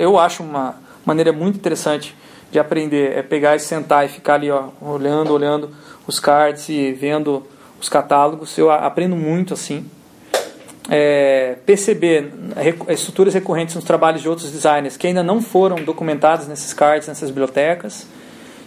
[0.00, 0.74] Eu acho uma
[1.06, 2.16] maneira muito interessante
[2.52, 5.70] de aprender é pegar e sentar e ficar ali ó, olhando, olhando
[6.06, 7.42] os cards e vendo
[7.80, 8.56] os catálogos.
[8.58, 9.84] Eu aprendo muito assim.
[10.90, 12.32] É, perceber
[12.88, 17.30] estruturas recorrentes nos trabalhos de outros designers que ainda não foram documentadas nesses cards, nessas
[17.30, 18.06] bibliotecas.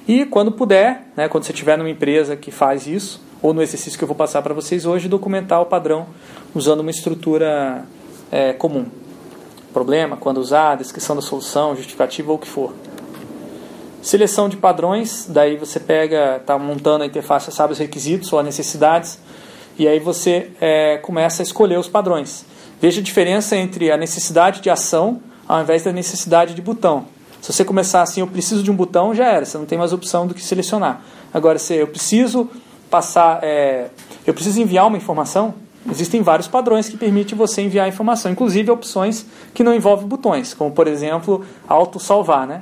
[0.07, 3.99] E quando puder, né, quando você estiver numa empresa que faz isso, ou no exercício
[3.99, 6.07] que eu vou passar para vocês hoje, documentar o padrão
[6.55, 7.83] usando uma estrutura
[8.31, 8.85] é, comum.
[9.73, 12.73] Problema, quando usar, descrição da solução, justificativa ou o que for.
[14.05, 18.45] Seleção de padrões, daí você pega, está montando a interface, sabe os requisitos ou as
[18.45, 19.17] necessidades,
[19.79, 22.45] e aí você é, começa a escolher os padrões.
[22.79, 27.07] Veja a diferença entre a necessidade de ação ao invés da necessidade de botão.
[27.41, 29.91] Se você começar assim, eu preciso de um botão, já era, você não tem mais
[29.91, 31.01] opção do que selecionar.
[31.33, 32.47] Agora, se eu preciso
[32.91, 33.87] passar, é,
[34.23, 35.55] eu preciso enviar uma informação,
[35.89, 40.69] existem vários padrões que permitem você enviar informação, inclusive opções que não envolvem botões, como
[40.69, 42.61] por exemplo, auto salvar, né?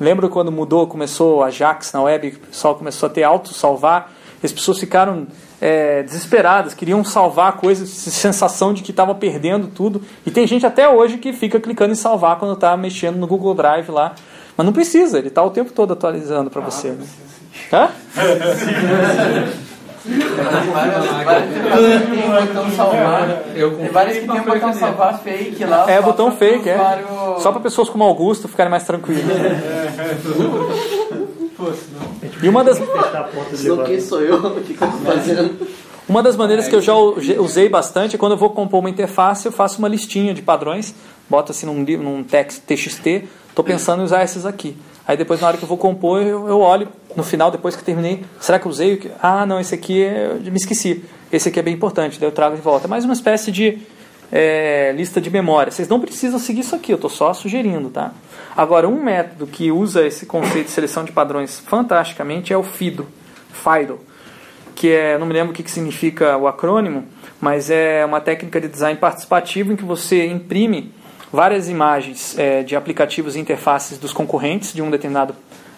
[0.00, 4.12] Lembra quando mudou, começou a Jax na web, o pessoal começou a ter auto-salvar,
[4.42, 5.26] as pessoas ficaram
[5.60, 10.02] é, desesperadas, queriam salvar coisas, sensação de que estava perdendo tudo.
[10.26, 13.54] E tem gente até hoje que fica clicando em salvar quando está mexendo no Google
[13.54, 14.14] Drive lá.
[14.56, 16.90] Mas não precisa, ele está o tempo todo atualizando para você.
[16.90, 17.06] Né?
[17.72, 17.88] Hã?
[20.04, 20.18] Tem
[23.90, 25.90] várias que tem um botão salvar fake lá.
[25.90, 26.76] É, botão fake, é.
[27.38, 29.24] Só para pessoas como Augusto ficarem mais tranquilas.
[32.42, 32.78] E uma das,
[33.86, 34.36] quem sou eu?
[34.36, 35.66] O que, que eu tô fazendo?
[36.06, 39.46] Uma das maneiras que eu já usei bastante é quando eu vou compor uma interface,
[39.46, 40.94] eu faço uma listinha de padrões,
[41.30, 44.76] boto assim num, num text TXT, estou pensando em usar esses aqui.
[45.06, 47.84] Aí depois, na hora que eu vou compor, eu, eu olho no final, depois que
[47.84, 49.10] terminei, será que eu usei?
[49.22, 51.04] Ah, não, esse aqui é- eu me esqueci.
[51.32, 52.86] Esse aqui é bem importante, daí eu trago de volta.
[52.88, 53.78] Mais uma espécie de
[54.32, 55.70] é, lista de memória.
[55.70, 58.12] Vocês não precisam seguir isso aqui, eu estou só sugerindo, tá?
[58.56, 63.06] Agora, um método que usa esse conceito de seleção de padrões fantasticamente é o FIDO.
[63.52, 64.00] FIDO
[64.74, 67.04] que é, não me lembro o que, que significa o acrônimo,
[67.40, 70.92] mas é uma técnica de design participativo em que você imprime
[71.32, 75.34] várias imagens é, de aplicativos e interfaces dos concorrentes de um determinado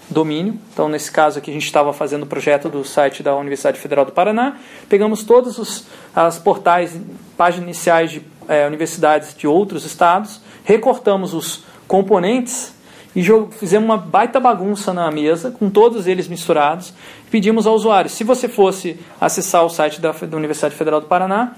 [0.09, 0.59] domínio.
[0.73, 4.05] Então, nesse caso aqui, a gente estava fazendo o projeto do site da Universidade Federal
[4.05, 4.57] do Paraná.
[4.89, 6.97] Pegamos todos os as portais,
[7.37, 12.75] páginas iniciais de é, universidades de outros estados, recortamos os componentes
[13.15, 13.23] e
[13.53, 16.93] fizemos uma baita bagunça na mesa, com todos eles misturados.
[17.31, 21.55] Pedimos ao usuário, se você fosse acessar o site da, da Universidade Federal do Paraná,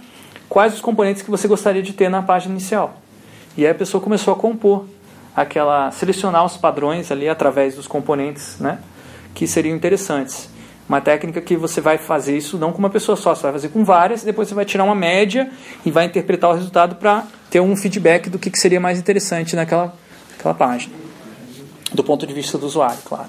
[0.48, 3.00] quais os componentes que você gostaria de ter na página inicial.
[3.56, 4.86] E aí a pessoa começou a compor
[5.40, 8.78] aquela, selecionar os padrões ali através dos componentes, né,
[9.34, 10.50] que seriam interessantes.
[10.88, 13.68] Uma técnica que você vai fazer isso não com uma pessoa só, você vai fazer
[13.68, 15.50] com várias, e depois você vai tirar uma média
[15.84, 19.54] e vai interpretar o resultado para ter um feedback do que, que seria mais interessante
[19.54, 19.94] naquela,
[20.32, 20.94] naquela página
[21.92, 23.28] do ponto de vista do usuário, claro.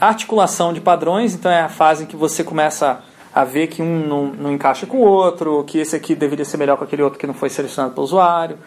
[0.00, 3.00] Articulação de padrões, então, é a fase em que você começa
[3.34, 6.56] a ver que um não, não encaixa com o outro, que esse aqui deveria ser
[6.56, 8.58] melhor com aquele outro que não foi selecionado pelo usuário,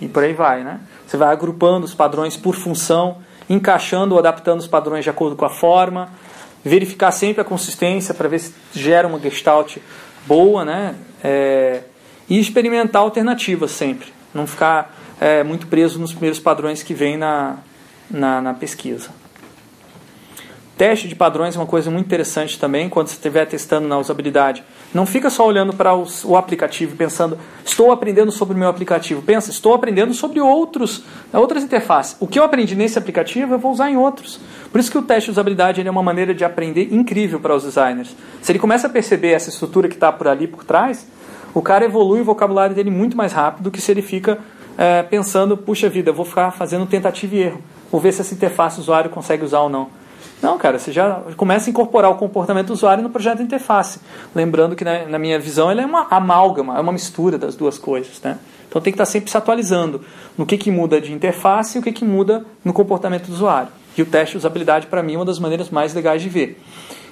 [0.00, 0.80] e por aí vai, né?
[1.06, 3.18] Você vai agrupando os padrões por função,
[3.48, 6.08] encaixando ou adaptando os padrões de acordo com a forma,
[6.64, 9.76] verificar sempre a consistência para ver se gera uma gestalt
[10.26, 10.96] boa, né?
[11.22, 11.82] É,
[12.28, 17.58] e experimentar alternativas sempre, não ficar é, muito preso nos primeiros padrões que vem na,
[18.10, 19.10] na, na pesquisa.
[20.76, 24.62] Teste de padrões é uma coisa muito interessante também, quando você estiver testando na usabilidade.
[24.92, 29.22] Não fica só olhando para os, o aplicativo pensando, estou aprendendo sobre o meu aplicativo.
[29.22, 32.14] Pensa, estou aprendendo sobre outros, outras interfaces.
[32.20, 34.38] O que eu aprendi nesse aplicativo eu vou usar em outros.
[34.70, 37.64] Por isso que o teste de usabilidade é uma maneira de aprender incrível para os
[37.64, 38.14] designers.
[38.42, 41.06] Se ele começa a perceber essa estrutura que está por ali, por trás,
[41.54, 44.38] o cara evolui o vocabulário dele muito mais rápido do que se ele fica
[44.76, 47.62] é, pensando, puxa vida, eu vou ficar fazendo tentativa e erro.
[47.90, 50.04] Vou ver se essa interface o usuário consegue usar ou não.
[50.42, 53.98] Não, cara, você já começa a incorporar o comportamento do usuário no projeto de interface.
[54.34, 57.78] Lembrando que, né, na minha visão, ele é uma amálgama, é uma mistura das duas
[57.78, 58.20] coisas.
[58.22, 58.38] Né?
[58.68, 60.02] Então tem que estar sempre se atualizando
[60.36, 63.68] no que, que muda de interface e o que, que muda no comportamento do usuário.
[63.96, 66.60] E o teste de usabilidade, para mim, é uma das maneiras mais legais de ver.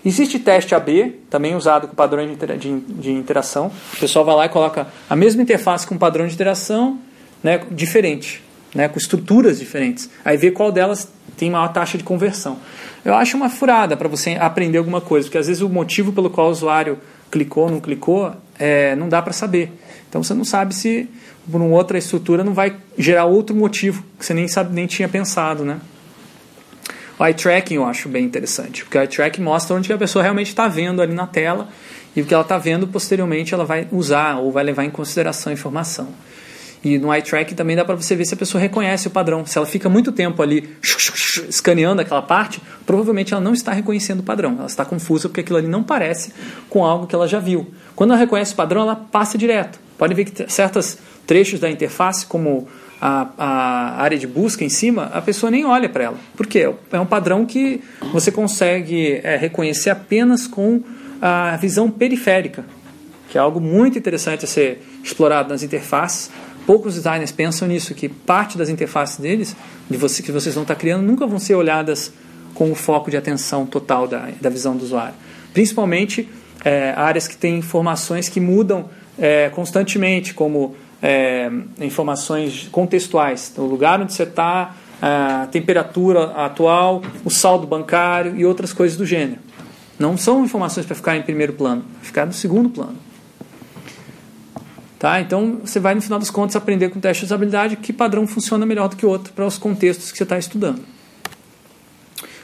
[0.04, 3.72] Existe teste AB, também usado com padrões de, intera de, de interação.
[3.94, 6.98] O pessoal vai lá e coloca a mesma interface com padrão de interação
[7.42, 8.42] né, diferente,
[8.74, 10.10] né, com estruturas diferentes.
[10.24, 12.58] Aí vê qual delas tem maior taxa de conversão.
[13.04, 16.30] Eu acho uma furada para você aprender alguma coisa, porque às vezes o motivo pelo
[16.30, 16.98] qual o usuário
[17.30, 19.72] clicou, não clicou, é, não dá para saber.
[20.08, 21.08] Então você não sabe se
[21.50, 25.08] por uma outra estrutura não vai gerar outro motivo que você nem sabe nem tinha
[25.08, 25.80] pensado, né?
[27.18, 30.22] O eye tracking eu acho bem interessante, porque o eye tracking mostra onde a pessoa
[30.22, 31.68] realmente está vendo ali na tela
[32.16, 35.50] e o que ela está vendo posteriormente ela vai usar ou vai levar em consideração
[35.50, 36.08] a informação.
[36.84, 39.46] E no eye tracking também dá para você ver se a pessoa reconhece o padrão.
[39.46, 40.68] Se ela fica muito tempo ali
[41.48, 44.56] escaneando aquela parte, provavelmente ela não está reconhecendo o padrão.
[44.58, 46.32] Ela está confusa porque aquilo ali não parece
[46.68, 47.72] com algo que ela já viu.
[47.96, 49.78] Quando ela reconhece o padrão, ela passa direto.
[49.96, 52.68] Pode ver que certos trechos da interface, como
[53.00, 56.16] a, a área de busca em cima, a pessoa nem olha para ela.
[56.36, 56.70] Por quê?
[56.92, 57.82] É um padrão que
[58.12, 60.82] você consegue é, reconhecer apenas com
[61.20, 62.64] a visão periférica,
[63.28, 66.30] que é algo muito interessante a ser explorado nas interfaces.
[66.66, 69.54] Poucos designers pensam nisso, que parte das interfaces deles,
[69.88, 72.12] de você, que vocês vão estar criando, nunca vão ser olhadas
[72.54, 75.14] com o foco de atenção total da, da visão do usuário.
[75.52, 76.28] Principalmente
[76.64, 78.88] é, áreas que têm informações que mudam
[79.18, 81.50] é, constantemente, como é,
[81.80, 88.72] informações contextuais, o lugar onde você está, a temperatura atual, o saldo bancário e outras
[88.72, 89.40] coisas do gênero.
[89.98, 92.96] Não são informações para ficar em primeiro plano, ficar no segundo plano.
[95.04, 95.20] Tá?
[95.20, 98.26] Então você vai no final das contas aprender com o teste de usabilidade que padrão
[98.26, 100.80] funciona melhor do que o outro para os contextos que você está estudando.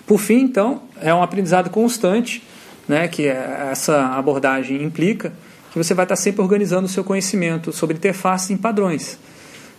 [0.06, 2.42] Por fim, então, é um aprendizado constante,
[2.86, 5.32] né, que é- essa abordagem implica,
[5.72, 9.18] que você vai estar sempre organizando o seu conhecimento sobre interfaces em padrões.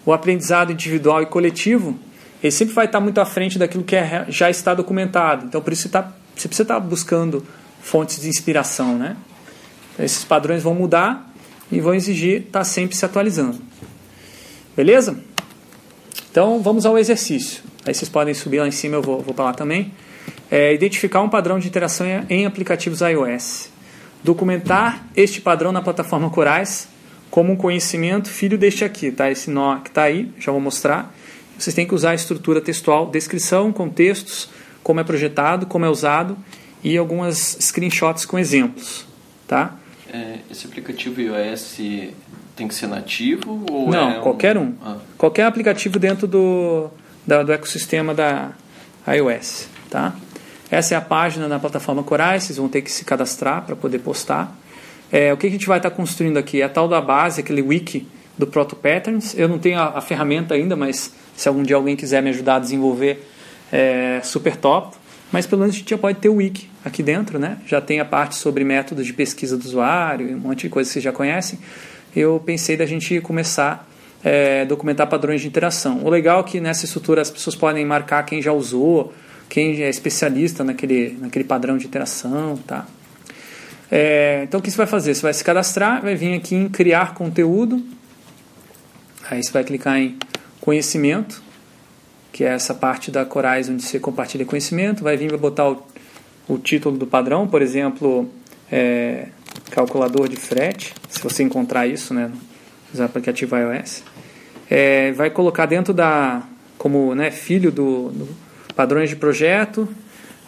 [0.03, 1.99] O aprendizado individual e coletivo,
[2.41, 5.45] ele sempre vai estar muito à frente daquilo que é- já está documentado.
[5.45, 7.45] Então, por isso você, tá, você precisa estar buscando
[7.79, 9.17] fontes de inspiração, né?
[9.99, 11.30] Esses padrões vão mudar
[11.71, 13.59] e vão exigir estar sempre se atualizando.
[14.75, 15.19] Beleza?
[16.29, 17.63] Então vamos ao exercício.
[17.85, 19.91] Aí vocês podem subir lá em cima, eu vou, vou lá também.
[20.49, 23.69] É, identificar um padrão de interação em, em aplicativos iOS.
[24.23, 26.87] Documentar este padrão na plataforma Corais
[27.29, 29.31] como um conhecimento filho deste aqui, tá?
[29.31, 31.15] Esse nó que está aí, já vou mostrar.
[31.57, 34.49] Vocês têm que usar a estrutura textual, descrição, contextos,
[34.83, 36.37] como é projetado, como é usado
[36.83, 39.05] e algumas screenshots com exemplos,
[39.47, 39.75] tá?
[40.13, 41.77] É, esse aplicativo iOS
[42.55, 44.73] tem que ser nativo ou Não, é qualquer um.
[44.83, 46.89] Ah, Qualquer aplicativo dentro do,
[47.25, 48.51] da- do ecossistema da
[49.07, 49.67] iOS.
[49.89, 50.13] Tá?
[50.69, 53.99] Essa é a página na plataforma Corais, vocês vão ter que se cadastrar para poder
[53.99, 54.55] postar.
[55.11, 56.61] É, o que a gente vai estar construindo aqui?
[56.61, 58.07] É a tal da base, aquele wiki
[58.37, 59.33] do Proto Patterns.
[59.37, 62.55] Eu não tenho a, a ferramenta ainda, mas se algum dia alguém quiser me ajudar
[62.55, 63.27] a desenvolver,
[63.71, 64.95] é super top.
[65.31, 67.57] Mas pelo menos a gente já pode ter o wiki aqui dentro, né?
[67.65, 70.93] Já tem a parte sobre métodos de pesquisa do usuário, um monte de coisa que
[70.93, 71.57] vocês já conhecem.
[72.15, 73.87] Eu pensei da gente começar
[74.23, 76.03] a documentar padrões de interação.
[76.03, 79.13] O legal é que nessa estrutura as pessoas podem marcar quem já usou,
[79.47, 82.85] quem é especialista naquele, naquele padrão de interação, tá?
[83.89, 85.13] É, então o que você vai fazer?
[85.13, 87.83] Você vai se cadastrar, vai vir aqui em criar conteúdo,
[89.29, 90.17] aí você vai clicar em
[90.61, 91.43] conhecimento,
[92.31, 95.83] que é essa parte da Corais onde você compartilha conhecimento, vai vir vai botar o,
[96.47, 98.29] o título do padrão, por exemplo,
[98.71, 99.27] é,
[99.69, 102.31] calculador de frete, se você encontrar isso, né,
[102.93, 104.03] no aplicativo iOS,
[104.69, 106.43] é, vai colocar dentro da
[106.77, 108.27] como né, filho do, do
[108.75, 109.87] padrões de projeto,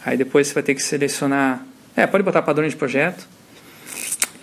[0.04, 3.28] aí depois você vai ter que selecionar, é, pode botar padrões de projeto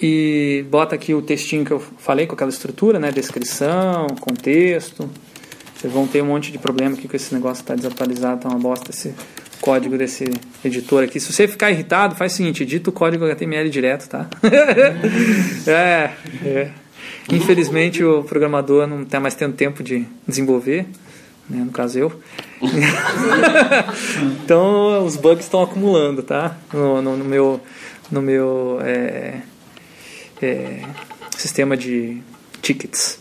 [0.01, 5.09] e bota aqui o textinho que eu falei com aquela estrutura, né, descrição, contexto.
[5.81, 8.59] Vocês vão ter um monte de problema aqui com esse negócio está desatualizado, tá uma
[8.59, 9.15] bosta esse
[9.59, 10.25] código desse
[10.63, 11.19] editor aqui.
[11.19, 14.29] Se você ficar irritado, faz o seguinte, edita o código HTML direto, tá?
[15.65, 16.11] é,
[16.45, 16.69] é.
[17.31, 20.85] Infelizmente o programador não está mais tendo tempo de desenvolver,
[21.49, 22.21] né, no caso eu.
[24.43, 26.55] então os bugs estão acumulando, tá?
[26.71, 27.59] No, no, no meu,
[28.11, 29.41] no meu é,
[30.43, 30.83] é,
[31.35, 32.21] sistema de
[32.61, 33.17] tickets,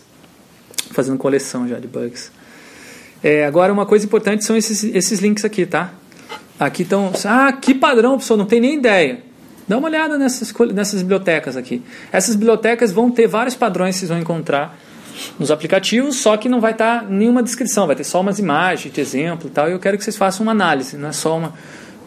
[0.91, 2.29] fazendo coleção já de bugs.
[3.23, 5.93] É, agora uma coisa importante são esses, esses links aqui, tá?
[6.59, 7.11] Aqui estão.
[7.25, 9.19] Ah, que padrão, pessoal, não tem nem ideia.
[9.67, 11.81] Dá uma olhada nessas, nessas bibliotecas aqui.
[12.11, 14.77] Essas bibliotecas vão ter vários padrões que vocês vão encontrar
[15.39, 18.99] nos aplicativos, só que não vai estar nenhuma descrição, vai ter só umas imagens de
[18.99, 19.69] exemplo e tal.
[19.69, 21.53] E eu quero que vocês façam uma análise, não é só uma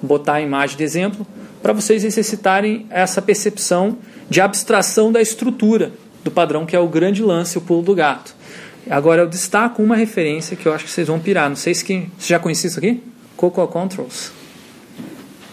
[0.03, 1.27] botar a imagem de exemplo,
[1.63, 3.97] para vocês exercitarem essa percepção
[4.29, 5.93] de abstração da estrutura
[6.23, 8.35] do padrão, que é o grande lance, o pulo do gato.
[8.89, 11.49] Agora eu destaco uma referência que eu acho que vocês vão pirar.
[11.49, 13.03] Não sei se quem, você já conhecia isso aqui?
[13.37, 14.31] Cocoa Controls.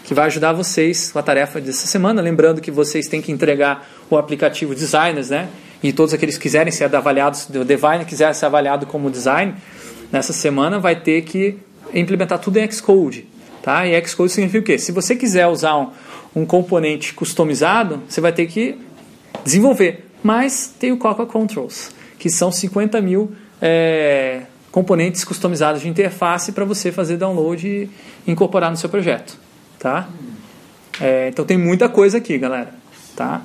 [0.04, 2.20] Que vai ajudar vocês com a tarefa dessa semana.
[2.20, 5.48] Lembrando que vocês têm que entregar o aplicativo Designers, né?
[5.82, 9.54] E todos aqueles que quiserem ser avaliados, o Divine quiser ser avaliado como design,
[10.12, 11.58] nessa semana vai ter que
[11.92, 13.26] implementar tudo em Xcode.
[13.62, 13.86] Tá?
[13.86, 14.78] E Xcode significa o quê?
[14.78, 15.90] Se você quiser usar um,
[16.36, 18.78] um componente customizado, você vai ter que
[19.44, 20.04] desenvolver.
[20.22, 26.64] Mas tem o Cocoa Controls que são 50 mil é, componentes customizados de interface para
[26.64, 27.90] você fazer download e
[28.30, 29.36] incorporar no seu projeto.
[29.76, 30.08] Tá?
[31.00, 32.72] É, então tem muita coisa aqui, galera.
[33.16, 33.42] Tá?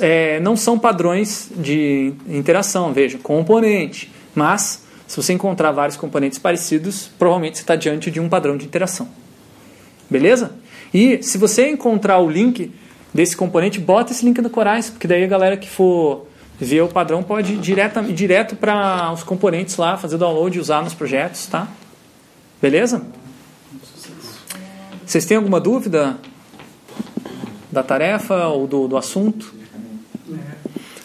[0.00, 4.10] É, não são padrões de interação, veja, componente.
[4.34, 8.66] Mas, se você encontrar vários componentes parecidos, provavelmente você está diante de um padrão de
[8.66, 9.08] interação.
[10.10, 10.50] Beleza?
[10.92, 12.72] E se você encontrar o link
[13.14, 16.28] desse componente, bota esse link no Corais, porque daí a galera que for
[16.60, 20.82] ver o padrão pode ir direto, direto para os componentes lá, fazer download e usar
[20.82, 21.66] nos projetos, tá?
[22.60, 23.02] Beleza?
[25.06, 26.18] Vocês têm alguma dúvida
[27.72, 29.54] da tarefa ou do, do assunto?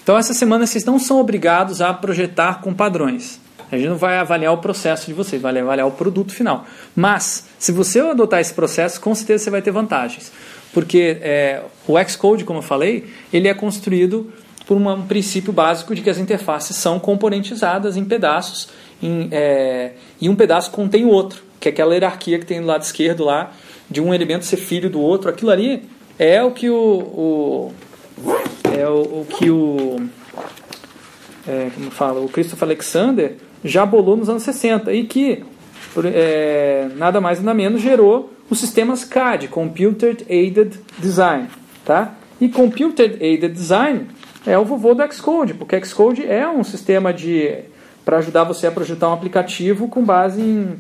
[0.03, 3.39] Então, essa semana vocês não são obrigados a projetar com padrões.
[3.71, 6.65] A gente não vai avaliar o processo de vocês, vai avaliar o produto final.
[6.95, 10.31] Mas, se você adotar esse processo, com certeza você vai ter vantagens.
[10.73, 14.31] Porque é, o Xcode, como eu falei, ele é construído
[14.65, 18.69] por um princípio básico de que as interfaces são componentizadas em pedaços
[19.01, 22.67] em, é, e um pedaço contém o outro, que é aquela hierarquia que tem do
[22.67, 23.51] lado esquerdo lá,
[23.89, 25.29] de um elemento ser filho do outro.
[25.29, 25.83] Aquilo ali
[26.17, 27.73] é o que o, o
[28.75, 29.97] é o, o, que o
[31.47, 35.43] é, como fala, o Christopher Alexander já bolou nos anos 60 e que
[36.05, 41.47] é, nada mais nada menos gerou os sistemas CAD, Computer Aided Design,
[41.83, 42.15] tá?
[42.39, 44.07] E Computer Aided Design
[44.45, 47.63] é o vovô do Xcode, porque Xcode é um sistema de
[48.03, 50.75] para ajudar você a projetar um aplicativo com base em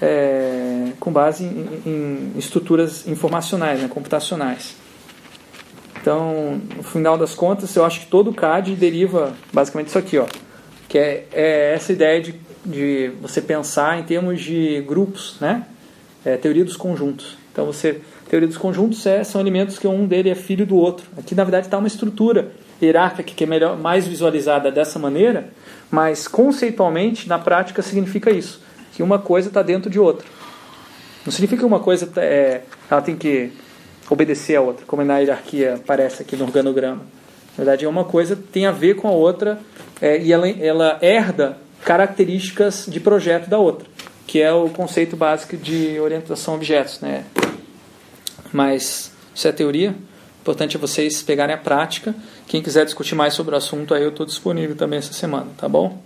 [0.00, 4.76] é, com base em, em estruturas informacionais, né, computacionais.
[6.00, 10.26] Então, no final das contas, eu acho que todo CAD deriva basicamente isso aqui, ó,
[10.88, 12.34] que é, é essa ideia de,
[12.64, 15.66] de você pensar em termos de grupos, né?
[16.24, 17.36] É, teoria dos conjuntos.
[17.52, 21.06] Então, você teoria dos conjuntos é, são elementos que um dele é filho do outro.
[21.16, 25.48] Aqui, na verdade, está uma estrutura hierárquica que é melhor, mais visualizada dessa maneira,
[25.90, 28.60] mas conceitualmente, na prática, significa isso,
[28.92, 30.26] que uma coisa está dentro de outra.
[31.24, 33.52] Não significa que uma coisa é, ela tem que
[34.08, 37.02] obedecer a outra, como na hierarquia aparece aqui no organograma.
[37.56, 39.58] Na verdade, é uma coisa tem a ver com a outra
[40.00, 43.88] é, e ela, ela herda características de projeto da outra,
[44.26, 47.00] que é o conceito básico de orientação a objetos.
[47.00, 47.24] Né?
[48.52, 49.90] Mas isso é teoria.
[49.90, 52.14] O importante é vocês pegarem a prática.
[52.46, 55.68] Quem quiser discutir mais sobre o assunto, aí eu estou disponível também essa semana, tá
[55.68, 56.00] bom?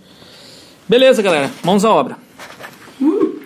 [0.87, 1.51] Beleza, galera.
[1.63, 2.17] Mãos à obra.
[2.99, 3.39] Uh.